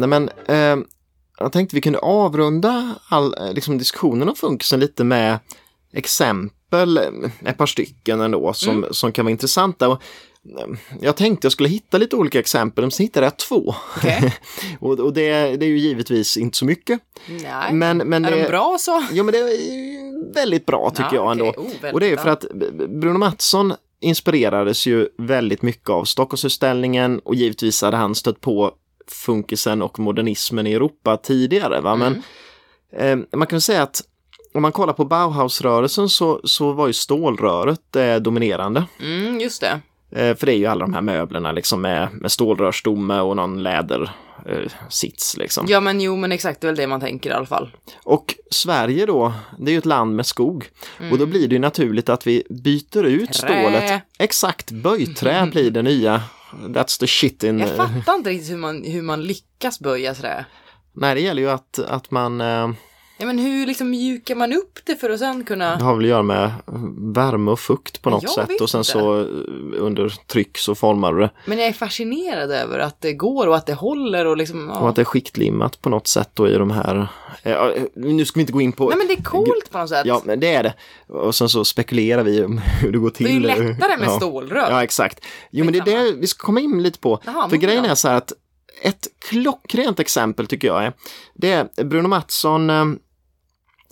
Nej 0.01 0.09
men, 0.09 0.29
eh, 0.45 0.85
jag 1.39 1.51
tänkte 1.51 1.75
vi 1.75 1.81
kunde 1.81 1.99
avrunda 1.99 2.95
all, 3.09 3.35
eh, 3.37 3.53
liksom 3.53 3.77
diskussionen 3.77 4.29
om 4.29 4.35
funkisen 4.35 4.79
lite 4.79 5.03
med 5.03 5.39
exempel, 5.93 6.97
eh, 6.97 7.03
ett 7.45 7.57
par 7.57 7.65
stycken 7.65 8.21
ändå, 8.21 8.53
som, 8.53 8.77
Mm. 8.77 8.93
som 8.93 9.11
kan 9.11 9.25
vara 9.25 9.31
intressanta. 9.31 9.89
Och, 9.89 10.01
eh, 10.59 10.67
jag 11.01 11.15
tänkte 11.15 11.45
jag 11.45 11.51
skulle 11.51 11.69
hitta 11.69 11.97
lite 11.97 12.15
olika 12.15 12.39
exempel, 12.39 12.83
men 12.83 12.91
så 12.91 13.03
hittade 13.03 13.25
jag 13.25 13.37
två. 13.37 13.75
Okej. 13.97 14.33
och 14.79 14.99
och 14.99 15.13
det, 15.13 15.31
det 15.57 15.65
är 15.65 15.69
ju 15.69 15.79
givetvis 15.79 16.37
inte 16.37 16.57
så 16.57 16.65
mycket. 16.65 16.99
Nej. 17.27 17.73
Men, 17.73 17.97
men 17.97 18.25
är 18.25 18.31
det, 18.31 18.41
de 18.43 18.47
bra 18.47 18.77
så? 18.79 19.03
Jo 19.11 19.23
men 19.23 19.31
det 19.31 19.37
är 19.39 20.33
väldigt 20.33 20.65
bra 20.65 20.89
tycker 20.89 21.03
Ja, 21.03 21.15
jag 21.15 21.31
ändå. 21.31 21.49
okej. 21.57 21.79
Oh, 21.83 21.93
och 21.93 21.99
det 21.99 22.11
är 22.11 22.17
för 22.17 22.29
att 22.29 22.45
Bruno 23.01 23.17
Mattsson 23.17 23.73
inspirerades 24.03 24.85
ju 24.85 25.07
väldigt 25.17 25.61
mycket 25.61 25.89
av 25.89 26.05
Stockholmsutställningen 26.05 27.19
och 27.19 27.35
givetvis 27.35 27.81
hade 27.81 27.97
han 27.97 28.15
stött 28.15 28.41
på 28.41 28.71
funkisen 29.11 29.81
och 29.81 29.99
modernismen 29.99 30.67
i 30.67 30.73
Europa 30.73 31.17
tidigare. 31.17 31.81
Va? 31.81 31.95
Men 31.95 32.23
Mm. 32.97 33.21
eh, 33.31 33.37
man 33.37 33.47
kan 33.47 33.61
säga 33.61 33.83
att 33.83 34.01
om 34.53 34.61
man 34.61 34.71
kollar 34.71 34.93
på 34.93 35.05
Bauhausrörelsen 35.05 36.09
så, 36.09 36.41
så 36.43 36.71
var 36.71 36.87
ju 36.87 36.93
stålröret 36.93 37.95
eh, 37.95 38.15
dominerande. 38.15 38.83
Mm, 38.99 39.39
just 39.39 39.61
det. 39.61 39.79
Eh, 40.21 40.35
för 40.35 40.45
det 40.45 40.53
är 40.53 40.57
ju 40.57 40.65
alla 40.65 40.85
de 40.85 40.93
här 40.93 41.01
möblerna 41.01 41.51
liksom 41.51 41.81
med, 41.81 42.07
med 42.13 42.31
stålrörsstomme 42.31 43.19
och 43.19 43.35
någon 43.35 43.63
läder 43.63 44.11
eh, 44.45 44.71
sits 44.89 45.37
liksom. 45.37 45.65
Ja, 45.69 45.79
men 45.79 46.01
jo, 46.01 46.15
men 46.15 46.31
exakt, 46.31 46.61
det 46.61 46.65
är 46.65 46.69
väl 46.69 46.75
det 46.77 46.87
man 46.87 46.99
tänker 46.99 47.29
i 47.29 47.33
alla 47.33 47.45
fall. 47.45 47.71
Och 48.03 48.35
Sverige 48.51 49.05
då, 49.05 49.33
det 49.59 49.71
är 49.71 49.73
ju 49.73 49.77
ett 49.77 49.85
land 49.85 50.15
med 50.15 50.25
skog. 50.25 50.65
Och 51.11 51.17
då 51.17 51.25
blir 51.25 51.47
det 51.47 51.55
ju 51.55 51.59
naturligt 51.59 52.09
att 52.09 52.27
vi 52.27 52.43
byter 52.49 53.03
ut 53.03 53.33
Trä. 53.33 53.47
stålet. 53.61 54.01
Exakt, 54.19 54.71
böjträ 54.71 55.45
blir 55.51 55.71
det 55.71 55.81
nya. 55.81 56.21
That's 56.51 56.99
the 56.99 57.07
shit 57.07 57.43
in... 57.43 57.59
Jag 57.59 57.77
fattar 57.77 58.15
inte 58.15 58.29
riktigt 58.29 58.51
hur 58.51 58.57
man, 58.57 58.83
hur 58.83 59.01
man 59.01 59.23
lyckas 59.23 59.79
böja 59.79 60.15
sådär. 60.15 60.45
Nej, 60.93 61.15
det 61.15 61.21
gäller 61.21 61.41
ju 61.41 61.49
att, 61.49 61.79
att 61.79 62.11
man... 62.11 62.41
Eh, 63.21 63.27
Ja, 63.27 63.33
men 63.33 63.39
hur 63.39 63.67
liksom 63.67 63.89
mjukar 63.89 64.35
man 64.35 64.53
upp 64.53 64.79
det 64.85 64.95
för 64.95 65.09
att 65.09 65.19
sen 65.19 65.43
kunna... 65.43 65.75
det 65.75 65.83
har 65.83 65.95
väl 65.95 66.05
att 66.05 66.09
göra 66.09 66.23
med 66.23 66.51
värme 67.15 67.51
och 67.51 67.59
fukt 67.59 68.01
på 68.01 68.09
något 68.09 68.23
Jag 68.23 68.31
sätt. 68.31 68.61
Och 68.61 68.69
sen 68.69 68.79
inte. 68.79 68.91
så 68.91 69.19
eh, 69.19 69.25
under 69.79 70.09
tryck 70.27 70.57
så 70.57 70.75
formar 70.75 71.13
du 71.13 71.19
det. 71.19 71.29
Men 71.45 71.57
jag 71.57 71.67
är 71.67 71.73
fascinerad 71.73 72.51
över 72.51 72.79
att 72.79 73.01
det 73.01 73.13
går 73.13 73.47
och 73.47 73.55
att 73.55 73.65
det 73.65 73.73
håller 73.73 74.25
och 74.25 74.37
liksom... 74.37 74.69
Ja. 74.73 74.79
Och 74.79 74.89
att 74.89 74.95
det 74.95 75.01
är 75.01 75.05
skiktlimmat 75.05 75.81
på 75.81 75.89
något 75.89 76.07
sätt 76.07 76.29
då 76.33 76.47
i 76.49 76.53
de 76.53 76.71
här... 76.71 77.07
Eh, 77.43 77.57
nu 77.95 78.25
ska 78.25 78.37
vi 78.37 78.41
inte 78.41 78.53
gå 78.53 78.61
in 78.61 78.71
på... 78.71 78.89
Nej, 78.89 78.97
men 78.97 79.07
det 79.07 79.13
är 79.13 79.23
coolt 79.23 79.71
på 79.71 79.77
något 79.77 79.89
sätt. 79.89 80.05
Ja, 80.05 80.21
men 80.25 80.39
det 80.39 80.53
är 80.53 80.63
det. 80.63 80.73
Och 81.07 81.35
sen 81.35 81.49
så 81.49 81.65
spekulerar 81.65 82.23
vi 82.23 82.43
om 82.43 82.57
hur 82.81 82.91
det 82.91 82.97
går 82.97 83.09
till. 83.09 83.25
det 83.43 83.51
är 83.51 83.55
ju 83.57 83.67
lättare 83.67 83.97
med 83.97 84.07
Ja. 84.07 84.17
stålrör. 84.17 84.71
Ja, 84.71 84.83
exakt. 84.83 85.25
Jo, 85.51 85.65
men 85.65 85.73
det 85.73 85.79
är 85.79 85.85
det 86.05 86.11
vi 86.11 86.27
ska 86.27 86.45
komma 86.45 86.59
in 86.59 86.83
lite 86.83 86.99
på. 86.99 87.19
Jaha, 87.25 87.49
För 87.49 87.57
grejen 87.57 87.85
är 87.85 87.95
så 87.95 88.07
här 88.07 88.15
att 88.15 88.33
ett 88.83 89.07
klockrent 89.29 89.99
exempel 89.99 90.47
tycker 90.47 90.67
jag 90.67 90.83
är, 90.85 90.93
det 91.33 91.51
är 91.51 91.83
Bruno 91.83 92.07
Mattsson, 92.07 92.69
eh, 92.69 92.85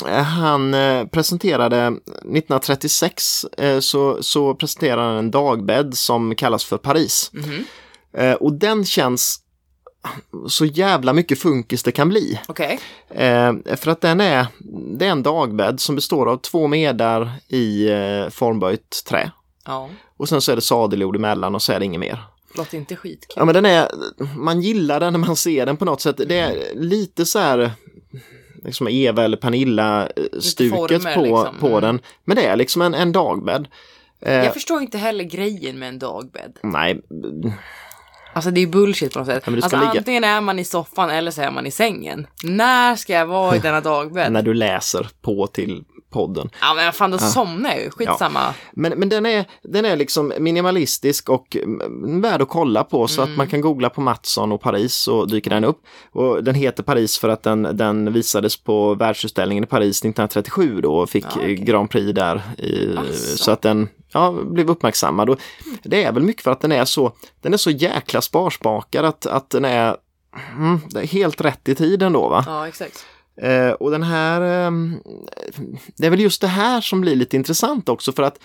han 0.07 0.73
eh, 0.73 1.05
presenterade 1.05 1.87
1936 1.87 3.45
eh, 3.57 3.79
så, 3.79 4.23
så 4.23 4.55
presenterade 4.55 5.01
han 5.01 5.15
en 5.15 5.31
dagbädd 5.31 5.97
som 5.97 6.35
kallas 6.35 6.65
för 6.65 6.77
Paris. 6.77 7.31
Eh, 8.13 8.33
och 8.33 8.53
den 8.53 8.85
känns 8.85 9.39
så 10.47 10.65
jävla 10.65 11.13
mycket 11.13 11.39
funkis 11.39 11.83
det 11.83 11.91
kan 11.91 12.09
bli. 12.09 12.39
Eh, 13.09 13.75
för 13.75 13.87
att 13.87 14.01
den 14.01 14.21
är, 14.21 14.47
det 14.97 15.05
är 15.05 15.11
en 15.11 15.23
dagbädd 15.23 15.79
som 15.79 15.95
består 15.95 16.29
av 16.29 16.37
två 16.37 16.67
medar 16.67 17.31
i 17.47 17.89
eh, 17.89 18.29
formböjt 18.29 19.03
trä. 19.07 19.31
Ja. 19.65 19.89
Och 20.17 20.29
sen 20.29 20.41
så 20.41 20.51
är 20.51 20.55
det 20.55 20.61
sadeljord 20.61 21.15
emellan 21.15 21.55
och 21.55 21.61
så 21.61 21.71
är 21.71 21.79
det 21.79 21.85
inget 21.85 21.99
mer. 21.99 22.23
Låter 22.55 22.77
inte 22.77 22.95
skitkul. 22.95 23.33
Ja 23.35 23.45
men 23.45 23.53
den 23.53 23.65
är, 23.65 23.89
man 24.37 24.61
gillar 24.61 24.99
den 24.99 25.13
när 25.13 25.19
man 25.19 25.35
ser 25.35 25.65
den 25.65 25.77
på 25.77 25.85
något 25.85 26.01
sätt. 26.01 26.17
Det 26.17 26.39
är 26.39 26.75
lite 26.75 27.25
så 27.25 27.39
här 27.39 27.71
liksom 28.63 28.87
Eva 28.87 29.23
eller 29.23 29.37
Pernilla-stuket 29.37 30.75
former, 31.03 31.15
på, 31.15 31.21
liksom. 31.21 31.57
på 31.59 31.67
Mm. 31.67 31.81
den. 31.81 31.99
Men 32.25 32.35
det 32.35 32.45
är 32.45 32.55
liksom 32.55 32.81
en, 32.81 32.93
en 32.93 33.11
dagbädd. 33.11 33.67
Eh, 34.21 34.33
Jag 34.33 34.53
förstår 34.53 34.81
inte 34.81 34.97
heller 34.97 35.23
grejen 35.23 35.79
med 35.79 35.89
en 35.89 35.99
dagbädd. 35.99 36.57
nej, 36.63 37.01
Alltså 38.33 38.51
det 38.51 38.61
är 38.61 38.67
bullshit 38.67 39.13
på 39.13 39.19
något 39.19 39.27
sätt. 39.27 39.43
Ja, 39.47 39.53
alltså 39.55 39.75
ligga- 39.77 39.87
antingen 39.97 40.23
är 40.23 40.41
man 40.41 40.59
i 40.59 40.63
soffan 40.65 41.09
eller 41.09 41.31
så 41.31 41.41
är 41.41 41.51
man 41.51 41.65
i 41.65 41.71
sängen. 41.71 42.27
När 42.43 42.95
ska 42.95 43.13
jag 43.13 43.25
vara 43.25 43.55
i 43.55 43.59
denna 43.63 43.81
dagbädd? 43.81 44.31
när 44.31 44.41
du 44.41 44.53
läser 44.53 45.07
på 45.21 45.47
till 45.47 45.83
podden. 46.09 46.49
Ja 46.61 46.73
men 46.73 46.93
fan 46.93 47.11
då 47.11 47.17
somnar 47.17 47.69
jag 47.69 47.83
ju. 47.83 47.89
Skitsamma. 47.89 48.53
Men, 48.71 48.99
men 48.99 49.09
den, 49.09 49.25
är, 49.25 49.45
den 49.63 49.85
är 49.85 49.95
liksom 49.95 50.33
minimalistisk 50.39 51.29
och 51.29 51.55
mm, 51.55 52.21
värd 52.21 52.41
att 52.41 52.49
kolla 52.49 52.83
på 52.83 53.07
så 53.07 53.21
att 53.21 53.29
man 53.29 53.47
kan 53.47 53.61
googla 53.61 53.89
på 53.89 54.01
Mattsson 54.01 54.51
och 54.51 54.61
Paris 54.61 55.07
och 55.07 55.29
dyker 55.29 55.49
den 55.49 55.63
upp. 55.63 55.81
Och 56.11 56.43
den 56.43 56.55
heter 56.55 56.83
Paris 56.83 57.17
för 57.17 57.29
att 57.29 57.43
den, 57.43 57.63
den 57.73 58.13
visades 58.13 58.57
på 58.57 58.93
världsutställningen 58.93 59.63
i 59.63 59.67
Paris 59.67 59.99
1937 59.99 60.81
då 60.81 60.95
och 60.95 61.09
fick 61.09 61.25
Ja, 61.25 61.29
okej. 61.35 61.55
Grand 61.55 61.89
Prix 61.89 62.15
där. 62.15 62.41
I, 62.57 62.97
Asså. 62.97 63.37
så 63.37 63.51
att 63.51 63.61
den 63.61 63.89
ja, 64.11 64.31
blev 64.31 64.69
uppmärksammad. 64.69 65.29
Och 65.29 65.39
det 65.83 66.03
är 66.03 66.11
väl 66.11 66.23
mycket 66.23 66.43
för 66.43 66.51
att 66.51 66.61
den 66.61 66.71
är 66.71 66.85
så, 66.85 67.11
den 67.41 67.53
är 67.53 67.57
så 67.57 67.71
jäkla 67.71 68.21
sparsmakad 68.21 69.05
att, 69.05 69.25
att 69.25 69.49
den 69.49 69.65
är, 69.65 69.97
mm, 70.55 71.07
helt 71.07 71.41
rätt 71.41 71.69
i 71.69 71.75
tiden 71.75 72.13
då 72.13 72.29
va. 72.29 72.43
Ja 72.47 72.67
exakt. 72.67 73.05
Eh, 73.41 73.71
och 73.71 73.91
den 73.91 74.03
här, 74.03 74.41
ehm, 74.41 74.95
det 75.97 76.05
är 76.05 76.09
väl 76.09 76.19
just 76.19 76.41
det 76.41 76.47
här 76.47 76.81
som 76.81 77.01
blir 77.01 77.15
lite 77.15 77.35
intressant 77.35 77.89
också 77.89 78.11
för 78.11 78.23
att 78.23 78.39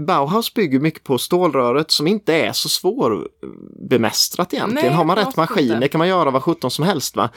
Bauhaus 0.00 0.54
bygger 0.54 0.80
mycket 0.80 1.04
på 1.04 1.18
stålröret 1.18 1.90
som 1.90 2.06
inte 2.06 2.34
är 2.34 2.52
så 2.52 2.68
svårbemästrat 2.68 4.54
egentligen. 4.54 4.86
Nej, 4.86 4.96
Har 4.96 5.04
man 5.04 5.16
rätt 5.16 5.26
absolut 5.26 5.50
maskin, 5.50 5.64
inte. 5.64 5.80
det 5.80 5.88
kan 5.88 5.98
man 5.98 6.08
göra 6.08 6.30
vad 6.30 6.42
sjutton 6.42 6.70
som 6.70 6.84
helst. 6.84 7.16
va. 7.16 7.28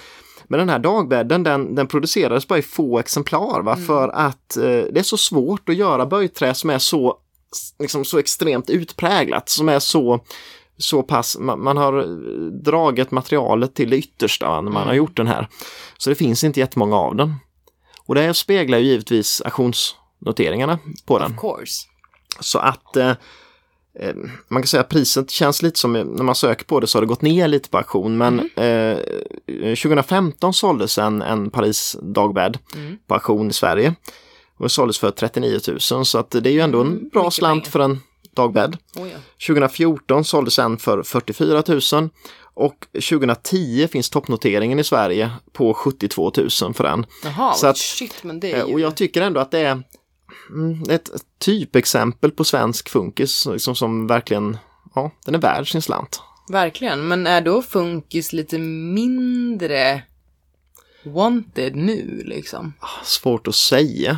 Men 0.47 0.60
den 0.60 0.70
här 0.70 0.80
dagbädden 0.80 1.43
den, 1.43 1.76
den 1.76 1.88
producerades 1.88 2.47
bara 2.47 2.60
i 2.60 2.62
få 2.62 3.00
exemplar 3.00 3.62
va? 3.62 3.76
för 3.76 4.10
att 4.10 4.58
eh, 4.58 4.64
det 4.64 5.00
är 5.00 5.04
så 5.04 5.18
svårt 5.18 5.70
att 5.70 5.76
göra 5.76 6.06
böjträ 6.06 6.54
som 6.54 6.70
är 6.70 6.80
så, 6.80 7.18
liksom, 7.80 8.06
så 8.06 8.18
extremt 8.18 8.70
utpräglat, 8.70 9.50
som 9.50 9.70
är 9.70 9.80
så 9.80 10.20
så 10.80 11.04
pass, 11.04 11.38
man, 11.40 11.64
man 11.64 11.78
har 11.78 12.00
eh, 12.00 12.06
dragit 12.64 13.12
materialet 13.12 13.76
till 13.76 13.90
det 13.90 13.98
yttersta 13.98 14.62
när 14.62 14.72
man 14.72 14.88
har 14.88 14.94
gjort 14.94 15.18
den 15.18 15.28
här. 15.28 15.48
Så 15.98 16.10
det 16.10 16.16
finns 16.16 16.44
inte 16.44 16.60
jättemånga 16.60 16.96
av 16.96 17.16
den. 17.16 17.36
Och 18.06 18.16
det 18.16 18.34
speglar 18.34 18.78
ju 18.78 18.86
givetvis 18.86 19.42
auktionsnoteringarna 19.46 20.80
på 21.06 21.20
den. 21.20 21.32
Of 21.32 21.40
course. 21.42 21.88
Så 22.40 22.60
att 22.60 22.96
eh, 22.98 23.10
eh, 24.00 24.16
man 24.48 24.62
kan 24.62 24.68
säga 24.68 24.82
att 24.82 24.90
priset 24.90 25.30
känns 25.32 25.62
lite 25.62 25.80
som, 25.80 25.94
när 25.94 26.24
man 26.24 26.36
söker 26.36 26.66
på 26.66 26.80
det 26.80 26.88
så 26.88 26.98
har 26.98 27.02
det 27.02 27.08
gått 27.08 27.22
ner 27.22 27.48
lite 27.48 27.70
på 27.70 27.78
auktion. 27.78 28.18
Men 28.18 28.40
eh, 28.56 28.98
2015 29.76 30.54
såldes 30.54 30.98
en, 30.98 31.22
en 31.22 31.50
Paris 31.50 31.98
dagbädd 32.02 32.58
Mm. 32.76 32.98
på 33.08 33.14
auktion 33.14 33.50
i 33.50 33.54
Sverige. 33.54 33.96
Och 34.58 34.72
såldes 34.72 35.00
för 35.00 35.12
39 35.12 35.60
000 35.92 36.06
så 36.06 36.18
att 36.18 36.30
det 36.32 36.50
är 36.50 36.54
ju 36.54 36.60
ändå 36.60 36.82
en 36.82 36.88
Mm, 36.88 37.10
bra 37.10 37.22
mycket 37.22 37.34
slant 37.34 37.64
pengar. 37.64 37.72
för 37.72 37.80
en 37.80 38.00
dagbädd. 38.40 38.78
Oh, 38.96 39.10
ja. 39.10 39.18
2014 39.48 40.26
såldes 40.26 40.60
en 40.60 40.78
för 40.78 41.04
44 41.04 41.64
000 41.94 42.10
och 42.54 42.88
2010 42.94 43.88
finns 43.92 44.10
toppnoteringen 44.10 44.80
i 44.80 44.84
Sverige 44.84 45.32
på 45.54 45.74
72 45.74 46.32
000 46.38 46.50
för 46.74 46.84
den. 46.84 47.06
Jaha, 47.24 47.54
Så 47.54 47.68
att- 47.68 47.78
shit 47.78 48.24
men 48.24 48.40
det 48.40 48.52
är 48.52 48.60
Eh, 48.62 48.68
ju... 48.68 48.74
Och 48.74 48.80
jag 48.80 48.96
tycker 48.96 49.22
ändå 49.22 49.40
att 49.40 49.52
det 49.52 49.60
är 49.60 49.84
mm, 50.50 50.90
ett 50.90 51.10
typexempel 51.40 52.32
på 52.32 52.44
svensk 52.44 52.90
funkis 52.90 53.46
liksom, 53.46 53.76
som 53.76 54.08
verkligen, 54.08 54.58
ja, 54.96 55.12
den 55.26 55.36
är 55.36 55.40
värd 55.40 55.72
sin 55.72 55.82
slant. 55.82 56.22
Verkligen, 56.50 57.08
men 57.08 57.28
är 57.28 57.42
då 57.42 57.62
funkis 57.62 58.34
lite 58.34 58.58
mindre 58.60 60.02
wanted 61.06 61.76
nu 61.76 62.22
liksom? 62.26 62.74
Svårt 63.04 63.48
att 63.48 63.56
säga. 63.56 64.18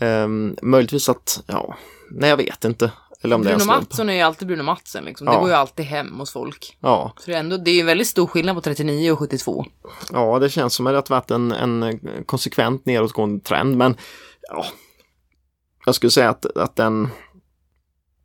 Um, 0.00 0.56
möjligtvis 0.62 1.08
att, 1.08 1.42
ja, 1.46 1.76
nej 2.10 2.30
jag 2.30 2.36
vet 2.36 2.64
inte. 2.64 2.92
Eller 3.22 3.36
om 3.36 3.42
det 3.42 3.50
är 3.50 3.56
Bruno. 3.56 3.66
Mattsson 3.72 4.08
är 4.08 4.14
ju 4.14 4.20
alltid 4.20 4.48
Bruno 4.48 4.62
Mattsson 4.62 5.04
liksom. 5.04 5.26
Det 5.26 5.32
Ja. 5.32 5.40
går 5.40 5.48
ju 5.48 5.54
alltid 5.54 5.84
hem 5.86 6.18
hos 6.18 6.32
folk. 6.32 6.76
Ja, 6.80 7.12
Så 7.20 7.30
det 7.30 7.36
är 7.36 7.40
ändå, 7.40 7.56
det 7.56 7.70
är 7.70 7.74
ju 7.74 7.80
en 7.80 7.86
väldigt 7.86 8.06
stor 8.06 8.26
skillnad 8.26 8.54
på 8.56 8.60
39 8.60 9.12
och 9.12 9.18
72. 9.18 9.64
ja, 10.12 10.38
det 10.38 10.50
känns 10.50 10.74
som 10.74 10.86
att 10.86 10.92
det 10.92 11.14
har 11.14 11.20
varit 11.20 11.30
en, 11.30 11.52
en 11.52 12.00
konsekvent 12.26 12.86
nedåtgående 12.86 13.44
trend, 13.44 13.76
men 13.76 13.96
ja, 14.48 14.66
jag 15.86 15.94
skulle 15.94 16.10
säga 16.10 16.30
att, 16.30 16.56
att 16.56 16.76
den, 16.76 17.08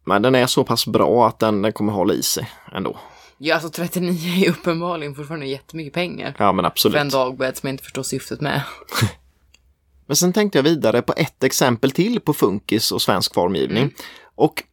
men 0.05 0.21
den 0.21 0.35
är 0.35 0.47
så 0.47 0.63
pass 0.63 0.87
bra 0.87 1.27
att 1.27 1.39
den, 1.39 1.61
den 1.61 1.73
kommer 1.73 1.93
hålla 1.93 2.13
i 2.13 2.23
sig 2.23 2.49
ändå. 2.71 2.97
Ja, 3.37 3.53
alltså 3.55 3.69
39 3.69 4.31
är 4.33 4.37
ju 4.45 4.49
uppenbarligen 4.49 5.15
fortfarande 5.15 5.45
jättemycket 5.45 5.93
pengar. 5.93 6.35
Ja, 6.39 6.51
men 6.51 6.63
För 6.63 6.67
absolut. 6.67 6.97
en 6.97 7.09
dagbädd 7.09 7.57
som 7.57 7.67
jag 7.67 7.73
inte 7.73 7.83
förstår 7.83 8.03
syftet 8.03 8.41
med. 8.41 8.61
Men 10.07 10.15
sen 10.15 10.33
tänkte 10.33 10.57
jag 10.57 10.63
vidare 10.63 11.01
på 11.01 11.13
ett 11.17 11.43
exempel 11.43 11.91
till 11.91 12.19
på 12.19 12.33
funkis 12.33 12.91
och 12.91 13.01
svensk 13.01 13.33
formgivning. 13.33 13.83
Mm. 13.83 13.93
Och 14.35 14.63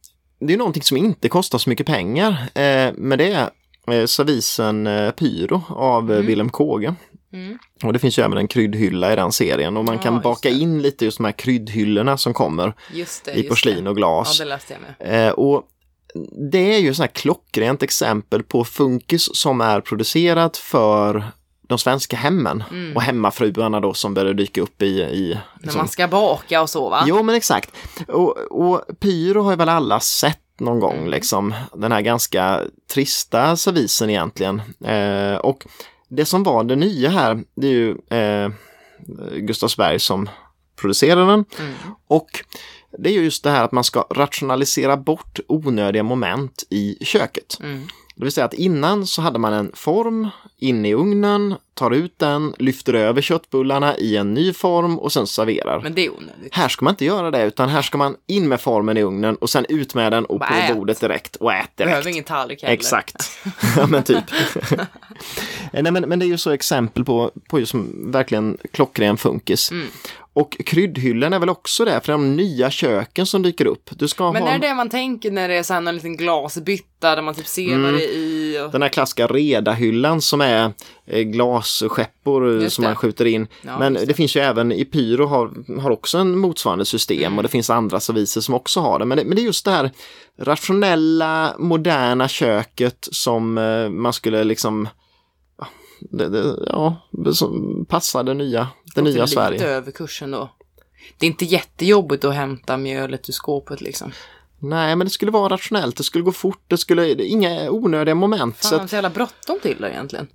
det 0.47 0.53
är 0.53 0.57
någonting 0.57 0.83
som 0.83 0.97
inte 0.97 1.29
kostar 1.29 1.57
så 1.57 1.69
mycket 1.69 1.85
pengar, 1.87 2.31
eh, 2.55 2.93
men 2.97 3.17
det 3.17 3.31
är 3.31 3.49
eh, 3.91 4.05
servisen 4.05 4.87
eh, 4.87 5.11
Pyro 5.11 5.61
av 5.69 6.11
eh, 6.13 6.19
Willem 6.19 6.49
Kåge. 6.49 6.95
Mm. 7.33 7.57
Och 7.83 7.93
det 7.93 7.99
finns 7.99 8.19
ju 8.19 8.23
även 8.23 8.37
en 8.37 8.47
kryddhylla 8.47 9.13
i 9.13 9.15
den 9.15 9.31
serien 9.31 9.77
och 9.77 9.85
man 9.85 9.95
Ja, 9.95 10.01
kan 10.01 10.21
baka 10.21 10.49
det. 10.49 10.55
in 10.55 10.81
lite 10.81 11.05
just 11.05 11.17
de 11.17 11.25
här 11.25 11.31
kryddhyllorna 11.31 12.17
som 12.17 12.33
kommer 12.33 12.73
Just 12.93 13.25
det. 13.25 13.33
i 13.33 13.43
porslin 13.43 13.83
det. 13.83 13.89
och 13.89 13.93
Ja, 13.95 13.97
glas. 13.97 14.37
det 14.37 14.45
jag 14.73 14.79
med. 14.99 15.27
Eh, 15.27 15.31
och 15.33 15.63
det 16.51 16.75
är 16.75 16.79
ju 16.79 16.93
sådana 16.93 17.05
här 17.07 17.13
klockrent 17.21 17.83
exempel 17.83 18.43
på 18.43 18.63
funkis 18.65 19.29
som 19.35 19.61
är 19.61 19.81
producerat 19.81 20.57
för 20.57 21.23
de 21.73 21.79
svenska 21.79 22.17
hemmen 22.17 22.63
och 22.95 23.01
hemmafruarna 23.01 23.79
då 23.79 23.93
som 23.93 24.13
börjar 24.13 24.33
dyka 24.33 24.61
upp 24.61 24.81
i, 24.81 24.85
i 24.85 25.29
När 25.29 25.63
liksom, 25.63 25.77
man 25.77 25.87
ska 25.87 26.07
baka 26.07 26.61
och 26.61 26.69
så 26.69 26.89
va? 26.89 27.03
Jo 27.07 27.23
men 27.23 27.35
exakt. 27.35 27.71
Och, 28.07 28.37
och 28.37 28.81
Pyro 28.99 29.41
har 29.41 29.51
ju 29.51 29.57
väl 29.57 29.69
alla 29.69 29.99
sett 29.99 30.39
någon 30.59 30.79
gång 30.79 30.97
Mm. 30.97 31.09
liksom. 31.09 31.53
Den 31.73 31.91
här 31.91 32.01
ganska 32.01 32.61
trista 32.93 33.55
servisen 33.57 34.09
egentligen. 34.09 34.61
Eh, 34.85 35.35
och 35.35 35.65
det 36.09 36.25
som 36.25 36.43
var 36.43 36.63
det 36.63 36.75
nya 36.75 37.09
här, 37.09 37.43
det 37.55 37.67
är 37.67 37.71
ju 37.71 37.97
eh, 38.09 38.49
Gustavsberg 39.37 39.99
som 39.99 40.29
producerar 40.75 41.27
den. 41.27 41.45
Mm. 41.59 41.73
Och 42.07 42.45
det 42.97 43.09
är 43.09 43.13
ju 43.13 43.23
just 43.23 43.43
det 43.43 43.49
här 43.49 43.63
att 43.63 43.71
man 43.71 43.83
ska 43.83 44.07
rationalisera 44.09 44.97
bort 44.97 45.39
onödiga 45.47 46.03
moment 46.03 46.63
i 46.69 47.05
köket. 47.05 47.57
Mm. 47.59 47.87
Det 48.15 48.23
vill 48.23 48.31
säga 48.31 48.45
att 48.45 48.53
innan 48.53 49.07
så 49.07 49.21
hade 49.21 49.39
man 49.39 49.53
en 49.53 49.71
form 49.75 50.29
inne 50.57 50.89
i 50.89 50.93
ugnen, 50.93 51.55
tar 51.73 51.91
ut 51.91 52.19
den, 52.19 52.53
lyfter 52.59 52.93
över 52.93 53.21
köttbullarna 53.21 53.97
i 53.97 54.17
en 54.17 54.33
ny 54.33 54.53
form 54.53 54.99
och 54.99 55.11
sen 55.13 55.27
serverar. 55.27 55.79
Men 55.83 55.93
det 55.93 56.05
är 56.05 56.09
onödigt. 56.09 56.55
Här 56.55 56.67
ska 56.67 56.85
man 56.85 56.91
inte 56.91 57.05
göra 57.05 57.31
det 57.31 57.43
utan 57.45 57.69
här 57.69 57.81
ska 57.81 57.97
man 57.97 58.15
in 58.27 58.47
med 58.47 58.61
formen 58.61 58.97
i 58.97 59.01
ugnen 59.03 59.35
och 59.35 59.49
sen 59.49 59.65
ut 59.69 59.95
med 59.95 60.11
den 60.11 60.25
och 60.25 60.39
Bara 60.39 60.49
på 60.49 60.55
ät. 60.55 60.75
bordet 60.75 60.99
direkt 60.99 61.35
och 61.35 61.53
ät 61.53 61.75
Behöver 61.75 61.93
direkt. 61.95 62.07
ingen 62.13 62.23
tallrik 62.23 62.61
heller. 62.61 62.73
Exakt. 62.73 63.39
ja 63.77 63.87
men 63.87 64.03
typ. 64.03 64.23
Nej 65.73 65.91
men, 65.91 65.93
men 66.09 66.19
det 66.19 66.25
är 66.25 66.27
ju 66.27 66.37
så 66.37 66.51
exempel 66.51 67.05
på, 67.05 67.31
på 67.49 67.59
just 67.59 67.73
verkligen 67.93 68.57
klockren 68.71 69.17
funkis. 69.17 69.71
Mm. 69.71 69.87
Och 70.35 70.57
kryddhyllan 70.65 71.33
är 71.33 71.39
väl 71.39 71.49
också 71.49 71.85
det 71.85 72.01
för 72.03 72.11
de 72.11 72.35
nya 72.35 72.69
köken 72.71 73.25
som 73.25 73.41
dyker 73.41 73.65
upp. 73.65 73.89
Du 73.91 74.07
ska 74.07 74.31
Men 74.31 74.41
ha 74.41 74.49
är 74.49 74.59
det 74.59 74.67
det 74.67 74.73
man 74.73 74.89
tänker 74.89 75.31
när 75.31 75.47
det 75.49 75.55
är 75.55 75.63
så 75.63 75.73
här 75.73 75.81
någon 75.81 75.95
liten 75.95 76.17
glasbytta 76.17 77.15
där 77.15 77.21
man 77.21 77.35
typ 77.35 77.47
ser 77.47 77.67
Mm. 77.67 77.81
vad 77.83 77.93
det 77.93 78.05
är 78.05 78.17
i? 78.17 78.59
Och... 78.65 78.71
den 78.71 78.81
här 78.81 78.89
klassiska 78.89 79.27
redahyllan 79.27 80.21
som 80.21 80.41
är 80.41 80.71
eh, 81.05 81.21
glasskeppor 81.21 82.69
som 82.69 82.83
man 82.83 82.95
skjuter 82.95 83.25
in. 83.25 83.47
Ja, 83.61 83.79
Men 83.79 83.93
det. 83.93 84.05
det. 84.05 84.13
finns 84.13 84.35
ju 84.35 84.39
även 84.41 84.71
i 84.71 84.85
Pyro 84.85 85.25
har, 85.25 85.79
har 85.81 85.91
också 85.91 86.17
en 86.17 86.37
motsvarande 86.37 86.85
system 86.85 87.19
Mm. 87.23 87.37
och 87.37 87.43
det 87.43 87.49
finns 87.49 87.69
andra 87.69 87.99
serviser 87.99 88.41
som 88.41 88.53
också 88.55 88.79
har 88.79 88.99
det. 88.99 89.05
Men, 89.05 89.17
det. 89.17 89.23
men 89.25 89.35
det 89.35 89.41
är 89.41 89.45
just 89.45 89.65
det 89.65 89.71
här 89.71 89.91
rationella, 90.39 91.55
moderna 91.59 92.27
köket 92.27 93.07
som 93.11 93.57
eh, 93.57 93.89
man 93.89 94.13
skulle 94.13 94.43
liksom 94.43 94.87
ja, 95.59 95.67
det, 96.11 96.29
det, 96.29 96.55
ja, 96.67 96.95
som 97.33 97.85
passar 97.89 98.23
det 98.23 98.33
nya, 98.33 98.67
det 98.95 99.01
nya 99.01 99.13
lite 99.13 99.27
Sverige. 99.27 99.67
över 99.67 99.91
kursen 99.91 100.31
då. 100.31 100.49
Det 101.17 101.25
är 101.25 101.27
inte 101.27 101.45
jättejobbigt 101.45 102.25
att 102.25 102.33
hämta 102.33 102.77
mjölet 102.77 103.29
ur 103.29 103.33
skåpet 103.33 103.81
liksom. 103.81 104.11
Nej, 104.59 104.95
men 104.95 105.07
det 105.07 105.11
skulle 105.11 105.31
vara 105.31 105.53
rationellt, 105.53 105.97
det 105.97 106.03
skulle 106.03 106.23
gå 106.23 106.31
fort, 106.31 106.63
det 106.67 106.77
skulle, 106.77 107.13
det, 107.13 107.25
inga 107.25 107.69
onödiga 107.71 108.15
moment. 108.15 108.57
Fan, 108.57 108.69
så 108.69 108.75
att, 108.75 108.89
så 108.89 108.95
jävla 108.95 109.09
bråttom 109.09 109.59
till 109.59 109.77
det 109.81 109.89
egentligen. 109.91 110.27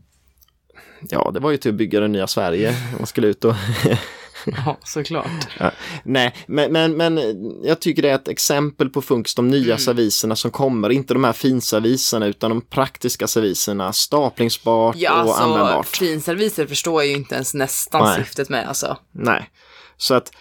ja, 1.00 1.30
det 1.34 1.40
var 1.40 1.50
ju 1.50 1.56
till 1.56 1.70
att 1.70 1.74
bygga 1.74 2.00
det 2.00 2.08
nya 2.08 2.26
Sverige. 2.26 2.74
Man 2.98 3.06
skulle 3.06 3.26
ut 3.26 3.44
och 3.44 3.54
Ja, 4.66 4.78
såklart. 4.84 5.26
Ja. 5.58 5.70
Nej, 6.04 6.34
men, 6.46 6.72
men, 6.72 6.96
men 6.96 7.20
jag 7.64 7.80
tycker 7.80 8.02
det 8.02 8.10
är 8.10 8.14
ett 8.14 8.28
exempel 8.28 8.88
på 8.90 9.02
Funkis, 9.02 9.34
de 9.34 9.48
nya 9.48 9.64
Mm. 9.64 9.78
serviserna 9.78 10.36
som 10.36 10.50
kommer. 10.50 10.90
Inte 10.90 11.14
de 11.14 11.24
här 11.24 11.32
finserviserna 11.32 12.26
utan 12.26 12.50
de 12.50 12.60
praktiska 12.60 13.26
serviserna. 13.26 13.92
Staplingsbart 13.92 14.96
Ja, 14.98 15.12
och 15.12 15.18
alltså 15.18 15.42
användbart. 15.42 15.86
finserviser 15.86 16.66
förstår 16.66 17.02
jag 17.02 17.08
ju 17.10 17.16
inte 17.16 17.34
ens 17.34 17.54
nästan 17.54 18.04
Nej. 18.04 18.16
syftet 18.16 18.48
med 18.48 18.68
alltså. 18.68 18.96
Nej, 19.12 19.50
så 19.96 20.14
att 20.14 20.32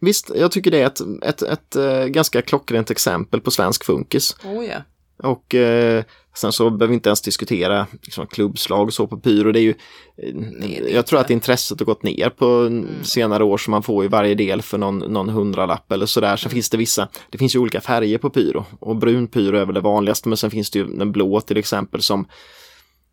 visst, 0.00 0.30
jag 0.34 0.52
tycker 0.52 0.70
det 0.70 0.80
är 0.82 0.86
ett, 0.86 1.00
ett, 1.22 1.42
ett, 1.42 1.76
eh, 1.76 2.04
ganska 2.04 2.42
klockrent 2.42 2.90
exempel 2.90 3.40
på 3.40 3.50
svensk 3.50 3.84
funkis. 3.84 4.36
Oh 4.44 4.64
ja. 4.64 4.76
Och 5.18 5.54
eh, 5.54 6.04
sen 6.36 6.52
så 6.52 6.70
behöver 6.70 6.86
vi 6.86 6.94
inte 6.94 7.08
ens 7.08 7.20
diskutera 7.20 7.86
liksom, 8.02 8.26
klubbslag 8.26 8.86
och 8.86 8.94
så 8.94 9.06
på 9.06 9.16
pyro. 9.16 9.52
Det 9.52 9.60
är 9.60 9.62
ju, 9.62 9.74
eh, 10.22 10.34
det 10.60 10.78
är 10.78 10.94
jag 10.94 11.06
tror 11.06 11.20
att 11.20 11.30
intresset 11.30 11.78
har 11.80 11.86
gått 11.86 12.02
ner 12.02 12.30
på 12.30 12.70
senare 13.02 13.44
år 13.44 13.58
så 13.58 13.70
man 13.70 13.82
får 13.82 14.02
ju 14.04 14.08
varje 14.08 14.34
del 14.34 14.62
för 14.62 14.78
någon, 14.78 14.98
någon 14.98 15.28
hundralapp 15.28 15.92
eller 15.92 16.06
sådär. 16.06 16.28
Mm. 16.28 16.38
Sen 16.38 16.50
finns 16.50 16.70
det 16.70 16.76
vissa, 16.76 17.08
det 17.30 17.38
finns 17.38 17.54
ju 17.54 17.58
olika 17.58 17.80
färger 17.80 18.18
på 18.18 18.30
pyro 18.30 18.64
och 18.80 18.96
brun 18.96 19.26
pyro 19.26 19.56
är 19.56 19.64
väl 19.64 19.74
det 19.74 19.80
vanligaste 19.80 20.28
men 20.28 20.36
sen 20.36 20.50
finns 20.50 20.70
det 20.70 20.78
ju 20.78 20.84
den 20.84 21.12
blå 21.12 21.40
till 21.40 21.56
exempel 21.56 22.02
som 22.02 22.26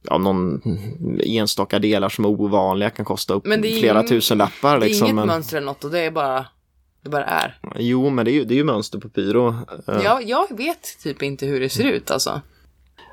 ja, 0.09 0.17
någon 0.17 0.61
enstaka 1.23 1.79
delar 1.79 2.09
som 2.09 2.25
är 2.25 2.29
ovanliga 2.29 2.89
kan 2.89 3.05
kosta 3.05 3.33
upp 3.33 3.43
flera 3.43 4.01
ing- 4.01 4.07
tusen 4.07 4.37
lappar. 4.37 4.79
Det 4.79 4.85
är 4.85 4.89
liksom, 4.89 5.07
inget 5.07 5.25
mönster 5.25 5.57
eller 5.57 5.65
något 5.65 5.83
och 5.83 5.91
det 5.91 5.99
är 5.99 6.11
bara, 6.11 6.45
det 7.03 7.09
bara 7.09 7.25
är. 7.25 7.57
Jo, 7.75 8.09
men 8.09 8.25
det 8.25 8.31
är 8.31 8.33
ju, 8.33 8.43
det 8.45 8.53
är 8.53 8.57
ju 8.57 8.63
mönster 8.63 8.99
på 8.99 9.09
pyro. 9.09 9.47
Eh, 9.87 10.01
Jag, 10.03 10.23
jag 10.23 10.57
vet 10.57 10.99
typ 11.03 11.21
inte 11.23 11.45
hur 11.45 11.59
det 11.59 11.69
ser 11.69 11.83
ut 11.83 12.11
alltså. 12.11 12.41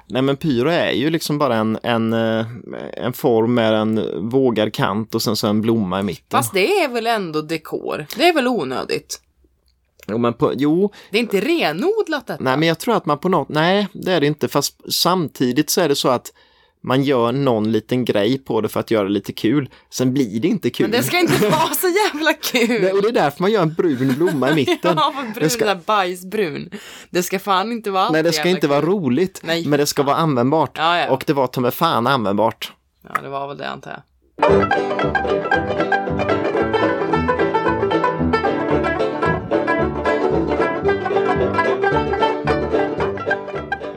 Nej, 0.07 0.23
men 0.23 0.37
pyro 0.37 0.69
är 0.69 0.91
ju 0.91 1.11
liksom 1.11 1.39
bara 1.39 1.57
en, 1.57 1.79
en, 1.83 2.13
eh, 2.13 2.47
en 2.93 3.13
form 3.13 3.55
med 3.55 3.75
en 3.75 4.29
vågad 4.31 4.73
kant 4.75 5.15
och 5.15 5.23
sen 5.23 5.37
så 5.37 5.47
en 5.47 5.61
blomma 5.61 6.01
i 6.01 6.03
mitten. 6.03 6.39
Fast 6.39 6.55
det 6.55 6.79
är 6.83 6.89
väl 6.89 7.07
ändå 7.07 7.43
dekor. 7.43 8.07
Det 8.17 8.29
är 8.29 8.35
väl 8.35 8.49
onödigt. 8.49 9.21
Jo, 10.09 10.19
men 10.19 10.35
på, 10.35 10.53
jo, 10.57 10.93
Det 11.11 11.19
är 11.19 11.21
inte 11.23 11.41
renodlat 11.41 12.27
detta. 12.27 12.43
nej, 12.45 12.57
men 12.57 12.69
jag 12.69 12.79
tror 12.79 12.97
att 12.97 13.07
man 13.07 13.19
på 13.19 13.29
något, 13.29 13.49
nej, 13.49 13.89
det 13.93 14.13
är 14.13 14.21
det 14.21 14.27
inte, 14.27 14.49
fast 14.49 14.93
samtidigt 14.93 15.71
så 15.71 15.81
är 15.81 15.89
det 15.89 15.95
så 15.97 16.09
att 16.09 16.33
man 16.83 17.03
gör 17.03 17.33
någon 17.33 17.73
liten 17.73 18.05
grej 18.05 18.39
på 18.39 18.61
det 18.61 18.69
för 18.69 18.81
att 18.81 18.91
göra 18.91 19.05
det 19.05 19.11
lite 19.11 19.33
kul. 19.33 19.69
Sen 19.91 20.13
blir 20.15 20.41
det 20.41 20.49
inte 20.49 20.71
kul. 20.71 20.85
Men 20.85 20.91
det 21.01 21.03
ska 21.07 21.19
inte 21.19 21.49
vara 21.49 21.75
så 21.75 21.87
jävla 21.89 22.33
kul. 22.33 22.83
Det- 22.83 22.93
och 22.93 23.03
det 23.03 23.09
är 23.09 23.13
därför 23.13 23.43
man 23.43 23.53
gör 23.53 23.63
en 23.63 23.75
brun 23.75 24.15
blomma 24.17 24.51
i 24.51 24.55
mitten. 24.55 24.77
Ja, 24.97 25.13
brun, 25.23 25.33
Det 25.41 25.51
ska- 25.51 25.75
bajsbrun. 25.87 26.71
Det 27.11 27.23
ska 27.23 27.39
fan 27.39 27.73
inte 27.73 27.91
vara 27.91 28.11
Nej, 28.11 28.23
det 28.23 28.33
ska 28.33 28.49
inte 28.49 28.69
vara 28.69 28.81
kul. 28.81 28.89
roligt, 28.91 29.41
Nej, 29.45 29.67
men 29.67 29.79
det 29.79 29.87
ska 29.87 30.03
vara 30.03 30.17
användbart. 30.17 30.79
Ja, 30.79 30.99
ja. 30.99 31.11
Och 31.11 31.25
det 31.27 31.33
var 31.33 31.47
ta 31.47 31.61
mig 31.61 31.71
fan 31.71 32.07
användbart. 32.07 32.73
Ja, 33.15 33.23
det 33.23 33.29
var 33.29 33.49
väl 33.49 33.57
det 33.59 33.69
antar 33.69 33.91
jag. 33.91 34.01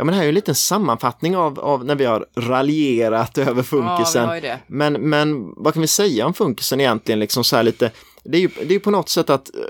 Ja, 0.04 0.06
men 0.06 0.12
det 0.12 0.16
här 0.18 0.22
är 0.24 0.26
ju 0.26 0.30
en 0.30 0.36
liten 0.36 0.56
sammanfattning 0.56 1.38
av, 1.38 1.60
av 1.60 1.86
när 1.86 1.95
vi 1.95 2.06
har 2.06 2.26
raljerat 2.36 3.38
över 3.38 3.56
Ja, 3.56 3.64
funkisen. 3.64 4.30
det. 4.30 4.60
Men, 4.68 4.93
men 4.93 5.54
vad 5.58 5.74
kan 5.74 5.82
vi 5.82 5.88
säga 5.88 6.26
om 6.26 6.34
funkisen 6.34 6.80
egentligen? 6.80 7.20
Liksom 7.20 7.43
så 7.43 7.62
lite, 7.62 7.91
det 8.24 8.38
är 8.38 8.41
ju 8.41 8.49
det 8.66 8.76
är 8.76 8.80
på 8.80 8.91
något 8.91 9.10
sätt 9.10 9.30
att 9.30 9.56
eh, 9.56 9.62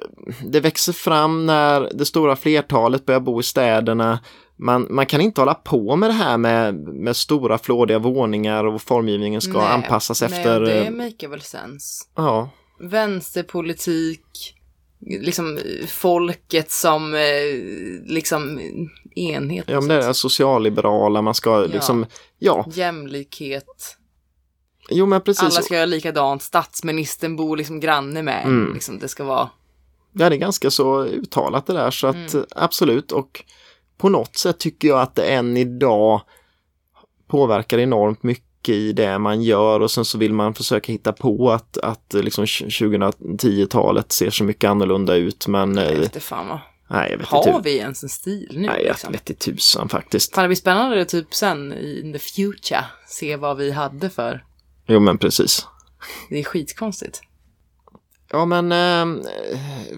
det 0.45 0.59
växer 0.59 0.93
fram 0.93 1.45
när 1.45 1.89
det 1.93 2.05
stora 2.05 2.35
flertalet 2.35 3.05
börjar 3.05 3.19
bo 3.19 3.39
i 3.39 3.43
städerna. 3.43 4.19
Man, 4.55 4.87
man 4.89 5.05
kan 5.05 5.21
inte 5.21 5.41
hålla 5.41 5.53
på 5.53 5.95
med 5.95 6.09
det 6.09 6.13
här 6.13 6.37
med, 6.37 6.75
med 6.75 7.15
stora 7.15 7.57
flådiga 7.57 7.99
våningar 7.99 8.63
och 8.63 8.81
formgivningen 8.81 9.41
ska 9.41 9.57
Nej, 9.57 9.67
anpassas 9.67 10.21
nej, 10.21 10.31
efter... 10.33 10.59
det 10.61 10.85
eh, 10.85 10.91
make 10.91 11.27
väl 11.27 11.41
sens. 11.41 12.07
Ja, 12.15 12.49
Vänsterpolitik, 12.79 14.55
liksom 15.05 15.59
folket 15.87 16.71
som 16.71 17.13
eh, 17.13 17.21
liksom 18.05 18.59
enhet. 19.15 19.65
ja 19.67 19.79
men 19.81 19.87
det 19.89 20.03
är 20.05 20.13
socialliberala, 20.13 21.21
man 21.21 21.33
ska 21.33 21.49
Ja. 21.49 21.65
liksom, 21.65 22.05
ja, 22.39 22.65
Jämlikhet. 22.73 23.97
jo 24.89 25.05
men 25.05 25.21
precis. 25.21 25.43
Alla 25.43 25.61
ska 25.61 25.75
göra 25.75 25.85
likadant. 25.85 26.41
Statsministern 26.41 27.35
bor 27.35 27.57
liksom 27.57 27.79
granne 27.79 28.23
med. 28.23 28.45
Mm. 28.45 28.73
Liksom, 28.73 28.99
det 28.99 29.07
ska 29.07 29.23
vara... 29.23 29.49
Ja, 30.13 30.29
det 30.29 30.35
är 30.35 30.39
ganska 30.39 30.71
så 30.71 31.03
uttalat 31.05 31.65
det 31.67 31.73
där 31.73 31.91
så 31.91 32.07
att 32.07 32.33
Mm. 32.33 32.45
absolut 32.55 33.11
och 33.11 33.43
på 33.97 34.09
något 34.09 34.35
sätt 34.37 34.59
tycker 34.59 34.87
jag 34.87 35.01
att 35.01 35.15
det 35.15 35.23
än 35.25 35.57
idag 35.57 36.21
påverkar 37.27 37.77
enormt 37.77 38.23
mycket 38.23 38.45
i 38.69 38.93
det 38.93 39.19
man 39.19 39.41
gör 39.43 39.79
och 39.79 39.91
sen 39.91 40.05
så 40.05 40.17
vill 40.17 40.33
man 40.33 40.53
försöka 40.53 40.91
hitta 40.91 41.13
på 41.13 41.51
att, 41.51 41.77
att 41.77 42.13
eh, 42.13 42.21
liksom 42.23 42.45
2010-talet 42.45 44.11
ser 44.11 44.29
så 44.29 44.43
mycket 44.43 44.69
annorlunda 44.69 45.15
ut 45.15 45.47
men 45.47 45.75
Jag 45.77 45.85
eh, 45.85 45.91
vet 45.95 46.03
inte 46.03 46.19
fan 46.19 46.47
vad. 46.47 46.59
nej, 46.89 47.11
jag 47.11 47.17
vet 47.17 47.27
Har 47.27 47.47
inte. 47.49 47.61
vi 47.69 47.77
ens 47.77 48.03
en 48.03 48.09
stil 48.09 48.47
nu? 48.53 48.67
Nej, 48.67 48.81
jag 48.83 48.91
liksom? 48.93 49.11
vet 49.11 49.29
inte 49.29 49.45
tusan 49.45 49.89
faktiskt. 49.89 50.35
Fan, 50.35 50.43
det 50.43 50.47
blir 50.47 50.55
spännande 50.55 51.05
typ 51.05 51.33
sen 51.33 51.73
i 51.73 52.11
the 52.13 52.19
future. 52.19 52.85
Se 53.07 53.35
vad 53.35 53.57
vi 53.57 53.71
hade 53.71 54.09
för. 54.09 54.43
Jo, 54.87 54.99
men 54.99 55.17
precis. 55.17 55.67
Det 56.29 56.39
är 56.39 56.43
skitkonstigt. 56.43 57.21
Ja, 58.35 58.45
men 58.45 58.71
eh, 58.71 59.23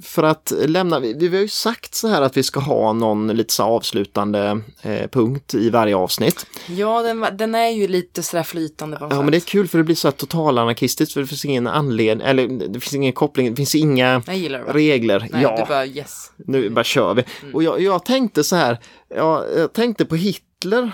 för 0.02 0.24
att 0.24 0.54
lämna, 0.66 1.00
vi, 1.00 1.14
vi 1.14 1.28
har 1.36 1.42
ju 1.42 1.48
sagt 1.48 1.96
så 1.96 2.08
här 2.08 2.22
att 2.22 2.38
vi 2.38 2.44
ska 2.44 2.60
ha 2.60 2.94
någon 2.94 3.28
lite 3.28 3.54
så 3.54 3.64
avslutande 3.64 4.62
eh, 4.82 5.08
punkt 5.10 5.54
i 5.54 5.70
varje 5.70 5.96
avsnitt. 5.96 6.46
Ja, 6.68 7.02
den, 7.02 7.26
den 7.38 7.56
är 7.56 7.70
ju 7.70 7.88
lite 7.88 8.24
sådär 8.24 8.44
flytande 8.44 8.98
på 8.98 9.08
Ja, 9.10 9.22
men 9.22 9.32
det 9.32 9.38
är 9.38 9.40
kul 9.40 9.68
för 9.68 9.78
det 9.78 9.84
blir 9.84 9.96
så 9.96 10.08
här 10.08 10.12
totalanarkistiskt 10.14 11.14
för 11.14 11.22
det 11.22 11.28
finns 11.28 11.46
ingen 11.46 11.68
anledning, 11.68 12.28
eller 12.28 12.48
det 12.48 12.80
finns 12.80 12.94
ingen 12.94 13.14
koppling, 13.14 13.50
det 13.50 13.56
finns 13.56 13.76
inga 13.76 14.22
Jag 14.28 14.52
det. 14.52 14.74
regler. 14.74 15.28
Nej, 15.32 15.42
ja, 15.42 15.58
du 15.58 15.66
bara 15.70 15.86
yes. 15.86 16.32
nu 16.38 16.70
bara 16.70 16.84
kör 16.84 17.14
vi. 17.14 17.24
Och 17.54 17.64
jag, 17.64 17.82
jag 17.82 18.06
tänkte 18.06 18.44
så 18.44 18.56
här, 18.56 18.80
ja, 19.16 19.46
jag 19.58 19.74
tänkte 19.74 20.06
på 20.06 20.16
Hitler. 20.16 20.92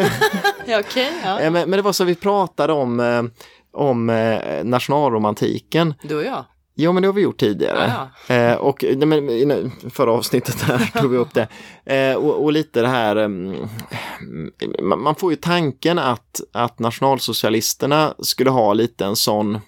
Jaha. 0.00 0.82
ja, 0.94 1.02
ja. 1.24 1.40
Eh, 1.40 1.50
Men, 1.50 1.70
men 1.70 1.70
det 1.70 1.82
var 1.82 1.92
så 1.92 2.04
vi 2.04 2.14
pratade 2.14 2.72
om, 2.72 3.00
eh, 3.00 3.22
om 3.72 4.10
eh, 4.10 4.64
nationalromantiken. 4.64 5.94
Du 6.02 6.16
och 6.16 6.24
jag. 6.24 6.44
Ja, 6.74 6.92
men 6.92 7.02
det 7.02 7.08
har 7.08 7.12
vi 7.12 7.22
gjort 7.22 7.40
tidigare. 7.40 8.08
Eh, 8.28 8.54
och 8.54 8.84
nej, 8.96 9.20
men, 9.46 9.72
förra 9.90 10.12
avsnittet 10.12 10.62
här 10.62 11.00
tog 11.00 11.10
vi 11.10 11.16
upp 11.16 11.34
det. 11.34 12.16
Och, 12.16 12.44
och 12.44 12.52
lite 12.52 12.82
det 12.82 12.88
här, 12.88 13.16
mm, 13.16 13.68
man, 14.82 15.00
man 15.00 15.14
får 15.14 15.32
ju 15.32 15.36
tanken 15.36 15.98
att, 15.98 16.40
att 16.52 16.78
nationalsocialisterna 16.78 18.14
skulle 18.18 18.50
ha 18.50 18.72
lite 18.74 19.04
en 19.04 19.16
sån 19.16 19.58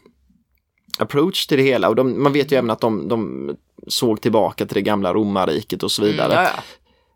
approach 0.99 1.47
till 1.47 1.59
det 1.59 1.65
hela. 1.65 1.89
Och 1.89 1.97
de, 1.97 2.23
man 2.23 2.33
vet 2.33 2.53
ju 2.53 2.57
även 2.57 2.71
att 2.71 2.81
de, 2.81 3.09
de 3.09 3.51
såg 3.89 4.21
tillbaka 4.21 4.67
till 4.67 4.75
det 4.75 4.83
gamla 4.83 5.15
romarriket 5.15 5.83
och 5.83 5.93
så 5.93 6.03
vidare. 6.03 6.33
Mm, 6.33 6.45
ja, 6.45 6.51
ja. 6.57 6.63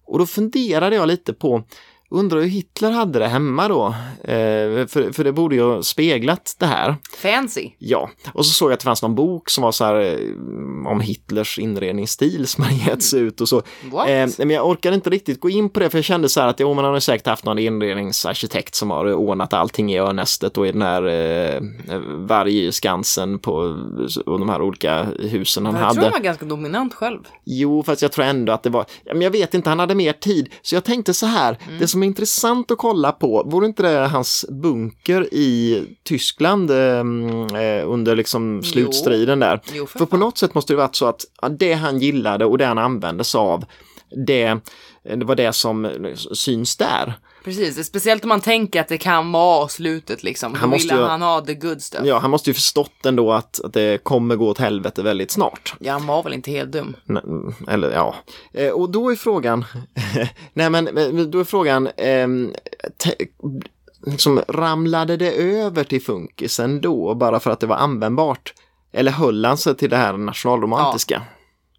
Och 0.06 0.18
då 0.18 0.26
funderade 0.26 0.96
jag 0.96 1.08
lite 1.08 1.32
på, 1.32 1.62
undrar 2.10 2.40
hur 2.40 2.46
Hitler 2.48 2.90
hade 2.90 3.18
det 3.18 3.28
hemma 3.28 3.68
då? 3.68 3.86
Eh, 4.24 4.86
för, 4.86 5.12
för 5.12 5.24
det 5.24 5.32
borde 5.32 5.54
ju 5.54 5.62
ha 5.62 5.82
speglat 5.82 6.56
det 6.58 6.66
här. 6.66 6.96
Fancy. 7.22 7.70
Ja, 7.78 8.10
och 8.32 8.46
så 8.46 8.52
såg 8.52 8.68
jag 8.70 8.74
att 8.74 8.80
det 8.80 8.84
fanns 8.84 9.02
någon 9.02 9.14
bok 9.14 9.50
som 9.50 9.62
var 9.62 9.72
så 9.72 9.84
här 9.84 10.00
eh, 10.00 10.86
om 10.90 11.00
Hitlers 11.00 11.58
inredningsstil 11.58 12.46
som 12.46 12.64
hade 12.64 12.76
getts 12.76 13.14
ut 13.14 13.40
och 13.40 13.48
så. 13.48 13.62
What? 13.92 14.08
Eh, 14.08 14.26
men 14.38 14.50
jag 14.50 14.66
orkade 14.68 14.94
inte 14.94 15.10
riktigt 15.10 15.40
gå 15.40 15.50
in 15.50 15.70
på 15.70 15.80
det 15.80 15.90
för 15.90 15.98
jag 15.98 16.04
kände 16.04 16.28
så 16.28 16.40
här 16.40 16.48
att 16.48 16.60
jo, 16.60 16.74
man 16.74 16.84
har 16.84 16.94
ju 16.94 17.00
säkert 17.00 17.26
haft 17.26 17.44
någon 17.44 17.58
inredningsarkitekt 17.58 18.74
som 18.74 18.90
har 18.90 19.12
ordnat 19.14 19.52
allting 19.52 19.92
i 19.92 19.98
örnästet 19.98 20.58
och 20.58 20.66
i 20.66 20.72
den 20.72 20.82
här 20.82 21.06
eh, 21.06 21.60
vargskansen 22.16 23.38
på 23.38 23.52
och 24.26 24.38
de 24.38 24.48
här 24.48 24.62
olika 24.62 25.06
husen 25.18 25.66
han 25.66 25.74
jag 25.74 25.80
hade. 25.82 25.94
tror 25.94 26.04
han 26.04 26.12
var 26.12 26.20
ganska 26.20 26.44
dominant 26.46 26.94
själv. 26.94 27.18
Jo, 27.44 27.82
fast 27.82 28.02
jag 28.02 28.12
tror 28.12 28.24
ändå 28.24 28.52
att 28.52 28.62
det 28.62 28.70
var, 28.70 28.84
men 29.04 29.20
jag 29.22 29.30
vet 29.30 29.54
inte, 29.54 29.68
han 29.68 29.78
hade 29.78 29.94
mer 29.94 30.12
tid. 30.12 30.48
Så 30.62 30.74
jag 30.74 30.84
tänkte 30.84 31.14
så 31.14 31.26
här, 31.26 31.56
Mm. 31.66 31.78
det 31.78 31.88
som 31.96 32.02
är 32.02 32.06
intressant 32.06 32.70
att 32.70 32.78
kolla 32.78 33.12
på, 33.12 33.42
vore 33.46 33.66
inte 33.66 33.82
det 33.82 34.06
hans 34.06 34.44
bunker 34.48 35.34
i 35.34 35.82
Tyskland 36.02 36.70
eh, 36.70 36.98
eh, 37.60 37.90
under 37.90 38.16
liksom 38.16 38.62
slutstriden 38.62 39.40
där? 39.40 39.60
Jo, 39.72 39.86
för, 39.86 39.98
För 39.98 40.06
på 40.06 40.16
något 40.16 40.38
sätt 40.38 40.54
måste 40.54 40.72
det 40.72 40.76
varit 40.76 40.94
så 40.94 41.06
att 41.06 41.24
det 41.58 41.72
han 41.72 41.98
gillade 41.98 42.44
och 42.44 42.58
det 42.58 42.66
han 42.66 42.78
använde 42.78 43.24
sig 43.24 43.38
av, 43.38 43.64
det, 44.26 44.58
det 45.02 45.24
var 45.24 45.34
det 45.34 45.52
som 45.52 46.06
syns 46.32 46.76
där. 46.76 47.14
Precis, 47.46 47.86
speciellt 47.86 48.22
om 48.24 48.28
man 48.28 48.40
tänker 48.40 48.80
att 48.80 48.88
det 48.88 48.98
kan 48.98 49.32
vara 49.32 49.68
slutet 49.68 50.22
liksom. 50.22 50.54
Han 50.54 50.68
måste 50.70 50.94
ju- 50.94 51.00
han 51.00 51.22
ha 51.22 51.40
the 51.40 51.54
good 51.54 51.82
stuff. 51.82 52.00
Ja. 52.04 52.08
Ja, 52.08 52.18
han 52.18 52.30
måste 52.30 52.50
ju 52.50 52.54
förstått 52.54 53.06
ändå 53.06 53.32
att, 53.32 53.60
att 53.64 53.72
det 53.72 54.04
kommer 54.04 54.36
gå 54.36 54.48
åt 54.48 54.58
helvete 54.58 55.02
väldigt 55.02 55.30
snart. 55.30 55.74
han 55.86 56.06
var 56.06 56.22
väl 56.22 56.32
inte 56.32 56.50
helt 56.50 56.72
dum. 56.72 56.96
Nej, 57.04 57.22
Eller 57.68 57.90
ja, 57.90 58.14
Eh, 58.52 58.70
och 58.70 58.90
då 58.90 59.10
är 59.12 59.16
frågan, 59.16 59.64
nej 60.52 60.70
men 60.70 61.30
då 61.30 61.40
är 61.40 61.44
frågan, 61.44 61.88
te- 62.98 63.26
liksom 64.06 64.40
ramlade 64.48 65.16
det 65.16 65.32
över 65.32 65.84
till 65.84 66.02
funkisen 66.02 66.80
då 66.80 67.14
bara 67.14 67.40
för 67.40 67.50
att 67.50 67.60
det 67.60 67.66
var 67.66 67.76
användbart? 67.76 68.54
Eller 68.92 69.12
höll 69.12 69.44
han 69.44 69.58
sig 69.58 69.76
till 69.76 69.90
det 69.90 69.96
här 69.96 70.16
nationalromantiska? 70.16 71.22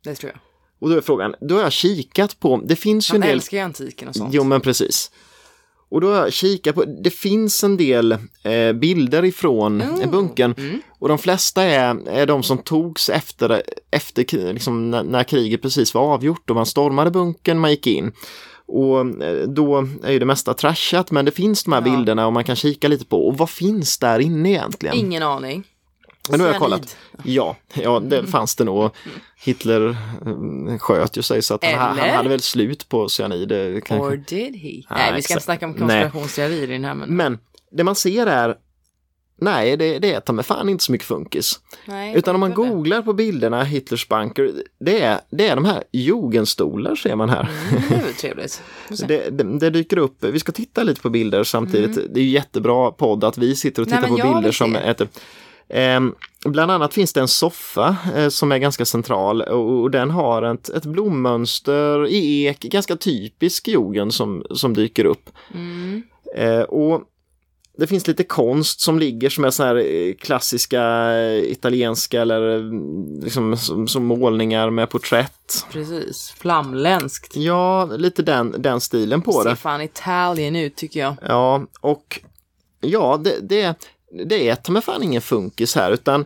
Det 0.03 0.15
tror 0.15 0.32
jag. 0.32 0.39
Och 0.80 0.89
då 0.89 0.95
är 0.97 1.01
frågan, 1.01 1.36
då 1.41 1.55
har 1.55 1.61
jag 1.61 1.72
kikat 1.72 2.39
på, 2.39 2.61
det 2.65 2.76
finns 2.76 3.11
ju 3.11 3.15
en 3.15 3.22
Han 3.22 3.28
del... 3.28 3.36
älskar 3.36 3.57
ju 3.57 3.63
antiken 3.63 4.07
och 4.07 4.15
sånt. 4.15 4.34
Jo 4.34 4.43
men 4.43 4.61
precis. 4.61 5.11
Och 5.89 6.01
då 6.01 6.07
har 6.07 6.15
jag 6.15 6.33
kikat 6.33 6.75
på, 6.75 6.85
det 6.85 7.09
finns 7.09 7.63
en 7.63 7.77
del 7.77 8.11
eh, 8.43 8.73
bilder 8.73 9.25
ifrån 9.25 9.81
Mm. 9.81 10.11
bunkern 10.11 10.53
Mm. 10.57 10.81
och 10.99 11.07
de 11.07 11.17
flesta 11.17 11.63
är, 11.63 12.07
är 12.09 12.25
de 12.25 12.43
som 12.43 12.57
togs 12.57 13.09
efter, 13.09 13.61
efter 13.91 14.53
liksom, 14.53 14.91
när, 14.91 15.03
när 15.03 15.23
kriget 15.23 15.61
precis 15.61 15.93
var 15.93 16.01
avgjort 16.01 16.49
och 16.49 16.55
man 16.55 16.65
stormade 16.65 17.11
bunkern, 17.11 17.59
man 17.59 17.71
gick 17.71 17.88
in. 17.88 18.11
Och 18.65 18.99
eh, 19.23 19.47
då 19.47 19.88
är 20.03 20.11
ju 20.11 20.19
det 20.19 20.25
mesta 20.25 20.53
trashat 20.53 21.11
men 21.11 21.25
det 21.25 21.31
finns 21.31 21.63
de 21.63 21.73
här 21.73 21.83
Ja. 21.85 21.95
bilderna 21.95 22.27
och 22.27 22.33
man 22.33 22.43
kan 22.43 22.55
kika 22.55 22.88
lite 22.88 23.05
på. 23.05 23.27
Och 23.27 23.38
vad 23.38 23.49
finns 23.49 23.97
där 23.97 24.19
inne 24.19 24.49
egentligen? 24.49 24.95
Ingen 24.95 25.23
aning. 25.23 25.63
Men 26.30 26.39
nu 26.39 26.45
har 26.45 26.51
jag 26.51 26.61
kollat. 26.61 26.97
Ja, 27.23 27.55
ja 27.73 27.99
det 27.99 28.28
fanns 28.28 28.55
det 28.55 28.63
nog. 28.63 28.89
Hitler 29.43 29.89
eh, 30.69 30.78
sköt 30.78 31.17
ju 31.17 31.21
sig 31.21 31.41
så 31.41 31.53
att 31.53 31.65
han, 31.65 31.97
han 31.97 32.09
hade 32.09 32.30
väl 32.30 32.41
slut 32.41 32.89
på 32.89 33.09
cyanid. 33.09 33.49
det 33.49 33.82
kanske. 33.86 34.07
Or 34.07 34.17
did 34.28 34.55
he? 34.55 34.69
Nej, 34.69 34.84
Nej, 34.89 35.13
vi 35.15 35.21
ska 35.21 35.34
inte 35.34 35.45
snacka 35.45 35.65
om 35.65 35.71
Nej. 35.71 35.80
konspirationsteorier 35.80 36.63
i 36.63 36.73
den 36.73 36.86
här. 36.86 36.93
Men... 36.93 37.15
Men 37.15 37.39
det 37.71 37.84
man 37.84 37.95
ser 37.95 38.28
är 38.28 38.55
Nej, 39.39 39.78
det, 39.78 39.99
det 39.99 40.13
är 40.13 40.19
ta 40.19 40.43
fan 40.43 40.69
inte 40.69 40.84
så 40.84 40.91
mycket 40.91 41.07
funkis. 41.07 41.59
Nej, 41.86 42.15
Utan 42.15 42.36
om 42.36 42.39
man 42.39 42.49
det. 42.49 42.55
googlar 42.55 43.01
på 43.01 43.13
bilderna 43.13 43.63
Hitlers 43.63 44.07
bunker, 44.07 44.51
det 44.80 45.01
är, 45.01 45.19
det 45.30 45.47
är 45.47 45.55
de 45.55 45.65
här 45.65 45.84
jugendstolar 45.91 46.95
ser 46.95 47.15
man 47.15 47.30
här. 47.30 47.49
Mm, 47.71 47.84
det 47.89 47.95
är 47.95 48.03
väl 48.03 48.13
trevligt. 48.13 48.61
Det, 49.07 49.30
det, 49.30 49.59
det 49.59 49.69
dyker 49.69 49.97
upp, 49.97 50.23
vi 50.23 50.39
ska 50.39 50.51
titta 50.51 50.84
lite 50.84 51.01
på 51.01 51.09
bilder 51.09 51.43
samtidigt. 51.43 51.95
Det 52.13 52.19
är 52.19 52.23
ju 52.23 52.30
jättebra 52.30 52.91
podd 52.91 53.23
att 53.23 53.38
vi 53.38 53.55
sitter 53.55 53.82
och 53.82 53.88
Mm. 53.88 54.01
Nej, 54.01 54.09
tittar 54.09 54.23
men 54.23 54.34
på 54.34 54.39
bilder 54.39 54.51
som 54.51 54.75
äter. 54.75 55.07
Ehm, 55.70 56.15
bland 56.45 56.72
annat 56.72 56.93
finns 56.93 57.13
det 57.13 57.20
en 57.20 57.28
soffa 57.28 57.97
eh, 58.15 58.30
som 58.30 58.51
är 58.51 58.57
ganska 58.57 58.86
central 58.86 59.41
och, 59.41 59.91
den 59.91 60.11
har 60.11 60.43
ett, 60.43 60.70
ett 60.70 60.86
blommönster 60.86 62.07
i 62.07 62.45
ek, 62.45 62.59
ganska 62.59 62.95
typisk 62.95 63.68
jugend 63.68 64.13
som, 64.13 64.43
som 64.51 64.74
dyker 64.74 65.05
upp. 65.05 65.30
Mm. 65.53 66.03
Eh, 66.36 66.61
och 66.61 67.03
det 67.78 67.88
finns 67.88 68.07
lite 68.07 68.24
konst 68.24 68.82
som 68.82 68.99
ligger 68.99 69.30
som 69.30 69.43
är 69.43 69.49
så 69.49 69.63
här 69.63 69.76
eh, 69.76 70.13
klassiska 70.13 71.13
italienska 71.38 72.22
eller 72.22 72.55
eh, 72.55 72.72
liksom 73.24 73.57
som, 73.57 73.88
som 73.88 74.05
målningar 74.05 74.70
med 74.70 74.89
porträtt. 74.89 75.65
Precis, 75.72 76.34
flamländskt. 76.38 77.36
Ja, 77.36 77.86
lite 77.86 78.24
den, 78.24 78.55
den 78.57 78.82
stilen 78.82 79.22
på 79.22 79.32
Ser 79.32 79.49
det. 79.49 79.55
fan 79.55 79.82
Italien 79.82 80.55
ut 80.55 80.76
tycker 80.76 80.99
jag. 80.99 81.15
Ja, 81.28 81.65
och 81.82 82.20
ja, 82.82 83.22
det, 83.24 83.39
det, 83.41 83.76
det 84.26 84.49
är 84.49 84.55
ta 84.55 84.72
mig 84.72 84.82
fan 84.82 85.03
ingen 85.03 85.22
funkis 85.22 85.76
här 85.76 85.91
utan 85.91 86.26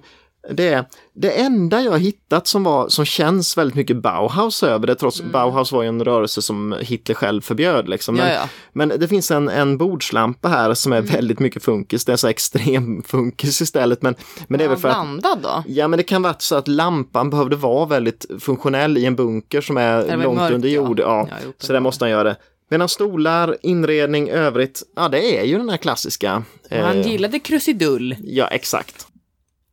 det, 0.49 0.85
det 1.13 1.31
enda 1.31 1.81
jag 1.81 1.99
hittat 1.99 2.47
som, 2.47 2.63
var, 2.63 2.89
som 2.89 3.05
känns 3.05 3.57
väldigt 3.57 3.75
mycket 3.75 3.97
Bauhaus 3.97 4.63
över 4.63 4.87
det, 4.87 4.95
trots 4.95 5.21
Bauhaus 5.21 5.71
var 5.71 5.81
ju 5.81 5.87
en 5.87 6.03
rörelse 6.03 6.41
som 6.41 6.75
Hitler 6.79 7.15
själv 7.15 7.41
förbjöd. 7.41 7.89
Liksom. 7.89 8.15
Men, 8.15 8.47
men 8.73 8.89
det 8.99 9.07
finns 9.07 9.31
en, 9.31 9.49
en 9.49 9.77
bordslampa 9.77 10.47
här 10.47 10.73
som 10.73 10.93
är 10.93 11.01
väldigt 11.01 11.39
mycket 11.39 11.63
funkis, 11.63 12.05
det 12.05 12.11
är 12.11 12.17
så 12.17 12.27
extrem 12.27 13.03
funkis 13.03 13.61
istället. 13.61 14.01
Men, 14.01 14.15
men 14.47 14.57
det 14.57 14.63
är 14.63 14.69
väl 14.69 14.77
för 14.77 14.89
att 14.89 14.95
Blandad 14.95 15.39
då? 15.41 15.63
Ja 15.67 15.87
men 15.87 15.97
det 15.97 16.03
kan 16.03 16.21
vara 16.21 16.35
så 16.37 16.55
att 16.55 16.67
lampan 16.67 17.29
behövde 17.29 17.55
vara 17.55 17.85
väldigt 17.85 18.25
funktionell 18.39 18.97
i 18.97 19.05
en 19.05 19.15
bunker 19.15 19.61
som 19.61 19.77
är 19.77 19.97
Eller 19.97 20.23
långt 20.23 20.39
mörk, 20.39 20.53
under 20.53 20.69
jord. 20.69 20.99
Ja. 20.99 21.27
Ja, 21.29 21.51
så 21.57 21.73
där 21.73 21.79
måste 21.79 22.05
han 22.05 22.11
göra 22.11 22.23
det. 22.23 22.35
Medan 22.71 22.89
stolar, 22.89 23.57
inredning, 23.61 24.29
övrigt, 24.29 24.83
ja 24.95 25.09
det 25.09 25.39
är 25.39 25.43
ju 25.43 25.57
den 25.57 25.69
här 25.69 25.77
klassiska. 25.77 26.43
Och 26.69 26.77
Han 26.77 26.99
eh, 26.99 27.07
gillade 27.07 27.39
krusidull. 27.39 28.15
Ja 28.23 28.47
exakt. 28.47 29.07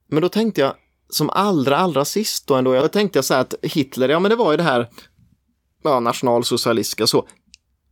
Men 0.09 0.22
då 0.22 0.28
tänkte 0.28 0.61
jag 0.61 0.74
som 1.11 1.30
allra 1.30 1.76
allra 1.76 2.05
sist 2.05 2.46
då 2.46 2.55
ändå, 2.55 2.74
jag 2.74 2.92
tänkte 2.92 3.18
jag 3.18 3.24
så 3.24 3.34
här 3.34 3.40
att 3.40 3.55
Hitler, 3.62 4.09
ja 4.09 4.20
men 4.20 4.30
det 4.30 4.36
var 4.36 4.51
ju 4.51 4.57
det 4.57 4.62
här 4.62 4.88
ja, 5.84 6.01
nationalsocialistiska 6.01 7.07
så. 7.07 7.28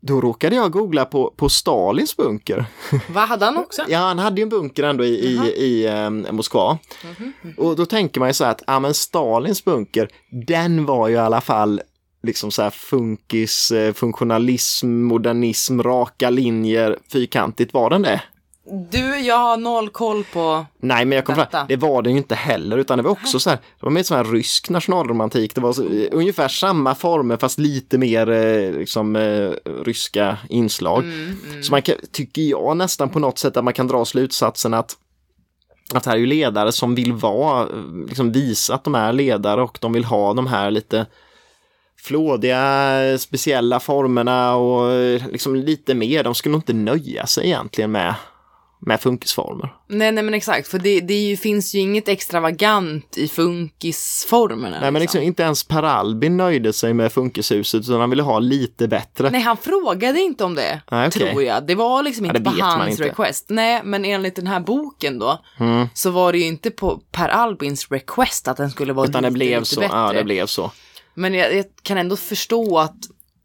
Då 0.00 0.20
råkade 0.20 0.56
jag 0.56 0.72
googla 0.72 1.04
på, 1.04 1.34
på 1.36 1.48
Stalins 1.48 2.16
bunker. 2.16 2.66
Vad 3.08 3.28
hade 3.28 3.44
han 3.44 3.56
också? 3.56 3.82
Ja, 3.88 3.98
han 3.98 4.18
hade 4.18 4.40
ju 4.40 4.42
en 4.42 4.48
bunker 4.48 4.82
ändå 4.82 5.04
i, 5.04 5.26
i, 5.26 5.36
i 5.64 5.86
eh, 5.86 6.10
Moskva. 6.10 6.78
Mhm. 7.04 7.54
Och 7.56 7.76
då 7.76 7.86
tänker 7.86 8.20
man 8.20 8.28
ju 8.28 8.32
så 8.32 8.44
här 8.44 8.50
att, 8.50 8.62
ja 8.66 8.80
men 8.80 8.94
Stalins 8.94 9.64
bunker, 9.64 10.08
den 10.46 10.86
var 10.86 11.08
ju 11.08 11.14
i 11.14 11.18
alla 11.18 11.40
fall 11.40 11.80
liksom 12.26 12.50
så 12.50 12.62
här 12.62 12.70
funkis, 12.70 13.70
eh, 13.70 13.92
funktionalism, 13.92 14.88
modernism, 14.88 15.80
raka 15.82 16.30
linjer, 16.30 16.98
fyrkantigt, 17.12 17.74
var 17.74 17.90
den 17.90 18.02
det? 18.02 18.22
Du, 18.90 19.18
jag 19.18 19.38
har 19.38 19.56
noll 19.56 19.88
koll 19.88 20.24
på... 20.24 20.66
Nej, 20.80 21.04
men 21.04 21.16
jag 21.16 21.24
kom 21.24 21.34
Detta. 21.36 21.50
fram, 21.50 21.66
det 21.68 21.76
var 21.76 22.02
det 22.02 22.10
ju 22.10 22.16
inte 22.16 22.34
heller, 22.34 22.78
utan 22.78 22.98
det 22.98 23.04
var 23.04 23.10
också 23.10 23.40
så 23.40 23.50
här, 23.50 23.56
det 23.56 23.86
var 23.86 23.90
mer 23.90 24.02
sån 24.02 24.16
här 24.16 24.24
rysk 24.24 24.70
nationalromantik, 24.70 25.54
det 25.54 25.60
var 25.60 25.72
så, 25.72 25.82
eh, 25.82 26.08
ungefär 26.12 26.48
samma 26.48 26.94
former 26.94 27.36
fast 27.36 27.58
lite 27.58 27.98
mer 27.98 28.30
eh, 28.30 28.72
liksom 28.72 29.16
ryska 29.84 30.38
inslag. 30.48 31.04
Mm, 31.04 31.36
mm. 31.50 31.62
Så 31.62 31.72
man 31.72 31.82
kan, 31.82 31.94
tycker 32.12 32.42
jag 32.42 32.76
nästan 32.76 33.08
på 33.08 33.18
något 33.18 33.38
sätt 33.38 33.56
att 33.56 33.64
man 33.64 33.74
kan 33.74 33.86
dra 33.86 34.04
slutsatsen 34.04 34.74
att 34.74 34.96
att 35.94 36.04
det 36.04 36.10
här 36.10 36.16
är 36.16 36.20
ju 36.20 36.26
ledare 36.26 36.72
som 36.72 36.94
vill 36.94 37.12
vara, 37.12 37.68
liksom 38.08 38.32
visa 38.32 38.74
att 38.74 38.84
de 38.84 38.94
är 38.94 39.12
ledare 39.12 39.62
och 39.62 39.78
de 39.80 39.92
vill 39.92 40.04
ha 40.04 40.34
de 40.34 40.46
här 40.46 40.70
lite 40.70 41.06
flådiga, 41.98 43.18
speciella 43.18 43.80
formerna 43.80 44.54
och 44.56 44.92
eh, 44.92 45.22
liksom 45.32 45.54
lite 45.56 45.94
mer. 45.94 46.24
De 46.24 46.34
skulle 46.34 46.52
nog 46.52 46.60
inte 46.60 46.72
nöja 46.72 47.26
sig 47.26 47.46
egentligen 47.46 47.92
med, 47.92 48.14
med 48.80 49.00
funkisformer. 49.00 49.74
Nej, 49.88 50.12
nej 50.12 50.24
men 50.24 50.34
exakt, 50.34 50.68
för 50.68 50.78
det, 50.78 51.00
det 51.00 51.14
ju, 51.14 51.36
finns 51.36 51.74
ju 51.74 51.78
inget 51.78 52.08
extravagant 52.08 53.16
i 53.18 53.28
funkisformerna. 53.28 54.80
Nej 54.80 54.90
men 54.90 55.02
liksom 55.02 55.22
inte 55.22 55.42
ens 55.42 55.64
Per 55.64 55.82
Albin 55.82 56.36
nöjde 56.36 56.72
sig 56.72 56.94
med 56.94 57.12
funkishuset 57.12 57.80
utan 57.80 58.00
han 58.00 58.10
ville 58.10 58.22
ha 58.22 58.38
lite 58.38 58.88
bättre. 58.88 59.30
Nej, 59.30 59.40
han 59.40 59.56
frågade 59.56 60.20
inte 60.20 60.44
om 60.44 60.54
det, 60.54 60.80
Nej, 60.90 61.08
okej. 61.08 61.30
tror 61.30 61.42
jag. 61.42 61.66
Det 61.66 61.74
var 61.74 62.02
liksom 62.02 62.24
Ja, 62.24 62.30
inte 62.36 62.50
det 62.50 62.56
på 62.60 62.64
hans 62.66 62.90
inte. 62.90 63.02
request. 63.04 63.46
Nej, 63.48 63.80
men 63.84 64.04
enligt 64.04 64.36
den 64.36 64.46
här 64.46 64.60
boken 64.60 65.18
då, 65.18 65.38
Mm. 65.60 65.88
så 65.94 66.10
var 66.10 66.32
det 66.32 66.38
ju 66.38 66.44
inte 66.46 66.70
på 66.70 67.00
Per 67.12 67.28
Albins 67.28 67.88
request 67.90 68.48
att 68.48 68.56
den 68.56 68.70
skulle 68.70 68.92
vara 68.92 69.08
Utan 69.08 69.22
det 69.22 69.28
lite, 69.28 69.34
blev 69.38 69.60
lite 69.60 69.74
så. 69.74 69.80
bättre. 69.80 69.96
Ja, 69.96 70.12
det 70.12 70.24
blev 70.24 70.46
så. 70.46 70.70
Men 71.16 71.34
jag, 71.34 71.54
jag 71.54 71.64
kan 71.82 71.98
ändå 71.98 72.16
förstå 72.16 72.78
att, 72.78 72.96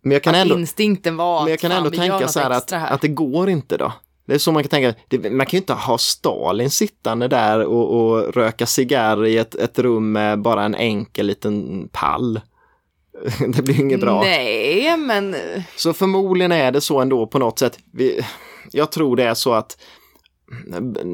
Men 0.02 0.12
jag 0.12 0.24
kan 0.24 0.36
att 0.36 0.42
ändå, 0.42 0.60
instinkten 0.60 1.18
var 1.18 1.40
men 1.40 1.48
jag 1.48 1.56
att 1.56 1.62
kan 1.62 1.72
fan, 1.72 1.78
ändå 1.78 1.90
tänka 1.90 2.28
så 2.28 2.40
här 2.40 2.50
att, 2.50 2.72
här. 2.72 2.92
att 2.92 3.02
det 3.02 3.08
går 3.08 3.50
inte 3.50 3.78
då. 3.78 3.94
Det 4.26 4.34
är 4.34 4.38
så 4.38 4.52
man 4.52 4.64
kan 4.64 4.70
tänka, 4.70 5.00
det, 5.08 5.32
man 5.32 5.46
kan 5.46 5.58
ju 5.58 5.58
inte 5.58 5.74
ha 5.74 5.98
Stalin 5.98 6.70
sittande 6.70 7.28
där 7.28 7.66
och, 7.66 8.00
och 8.00 8.34
röka 8.36 8.66
cigarr 8.66 9.26
i 9.26 9.38
ett, 9.38 9.56
ett 9.56 9.80
rum 9.80 10.12
med 10.12 10.42
bara 10.42 10.64
en 10.64 10.76
enkel 10.76 11.26
liten 11.26 11.88
pall. 11.92 12.42
Det 13.48 13.62
blir 13.62 13.80
inget 13.80 14.00
bra. 14.00 14.22
Nej, 14.22 14.98
men 14.98 15.36
Så 15.76 15.94
förmodligen 15.94 16.52
är 16.52 16.72
det 16.72 16.82
så 16.82 17.00
ändå 17.00 17.28
på 17.28 17.40
något 17.40 17.60
sätt. 17.60 17.80
Vi, 17.94 18.26
jag 18.72 18.92
tror 18.92 19.16
det 19.16 19.24
är 19.24 19.34
så 19.34 19.54
att 19.54 19.78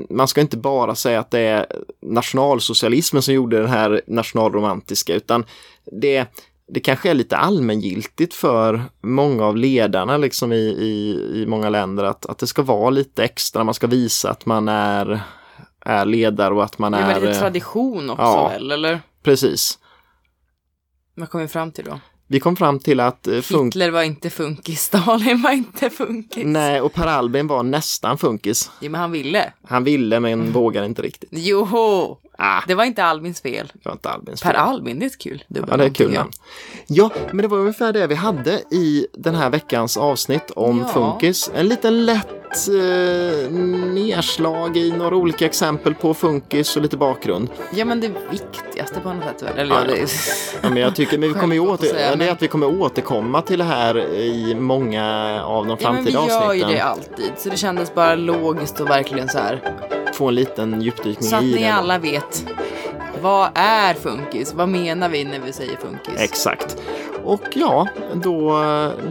man 0.10 0.28
ska 0.28 0.42
inte 0.42 0.58
bara 0.58 0.96
säga 0.96 1.20
att 1.20 1.32
det 1.32 1.40
är 1.40 1.66
nationalsocialismen 2.02 3.22
som 3.22 3.34
gjorde 3.34 3.58
den 3.58 3.70
här 3.70 4.02
nationalromantiska 4.08 5.14
utan 5.14 5.46
det, 5.92 6.26
det 6.68 6.80
kanske 6.80 7.10
är 7.10 7.14
lite 7.14 7.38
allmängiltigt 7.38 8.34
för 8.34 8.84
många 9.02 9.46
av 9.46 9.58
ledarna 9.58 10.18
liksom 10.18 10.54
i, 10.54 10.56
i, 10.56 11.22
i 11.42 11.46
många 11.48 11.70
länder 11.70 12.04
att, 12.04 12.26
att 12.26 12.38
det 12.38 12.48
ska 12.48 12.62
vara 12.62 12.90
lite 12.90 13.24
extra, 13.24 13.64
man 13.64 13.74
ska 13.74 13.88
visa 13.88 14.30
att 14.30 14.46
man 14.46 14.68
är, 14.68 15.22
är 15.86 16.06
ledare 16.06 16.54
och 16.54 16.64
att 16.64 16.80
man 16.80 16.92
det 16.92 16.98
är 16.98 17.10
är... 17.10 17.14
väl 17.14 17.28
lite 17.28 17.40
tradition 17.40 18.10
också 18.10 18.24
ja. 18.24 18.48
väl, 18.50 18.72
eller? 18.72 19.00
Precis. 19.24 19.80
Vad 21.16 21.30
kom 21.30 21.42
vi 21.42 21.48
fram 21.48 21.72
till 21.72 21.86
då? 21.86 22.00
Vi 22.30 22.40
kom 22.40 22.56
fram 22.56 22.80
till 22.80 23.00
att 23.00 23.28
eh, 23.28 23.34
Hitler 23.34 23.92
var 23.92 24.04
inte 24.04 24.30
funkis, 24.30 24.82
Stalin 24.84 25.42
var 25.42 25.52
inte 25.52 25.90
funkis. 25.90 26.44
Nej, 26.46 26.82
och 26.82 26.94
Per 26.94 27.08
Albin 27.08 27.48
var 27.48 27.64
nästan 27.64 28.18
funkis. 28.18 28.72
Jo, 28.82 28.92
men 28.92 29.02
han 29.02 29.12
ville. 29.12 29.54
Han 29.64 29.84
ville 29.84 30.20
men 30.20 30.52
vågade 30.52 30.86
inte 30.86 31.02
riktigt. 31.02 31.30
Joho! 31.32 32.18
Ah, 32.40 32.62
Det 32.68 32.76
var 32.76 32.84
inte 32.84 33.04
Albins 33.04 33.42
fel. 33.42 33.72
det 33.74 33.86
var 33.90 33.94
inte 33.94 34.10
Albins 34.10 34.42
Per 34.42 34.50
fel. 34.52 34.60
Albin, 34.60 35.00
det 35.00 35.06
är 35.06 35.08
ett 35.08 35.18
kul 35.18 35.44
Ja, 35.48 35.78
det 35.78 35.86
är 35.86 35.90
kul 35.90 36.14
namn. 36.14 36.32
Ja, 36.88 37.10
men 37.32 37.38
det 37.42 37.48
var 37.48 37.58
ungefär 37.58 37.94
det 37.94 38.08
vi 38.08 38.16
hade 38.16 38.52
i 38.72 39.08
den 39.14 39.36
här 39.36 39.50
veckans 39.50 39.98
avsnitt 39.98 40.52
om 40.56 40.80
Ja. 40.80 40.88
funkis. 40.94 41.52
En 41.56 41.68
liten 41.68 42.06
lätt 42.06 42.28
eh, 42.68 43.52
nedslag 43.94 44.78
i 44.78 44.92
några 44.92 45.16
olika 45.16 45.46
exempel 45.46 45.96
på 45.96 46.14
funkis 46.14 46.76
och 46.76 46.82
lite 46.82 46.98
bakgrund. 46.98 47.50
Ja, 47.76 47.86
men 47.86 48.02
det 48.02 48.12
viktigaste 48.32 49.00
på 49.00 49.14
något 49.14 49.24
sätt 49.24 49.42
väl? 49.44 49.58
Eller 49.60 49.76
Ja, 49.76 49.82
ja, 49.88 49.96
är... 49.96 50.08
Ja, 50.64 50.70
men 50.70 50.78
jag 50.78 50.96
tycker 50.96 51.18
men 51.18 51.34
vi 51.34 51.40
kommer 51.40 51.56
ju 51.56 51.62
åter, 51.62 51.88
säga, 51.88 52.00
ja, 52.02 52.08
det 52.08 52.14
är 52.14 52.18
men- 52.18 52.30
att 52.30 52.42
vi 52.42 52.48
kommer 52.48 52.82
återkomma 52.82 53.42
till 53.42 53.58
det 53.60 53.64
här 53.66 53.98
i 54.14 54.56
många 54.56 55.06
av 55.44 55.66
de 55.68 55.78
Ja, 55.80 55.92
men 55.92 56.06
vi 56.06 56.12
framtida 56.12 56.34
gör 56.34 56.54
ju 56.54 56.64
avsnitten. 56.64 56.70
det 56.72 56.80
alltid. 56.82 57.32
Så 57.38 57.50
det 57.50 57.58
kändes 57.58 57.94
bara 57.96 58.16
logiskt 58.16 58.80
och 58.80 58.90
verkligen 58.90 59.28
så 59.30 59.38
här. 59.38 59.62
Få 60.18 60.28
en 60.28 60.36
liten 60.36 60.82
djupdykning 60.82 61.30
Så 61.30 61.36
att 61.36 61.44
i 61.44 61.56
ni 61.56 61.62
det. 61.62 61.68
alla 61.74 61.98
vet. 62.00 62.46
Vad 63.22 63.50
är 63.54 63.94
funkis? 63.94 64.54
Vad 64.54 64.70
menar 64.70 65.10
vi 65.10 65.24
när 65.24 65.40
vi 65.40 65.54
säger 65.54 65.78
funkis? 65.78 66.14
Exakt. 66.18 66.78
Och 67.24 67.42
ja, 67.54 67.88
då, 68.14 68.60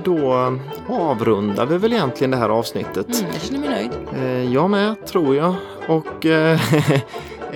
då 0.05 0.53
avrundar 0.89 1.67
vi 1.67 1.79
väl 1.79 1.93
egentligen 1.93 2.31
det 2.31 2.37
här 2.37 2.49
avsnittet. 2.49 3.21
Mm, 3.21 3.31
jag 3.33 3.43
känner 3.43 3.59
mig 3.61 3.69
nöjd. 3.69 3.91
Eh, 4.25 4.53
jag 4.53 4.71
med, 4.71 5.07
tror 5.07 5.37
jag. 5.37 5.55
Och 5.89 6.27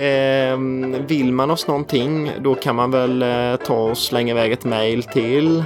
eh, 0.01 0.57
vill 1.07 1.33
man 1.33 1.51
oss 1.51 1.67
någonting 1.67 2.31
då 2.39 2.55
kan 2.55 2.75
man 2.75 2.91
väl 2.91 3.21
eh, 3.21 3.55
ta 3.65 3.73
och 3.73 3.97
slänga 3.97 4.31
iväg 4.31 4.51
ett 4.51 4.63
mail 4.63 5.03
till 5.03 5.63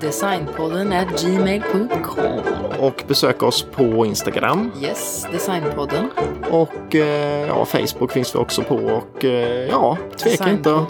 Designpodden 0.00 0.92
at 0.92 1.22
gmail.com. 1.24 2.40
och 2.78 3.04
besöka 3.08 3.46
oss 3.46 3.62
på 3.62 4.06
Instagram. 4.06 4.70
Yes, 4.82 5.26
Designpodden. 5.32 6.10
Och 6.50 6.94
eh, 6.94 7.46
ja, 7.46 7.64
Facebook 7.64 8.12
finns 8.12 8.34
vi 8.34 8.38
också 8.38 8.62
på 8.62 8.74
och 8.76 9.24
eh, 9.24 9.68
ja, 9.68 9.98
tveka 10.16 10.50
inte, 10.50 10.84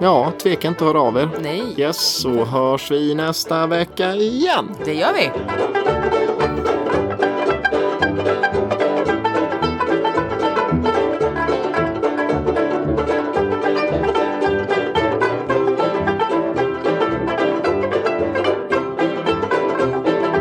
ja, 0.00 0.32
tveka 0.42 0.68
inte 0.68 0.84
att 0.84 0.92
höra 0.94 1.02
av 1.02 1.16
er. 1.18 1.28
Nej, 1.42 1.62
Yes, 1.76 1.96
så 2.20 2.44
hörs 2.44 2.90
vi 2.90 3.14
nästa 3.14 3.66
vecka 3.66 4.14
igen. 4.14 4.70
det 4.84 4.94
gör 4.94 5.12
vi. 5.12 5.30